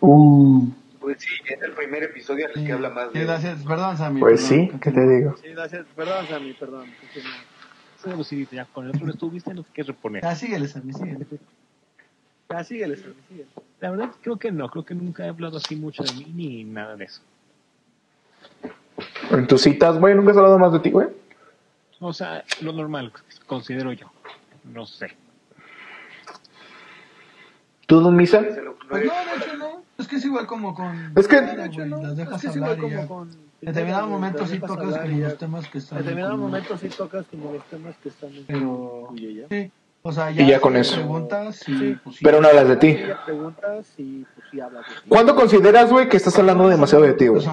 Uh, 0.00 0.68
Pues 1.02 1.18
sí, 1.20 1.28
es 1.44 1.60
el 1.62 1.72
primer 1.72 2.02
episodio 2.04 2.46
en 2.46 2.52
el 2.52 2.60
Sí, 2.60 2.66
que 2.66 2.72
habla 2.72 2.90
más 2.90 3.08
sí, 3.12 3.18
de. 3.18 3.24
gracias. 3.24 3.62
Perdón, 3.64 3.96
Sammy. 3.98 4.20
pues 4.20 4.42
perdón. 4.48 4.68
sí, 4.70 4.78
¿qué 4.80 4.90
te 4.92 5.08
digo? 5.08 5.36
Sí, 5.42 5.48
gracias. 5.48 5.86
Perdón, 5.96 6.26
Sammy, 6.28 6.52
perdón. 6.54 6.86
Que 7.12 7.20
de 8.10 8.16
lucidito, 8.16 8.56
ya 8.56 8.64
con 8.64 8.84
el 8.86 8.90
otro 8.96 9.10
estuviste, 9.10 9.54
no 9.54 9.62
te 9.62 9.70
quieres 9.72 9.88
reponer. 9.88 10.22
Ya 10.22 10.34
síguele, 10.34 10.66
Sammy, 10.68 10.92
síguele. 10.92 11.26
Ya, 12.50 12.64
síguele, 12.64 12.96
Sammy, 12.96 13.14
síguele. 13.28 13.48
La 13.80 13.90
verdad, 13.90 14.10
creo 14.22 14.36
que 14.38 14.50
no, 14.50 14.68
creo 14.68 14.84
que 14.84 14.94
nunca 14.94 15.24
he 15.24 15.28
hablado 15.28 15.58
así 15.58 15.76
mucho 15.76 16.02
de 16.02 16.12
mí 16.14 16.32
ni 16.34 16.64
nada 16.64 16.96
de 16.96 17.04
eso. 17.04 17.20
En 19.30 19.46
tus 19.46 19.62
citas, 19.62 19.98
güey, 19.98 20.14
¿nunca 20.14 20.32
has 20.32 20.36
hablado 20.36 20.58
más 20.58 20.72
de 20.72 20.80
ti, 20.80 20.90
güey? 20.90 21.08
O 22.00 22.12
sea, 22.12 22.44
lo 22.60 22.72
normal, 22.72 23.12
considero 23.46 23.92
yo. 23.92 24.10
No 24.64 24.86
sé. 24.86 25.16
¿Tú, 27.92 28.00
Don 28.00 28.16
Misa? 28.16 28.40
Pues 28.40 28.56
no, 28.56 29.10
de 29.10 29.36
hecho 29.44 29.56
no. 29.58 29.82
Es 29.98 30.08
que 30.08 30.16
es 30.16 30.24
igual 30.24 30.46
como 30.46 30.74
con. 30.74 31.12
Es 31.14 31.28
que- 31.28 31.40
Bueno, 31.42 31.56
De 31.62 31.66
hecho, 31.66 31.76
güey, 31.80 31.90
no. 31.90 31.96
Las 32.02 32.10
Es 32.12 32.16
dejas 32.16 32.40
que 32.40 32.46
es 32.48 32.54
hablar 32.56 32.76
igual 32.78 32.90
y 32.92 32.94
ya. 32.94 33.06
como 33.06 33.18
con... 33.20 33.28
En 33.28 33.66
determinados 33.66 34.08
momentos 34.08 34.40
las 34.40 34.50
sí 34.50 34.58
tocas 34.58 34.96
como 34.98 35.20
los 35.20 35.38
temas 35.38 35.68
que 35.68 35.78
están. 35.78 35.98
En 35.98 36.04
determinados 36.04 36.34
como- 36.36 36.46
momentos 36.48 36.80
sí 36.80 36.88
tocas 36.88 37.26
como 37.30 37.52
los 37.52 37.64
temas 37.66 37.94
que 38.02 38.08
están 38.08 38.34
en 38.34 38.44
Pero. 38.46 39.08
y 39.14 39.34
ya. 39.34 39.46
Sí. 39.50 39.70
O 40.04 40.10
sea, 40.10 40.30
Y 40.32 40.36
ya. 40.36 40.46
ya 40.46 40.60
con 40.62 40.76
eso. 40.76 40.94
Preguntas 40.96 41.68
y. 41.68 41.78
Sí. 41.78 41.98
pues, 42.02 42.16
sí. 42.16 42.24
Pero 42.24 42.40
no 42.40 42.48
hablas 42.48 42.68
de 42.68 42.76
ti. 42.76 42.86
Ella 42.88 43.22
preguntas 43.26 43.86
y 43.98 44.24
pues 44.34 44.46
sí 44.50 44.60
hablas 44.60 44.86
de 44.88 44.94
ti. 44.94 45.00
¿Cuándo 45.08 45.36
consideras, 45.36 45.90
güey, 45.92 46.08
que 46.08 46.16
estás 46.16 46.38
hablando 46.38 46.66
demasiado 46.68 47.04
de 47.04 47.12
ti, 47.12 47.26
güey? 47.28 47.44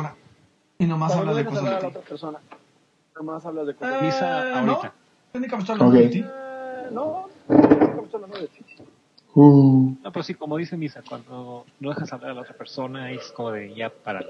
Y 0.79 0.85
nomás 0.85 1.11
Cuando 1.11 1.31
hablas 1.31 1.35
de 1.35 1.49
cosas 1.49 1.63
de 1.65 1.69
la 1.71 1.79
ti. 1.79 1.85
otra 1.87 2.01
persona. 2.01 2.37
Nomás 3.15 3.45
hablas 3.45 3.67
de 3.67 3.73
cosas 3.75 3.91
Eh, 3.91 3.93
de 3.95 3.99
ti. 3.99 4.05
Misa, 4.05 4.61
no. 4.61 4.71
ahorita. 4.71 4.93
Técnicamente 5.33 5.71
hablando 5.73 5.95
de 5.97 6.07
ti. 6.07 6.19
Eh, 6.25 6.87
no, 6.91 7.27
estoy 7.49 8.07
hablando 8.15 8.37
de 8.39 8.47
ti. 8.47 8.65
Uh, 9.41 9.95
No, 10.03 10.11
pero 10.11 10.21
sí, 10.23 10.33
como 10.33 10.57
dice 10.57 10.75
Misa, 10.75 11.01
cuando 11.07 11.65
no 11.79 11.89
dejas 11.89 12.11
hablar 12.11 12.31
a 12.31 12.33
la 12.33 12.41
otra 12.41 12.55
persona 12.57 13.09
es 13.11 13.31
como 13.31 13.51
de 13.51 13.73
ya 13.73 13.89
para. 13.89 14.25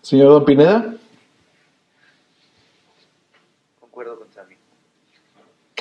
Señor 0.00 0.28
Don 0.30 0.44
Pineda. 0.44 0.94
Concuerdo 3.78 4.18
con 4.18 4.32
Sammy. 4.32 4.56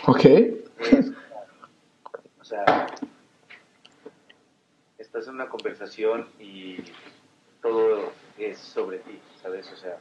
Ok. 0.06 0.26
Es- 0.26 1.12
o 2.40 2.44
sea, 2.44 2.86
estás 5.00 5.28
en 5.28 5.34
una 5.36 5.50
conversación 5.50 6.28
y 6.40 6.78
todo 7.62 8.12
es 8.38 8.60
sobre 8.60 9.00
ti, 9.00 9.20
¿sabes? 9.42 9.72
O 9.72 9.78
sea, 9.78 9.98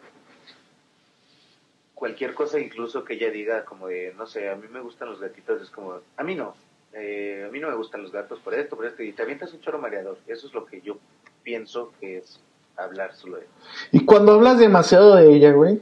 cualquier 2.00 2.32
cosa 2.32 2.58
incluso 2.58 3.04
que 3.04 3.14
ella 3.14 3.30
diga 3.30 3.66
como 3.66 3.88
de, 3.88 4.14
no 4.16 4.26
sé, 4.26 4.48
a 4.48 4.56
mí 4.56 4.66
me 4.72 4.80
gustan 4.80 5.10
los 5.10 5.20
gatitos, 5.20 5.60
es 5.60 5.68
como, 5.68 6.00
a 6.16 6.24
mí 6.24 6.34
no, 6.34 6.54
eh, 6.94 7.44
a 7.46 7.52
mí 7.52 7.60
no 7.60 7.68
me 7.68 7.74
gustan 7.74 8.02
los 8.02 8.10
gatos 8.10 8.40
por 8.40 8.54
esto, 8.54 8.74
por 8.74 8.86
esto, 8.86 9.02
y 9.02 9.12
te 9.12 9.22
avientas 9.22 9.52
un 9.52 9.60
choro 9.60 9.78
mareador. 9.78 10.16
Eso 10.26 10.46
es 10.46 10.54
lo 10.54 10.64
que 10.64 10.80
yo 10.80 10.96
pienso 11.42 11.92
que 12.00 12.16
es 12.16 12.40
hablar 12.76 13.14
solo 13.14 13.36
de 13.36 13.46
Y 13.92 14.06
cuando 14.06 14.32
hablas 14.32 14.58
demasiado 14.58 15.14
de 15.14 15.30
ella, 15.30 15.52
güey. 15.52 15.78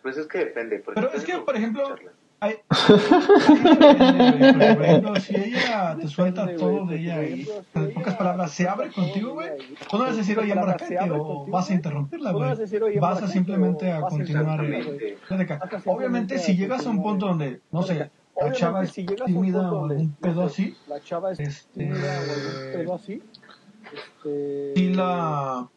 Pues 0.00 0.16
es 0.16 0.26
que 0.26 0.38
depende. 0.38 0.78
porque 0.78 1.02
Pero 1.02 1.12
es 1.12 1.24
que, 1.24 1.36
por 1.36 1.54
ejemplo. 1.54 1.94
Ay, 2.40 2.54
por 2.86 4.84
ejemplo, 4.84 5.16
si 5.16 5.34
ella 5.34 5.96
te 6.00 6.06
suelta 6.06 6.54
todo 6.56 6.86
de 6.86 7.00
ella 7.00 7.22
y, 7.24 7.48
en 7.74 7.92
pocas 7.92 8.14
palabras, 8.14 8.52
se 8.52 8.68
abre 8.68 8.92
contigo, 8.92 9.34
güey, 9.34 9.50
tú 9.90 9.98
no 9.98 10.04
vas 10.04 10.12
a 10.12 10.16
decir, 10.18 10.38
oye, 10.38 10.52
abre 10.52 10.76
o 11.10 11.46
vas 11.46 11.68
a 11.70 11.74
interrumpirla, 11.74 12.30
güey. 12.30 12.98
vas 13.00 13.22
a 13.22 13.28
simplemente 13.28 13.90
a 13.90 14.02
continuar 14.02 14.64
eh, 14.64 15.18
Obviamente, 15.86 16.38
si 16.38 16.56
llegas 16.56 16.86
a 16.86 16.90
un 16.90 17.02
punto 17.02 17.26
donde, 17.26 17.60
no 17.72 17.82
sé, 17.82 18.08
la 18.40 18.52
chava 18.52 18.84
es 18.84 18.92
tímida 18.92 19.72
o 19.72 19.86
un 19.86 20.12
pedo 20.12 20.44
así, 20.44 20.76
La 20.86 21.00
chava 21.00 21.32
es 21.32 21.40
este, 21.40 21.86
tímida 21.86 22.20
o 22.20 22.22
algún 22.22 22.72
pedo 22.72 22.94
así. 22.94 23.20
Este, 24.24 24.74
si 24.76 24.94
la... 24.94 25.68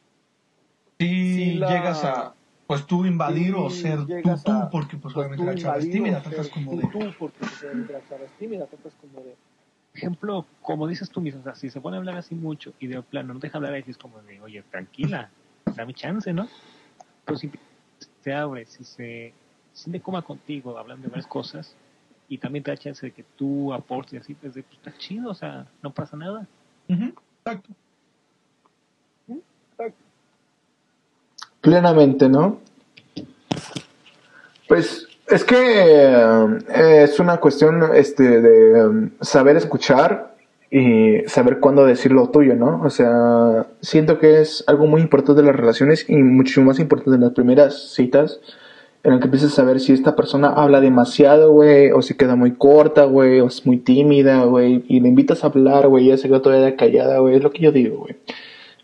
Si 0.99 1.53
llegas 1.55 2.03
a, 2.03 2.36
pues 2.72 2.88
tú 2.88 3.06
invadir 3.06 3.54
o 3.54 3.70
ser 3.70 4.06
tú 4.06 4.30
tú, 4.46 4.52
a- 4.54 4.70
porque 4.70 4.96
pues 4.96 5.14
pues, 5.14 5.18
obviamente 5.18 5.44
la 5.44 5.56
chava 5.56 5.78
es 5.78 5.90
tímida, 5.90 6.22
tratas 6.22 6.48
como 6.48 6.72
tú, 6.72 6.78
de... 6.78 6.88
Tú, 6.88 7.14
porque 7.20 7.40
pues, 7.40 7.62
la 7.90 8.02
chava 8.08 8.24
es 8.24 8.32
tímida, 8.34 8.66
tratas 8.66 8.94
como 9.02 9.22
de... 9.24 9.36
Ejemplo, 9.94 10.46
como 10.62 10.88
dices 10.88 11.10
tú 11.10 11.20
mismo, 11.20 11.42
o 11.42 11.44
sea, 11.44 11.54
si 11.54 11.70
se 11.70 11.82
pone 11.82 11.98
a 11.98 12.00
hablar 12.00 12.16
así 12.16 12.34
mucho 12.34 12.72
y 12.80 12.88
de 12.88 13.02
plano 13.02 13.34
no 13.34 13.42
deja 13.42 13.58
hablar 13.58 13.74
ahí, 13.74 13.84
es 13.86 13.98
como 13.98 14.22
de, 14.22 14.40
oye, 14.40 14.64
tranquila, 14.72 15.30
dame 15.76 15.94
chance, 15.94 16.32
¿no? 16.32 16.48
Pero 17.26 17.38
si 17.38 17.52
se 18.22 18.34
abre, 18.34 18.66
si 18.68 18.86
se 18.86 19.34
siente 19.74 20.00
coma 20.00 20.22
contigo 20.22 20.78
hablando 20.78 21.04
de 21.04 21.10
varias 21.10 21.28
cosas 21.28 21.76
y 22.30 22.38
también 22.38 22.64
te 22.64 22.72
da 22.72 22.78
chance 22.78 23.06
de 23.06 23.12
que 23.12 23.26
tú 23.36 23.74
aportes 23.74 24.14
y 24.14 24.18
así, 24.18 24.34
pues, 24.34 24.54
de, 24.54 24.64
pues 24.64 24.78
está 24.78 24.94
chido, 24.98 25.30
o 25.30 25.36
sea, 25.36 25.66
no 25.82 25.92
pasa 25.92 26.16
nada. 26.16 26.48
Ujú, 26.88 27.14
Exacto. 27.46 27.74
Plenamente, 31.62 32.28
¿no? 32.28 32.59
Pues 34.68 35.07
es 35.28 35.43
que 35.43 35.55
eh, 35.57 37.03
es 37.03 37.20
una 37.20 37.38
cuestión 37.38 37.95
este, 37.95 38.41
de 38.41 38.86
um, 38.86 39.12
saber 39.22 39.55
escuchar 39.55 40.36
y 40.70 41.20
saber 41.28 41.59
cuándo 41.59 41.86
decir 41.86 42.12
lo 42.12 42.30
tuyo, 42.30 42.55
¿no? 42.55 42.82
O 42.84 42.89
sea, 42.89 43.68
siento 43.82 44.20
que 44.20 44.41
es 44.41 44.64
algo 44.68 44.88
muy 44.88 45.01
importante 45.01 45.41
de 45.41 45.47
las 45.47 45.55
relaciones 45.55 46.09
y 46.09 46.16
mucho 46.16 46.62
más 46.62 46.80
importante 46.80 47.16
en 47.16 47.22
las 47.22 47.34
primeras 47.34 47.93
citas, 47.93 48.39
en 49.03 49.14
el 49.14 49.20
que 49.20 49.26
empiezas 49.26 49.51
a 49.51 49.55
saber 49.55 49.80
si 49.80 49.93
esta 49.93 50.16
persona 50.16 50.49
habla 50.49 50.80
demasiado, 50.80 51.51
güey, 51.51 51.91
o 51.91 52.01
si 52.01 52.16
queda 52.16 52.36
muy 52.36 52.53
corta, 52.53 53.03
güey, 53.05 53.41
o 53.41 53.47
es 53.47 53.66
muy 53.66 53.78
tímida, 53.78 54.43
güey, 54.45 54.86
y 54.88 55.01
le 55.01 55.09
invitas 55.09 55.43
a 55.43 55.47
hablar, 55.47 55.88
güey, 55.88 56.05
y 56.05 56.07
ella 56.07 56.18
se 56.18 56.28
queda 56.30 56.41
todavía 56.41 56.76
callada, 56.76 57.20
güey, 57.20 57.36
es 57.36 57.43
lo 57.43 57.51
que 57.51 57.64
yo 57.64 57.72
digo, 57.72 57.99
güey. 57.99 58.16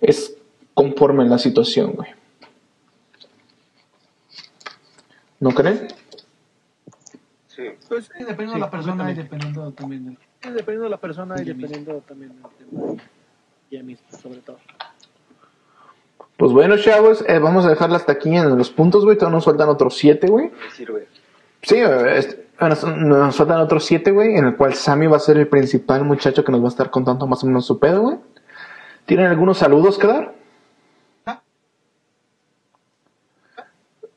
Es 0.01 0.35
conforme 0.73 1.23
en 1.23 1.29
la 1.29 1.37
situación, 1.37 1.93
güey. 1.93 2.16
¿No 5.39 5.51
creen? 5.51 5.87
Sí. 7.47 7.63
Pues 7.87 8.05
Sí, 8.05 8.23
dependiendo 8.23 8.53
Sí, 8.53 8.59
de 8.59 8.59
la 8.59 8.69
persona 8.71 9.11
y 9.11 9.15
dependiendo 9.15 9.71
también 9.71 10.05
del... 10.05 10.17
Sí, 10.41 10.49
dependiendo 10.49 10.83
de 10.83 10.89
la 10.89 10.97
persona 10.97 11.41
y 11.41 11.45
dependiendo 11.45 11.93
también 12.07 12.33
del 12.41 12.51
tema 12.57 13.01
y 13.69 13.75
ella 13.75 13.83
misma, 13.83 14.17
sobre 14.17 14.39
todo. 14.39 14.57
Pues 16.37 16.51
bueno, 16.51 16.77
chavos, 16.77 17.23
eh, 17.27 17.39
vamos 17.39 17.65
a 17.65 17.69
dejarla 17.69 17.97
hasta 17.97 18.13
aquí 18.13 18.35
en 18.35 18.57
los 18.57 18.69
puntos, 18.69 19.03
güey. 19.03 19.17
Todavía 19.17 19.37
nos 19.37 19.45
faltan 19.45 19.69
otros 19.69 19.97
siete, 19.97 20.27
güey. 20.27 20.51
Sirve. 20.73 21.07
Sí, 21.63 21.81
güey, 21.81 22.17
este, 22.17 22.47
nos, 22.59 22.83
nos 22.83 23.35
faltan 23.35 23.59
otros 23.59 23.85
siete, 23.85 24.11
güey, 24.11 24.35
en 24.35 24.45
el 24.45 24.55
cual 24.55 24.75
Sammy 24.75 25.07
va 25.07 25.17
a 25.17 25.19
ser 25.19 25.37
el 25.37 25.47
principal 25.47 26.05
muchacho 26.05 26.43
que 26.43 26.51
nos 26.51 26.61
va 26.61 26.65
a 26.65 26.69
estar 26.69 26.91
contando 26.91 27.25
más 27.25 27.43
o 27.43 27.47
menos 27.47 27.65
su 27.65 27.79
pedo, 27.79 28.01
güey. 28.01 28.17
¿Tienen 29.05 29.27
algunos 29.27 29.57
saludos 29.57 29.97
que 29.97 30.07
dar? 30.07 30.35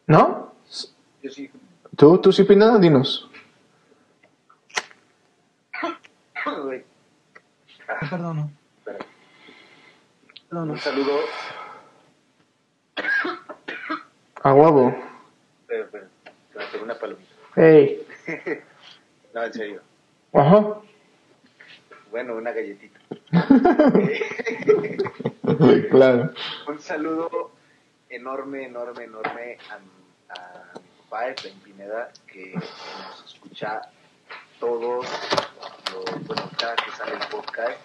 ¿No? 0.07 0.50
Yo 1.23 1.31
sí. 1.31 1.51
¿Tú, 1.97 2.19
tú 2.19 2.33
sí, 2.33 2.45
Pina? 2.45 2.79
Dinos. 2.79 3.29
Espera. 8.79 8.99
Perdono. 10.49 10.73
Un 10.73 10.79
saludo. 10.79 11.19
A 14.43 14.55
huevo. 14.55 14.97
Una 16.83 16.95
palomita. 16.95 17.31
Ey. 17.57 18.07
No, 19.33 19.45
en 19.45 19.53
serio. 19.53 19.81
Ajá. 20.33 20.81
Bueno, 22.11 22.35
una 22.35 22.51
galletita. 22.51 22.99
claro. 25.91 26.33
Un 26.67 26.81
saludo 26.81 27.53
enorme, 28.09 28.65
enorme, 28.65 29.05
enorme 29.05 29.57
a, 29.71 29.79
a 30.35 30.73
Efraín 31.11 31.59
Pineda, 31.61 32.13
que 32.27 32.55
nos 32.55 33.25
escucha 33.27 33.83
todos, 34.59 35.07
los, 35.93 36.27
bueno, 36.27 36.51
cada 36.59 36.77
que 36.77 36.91
sale 36.93 37.15
el 37.15 37.29
podcast. 37.29 37.79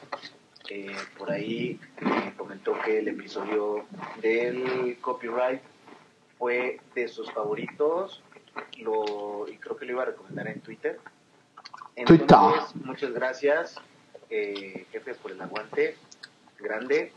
Eh, 0.70 0.96
por 1.18 1.32
ahí 1.32 1.80
me 2.02 2.34
comentó 2.36 2.74
que 2.84 3.00
el 3.00 3.08
episodio 3.10 3.86
del 4.22 4.98
copyright 5.00 5.62
fue 6.38 6.80
de 6.96 7.08
sus 7.08 7.32
favoritos 7.32 8.24
lo, 8.80 9.48
y 9.48 9.58
creo 9.58 9.78
que 9.78 9.86
lo 9.86 9.92
iba 9.94 10.04
a 10.04 10.06
recomendar 10.06 10.48
en 10.48 10.62
Twitter. 10.62 11.00
Twitter. 12.06 12.22
Entonces, 12.22 12.76
muchas 12.76 13.12
gracias, 13.12 13.76
eh, 14.30 14.86
jefe, 14.92 15.16
por 15.16 15.32
el 15.32 15.42
aguante 15.42 15.98
grande. 16.60 17.12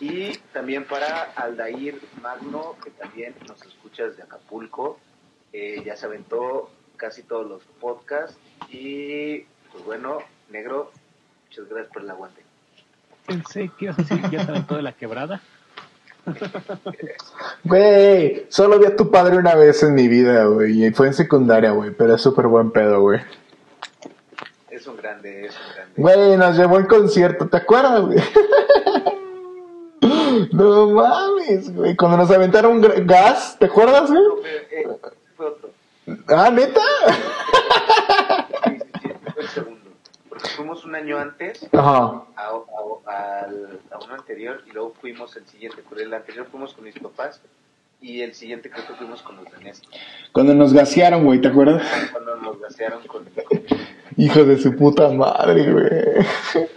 Y 0.00 0.36
también 0.52 0.84
para 0.84 1.32
Aldair 1.32 2.00
Magno, 2.22 2.76
que 2.82 2.90
también 2.90 3.34
nos 3.46 3.62
escucha 3.62 4.04
desde 4.04 4.22
Acapulco. 4.22 4.98
Eh, 5.52 5.82
ya 5.84 5.96
se 5.96 6.06
aventó 6.06 6.70
casi 6.96 7.22
todos 7.22 7.46
los 7.46 7.62
podcasts. 7.80 8.36
Y 8.70 9.40
pues 9.72 9.84
bueno, 9.84 10.18
negro, 10.50 10.90
muchas 11.46 11.68
gracias 11.68 11.92
por 11.92 12.02
el 12.02 12.10
aguante. 12.10 12.42
Pensé 13.26 13.70
que 13.78 13.86
ibas 13.86 13.98
a 13.98 14.02
decir 14.02 14.22
que 14.22 14.36
ya 14.36 14.40
estaba 14.40 14.58
en 14.58 14.66
toda 14.66 14.82
la 14.82 14.92
quebrada. 14.92 15.40
Güey, 17.64 18.46
solo 18.48 18.78
vi 18.78 18.86
a 18.86 18.96
tu 18.96 19.10
padre 19.10 19.36
una 19.36 19.54
vez 19.54 19.82
en 19.82 19.94
mi 19.94 20.08
vida, 20.08 20.44
güey. 20.44 20.84
Y 20.86 20.90
fue 20.92 21.06
en 21.08 21.14
secundaria, 21.14 21.70
güey. 21.70 21.90
Pero 21.90 22.14
es 22.14 22.22
súper 22.22 22.46
buen 22.46 22.70
pedo, 22.70 23.00
güey. 23.00 23.20
Es 24.70 24.86
un 24.86 24.96
grande, 24.96 25.46
es 25.46 25.54
un 25.54 25.74
grande. 25.74 25.94
Güey, 25.96 26.36
nos 26.36 26.56
llevó 26.56 26.76
al 26.76 26.86
concierto, 26.86 27.48
¿te 27.48 27.56
acuerdas, 27.56 28.02
güey? 28.02 28.18
No 30.52 30.90
mames, 30.90 31.74
güey. 31.74 31.96
Cuando 31.96 32.16
nos 32.18 32.30
aventaron 32.30 32.80
gas, 33.06 33.56
¿te 33.58 33.66
acuerdas, 33.66 34.08
güey? 34.10 34.22
No, 34.22 34.34
pero, 34.70 34.87
eh. 34.87 34.87
Ah, 36.28 36.50
neta. 36.50 36.80
Sí, 38.64 38.78
sí, 38.78 38.90
sí, 39.02 39.08
fue 39.32 39.42
el 39.42 39.48
segundo. 39.48 39.90
Porque 40.28 40.48
fuimos 40.50 40.84
un 40.84 40.94
año 40.94 41.18
antes 41.18 41.66
Ajá. 41.72 42.22
a, 42.36 42.50
a- 43.06 43.44
al- 43.44 43.80
a 43.90 43.98
uno 44.04 44.14
anterior 44.14 44.62
y 44.66 44.72
luego 44.72 44.94
fuimos 45.00 45.34
el 45.36 45.46
siguiente. 45.46 45.82
Pero 45.88 46.02
el 46.02 46.12
anterior 46.14 46.46
fuimos 46.50 46.74
con 46.74 46.84
mis 46.84 46.98
papás 46.98 47.40
y 48.00 48.20
el 48.22 48.34
siguiente 48.34 48.70
creo 48.70 48.86
que 48.86 48.94
fuimos 48.94 49.22
con 49.22 49.36
los 49.36 49.50
de 49.50 49.58
Néstor. 49.64 49.90
Cuando 50.32 50.54
nos 50.54 50.72
gasearon, 50.72 51.24
güey, 51.24 51.40
¿te 51.40 51.48
acuerdas? 51.48 51.82
Cuando 52.12 52.36
nos 52.36 52.60
gasearon 52.60 53.06
con, 53.06 53.24
Hijo 54.16 54.44
de 54.44 54.58
su 54.58 54.74
puta 54.76 55.08
madre, 55.10 55.72
güey. 55.72 55.88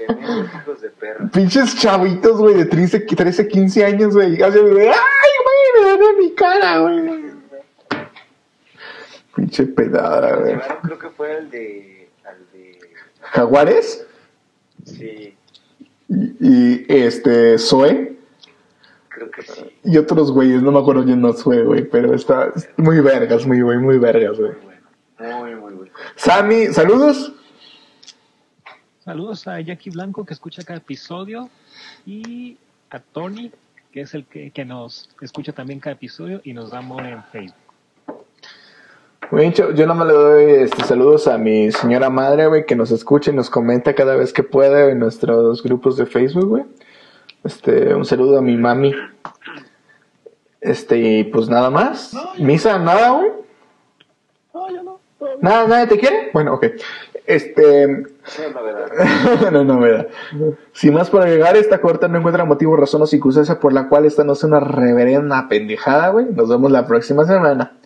tremendos 0.08 0.46
hijos 0.62 0.82
de 0.82 0.90
perra. 0.92 1.28
Pinches 1.34 1.76
chavitos, 1.80 2.38
güey, 2.40 2.56
de 2.56 2.66
13, 2.66 3.00
13 3.02 3.48
15 3.48 3.86
años, 3.86 4.14
güey. 4.14 4.40
Y 4.40 4.42
así, 4.44 4.60
güey, 4.60 4.88
¡Ay, 4.88 4.94
güey! 4.94 5.98
Me 6.00 6.06
en 6.06 6.18
mi 6.20 6.32
cara, 6.36 6.80
güey. 6.80 7.21
Pinche 9.36 9.66
pedada, 9.66 10.36
güey. 10.38 10.58
creo 10.84 11.00
que 11.00 11.10
fue 11.10 11.36
al 11.36 11.50
de. 11.50 12.10
Al 12.26 12.38
de 12.54 12.80
Jaguares 13.22 14.06
sí, 14.84 15.36
y, 16.08 16.36
y, 16.40 16.86
este, 16.88 17.58
Zoe 17.58 18.18
creo 19.10 19.32
que 19.32 19.42
sí. 19.44 19.78
y 19.84 19.98
otros 19.98 20.32
güeyes, 20.32 20.62
no 20.62 20.72
me 20.72 20.80
acuerdo 20.80 21.04
quién 21.04 21.22
más 21.22 21.42
fue, 21.42 21.64
güey, 21.64 21.84
pero 21.88 22.14
está 22.16 22.52
muy 22.78 23.00
vergas, 23.00 23.46
muy, 23.46 23.62
güey, 23.62 23.78
muy 23.78 23.98
vergas, 23.98 24.38
güey. 24.40 24.52
Muy 24.52 24.62
bueno. 25.20 25.60
Muy, 25.60 25.74
muy. 25.74 25.92
Sammy, 26.16 26.68
saludos. 26.68 27.34
Saludos 29.00 29.48
a 29.48 29.60
Jackie 29.62 29.90
Blanco 29.90 30.26
que 30.26 30.34
escucha 30.34 30.64
cada 30.64 30.78
episodio 30.78 31.50
y 32.06 32.58
a 32.90 33.00
Tony 33.00 33.52
que 33.92 34.02
es 34.02 34.14
el 34.14 34.26
que, 34.26 34.52
que 34.52 34.66
nos 34.66 35.10
escucha 35.22 35.52
también 35.52 35.80
cada 35.80 35.96
episodio 35.96 36.42
y 36.44 36.54
nos 36.54 36.72
da 36.72 36.80
amor 36.80 37.06
en 37.06 37.24
Facebook. 37.26 37.56
Güey, 39.32 39.54
yo, 39.54 39.72
yo 39.72 39.88
nomás 39.88 40.08
le 40.08 40.14
doy 40.14 40.44
este, 40.64 40.84
saludos 40.84 41.28
a 41.28 41.38
mi 41.38 41.72
señora 41.72 42.10
madre, 42.10 42.48
güey, 42.48 42.66
que 42.66 42.76
nos 42.76 42.92
escucha 42.92 43.32
y 43.32 43.34
nos 43.36 43.50
comenta 43.50 43.96
cada 43.96 44.16
vez 44.18 44.34
que 44.34 44.44
puede 44.44 44.92
en 44.92 45.00
nuestros 45.00 45.64
grupos 45.64 45.96
de 45.96 46.06
Facebook, 46.06 46.48
güey. 46.50 46.64
Este, 47.44 47.94
un 47.96 48.04
saludo 48.06 48.38
a 48.38 48.42
mi 48.42 48.58
mami. 48.58 48.94
Este, 50.60 50.98
y 50.98 51.24
pues 51.24 51.48
nada 51.50 51.70
más. 51.70 52.14
No, 52.14 52.36
yo- 52.36 52.44
Misa, 52.44 52.78
nada, 52.78 53.12
güey. 53.12 53.32
No, 54.54 54.70
ya 54.70 54.84
no. 54.84 55.00
Nada, 55.40 55.68
nadie 55.68 55.88
te 55.88 55.98
quiere. 55.98 56.30
Bueno, 56.34 56.56
ok. 56.56 56.66
Este, 57.26 57.88
No, 57.88 58.04
la 58.54 58.62
verdad. 58.62 59.52
no, 59.52 59.64
no, 59.64 59.80
verdad. 59.80 60.08
Sin 60.74 60.94
más 60.94 61.10
por 61.10 61.22
agregar, 61.22 61.56
esta 61.56 61.80
corta 61.80 62.08
no 62.10 62.18
encuentra 62.18 62.44
motivo, 62.44 62.76
razón 62.76 63.02
o 63.02 63.08
circunstancia 63.08 63.60
por 63.60 63.72
la 63.72 63.88
cual 63.88 64.06
esta 64.06 64.24
no 64.26 64.36
sea 64.36 64.50
una 64.50 64.60
reverenda 64.60 65.48
pendejada, 65.48 66.10
güey. 66.10 66.26
Nos 66.26 66.50
vemos 66.50 66.70
la 66.72 66.86
próxima 66.86 67.24
semana. 67.26 67.78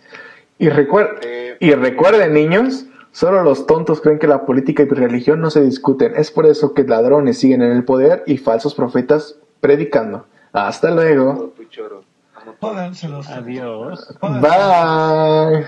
Y, 0.58 0.70
recuer- 0.70 1.20
Eh, 1.24 1.58
y 1.60 1.72
recuerden, 1.74 2.34
niños, 2.34 2.86
solo 3.12 3.44
los 3.44 3.66
tontos 3.68 4.02
creen 4.02 4.20
que 4.20 4.28
la 4.28 4.46
política 4.46 4.84
y 4.84 4.88
religión 4.88 5.42
no 5.42 5.50
se 5.50 5.62
discuten. 5.62 6.14
Es 6.16 6.32
por 6.32 6.46
eso 6.46 6.74
que 6.74 6.84
ladrones 6.84 7.38
siguen 7.40 7.62
en 7.62 7.72
el 7.72 7.84
poder 7.84 8.24
y 8.26 8.38
falsos 8.38 8.76
profetas 8.76 9.38
predicando. 9.60 10.26
Hasta 10.54 10.92
luego. 10.92 11.54
Adiós. 13.30 14.16
Bye. 14.22 14.40
Bye. 14.42 15.66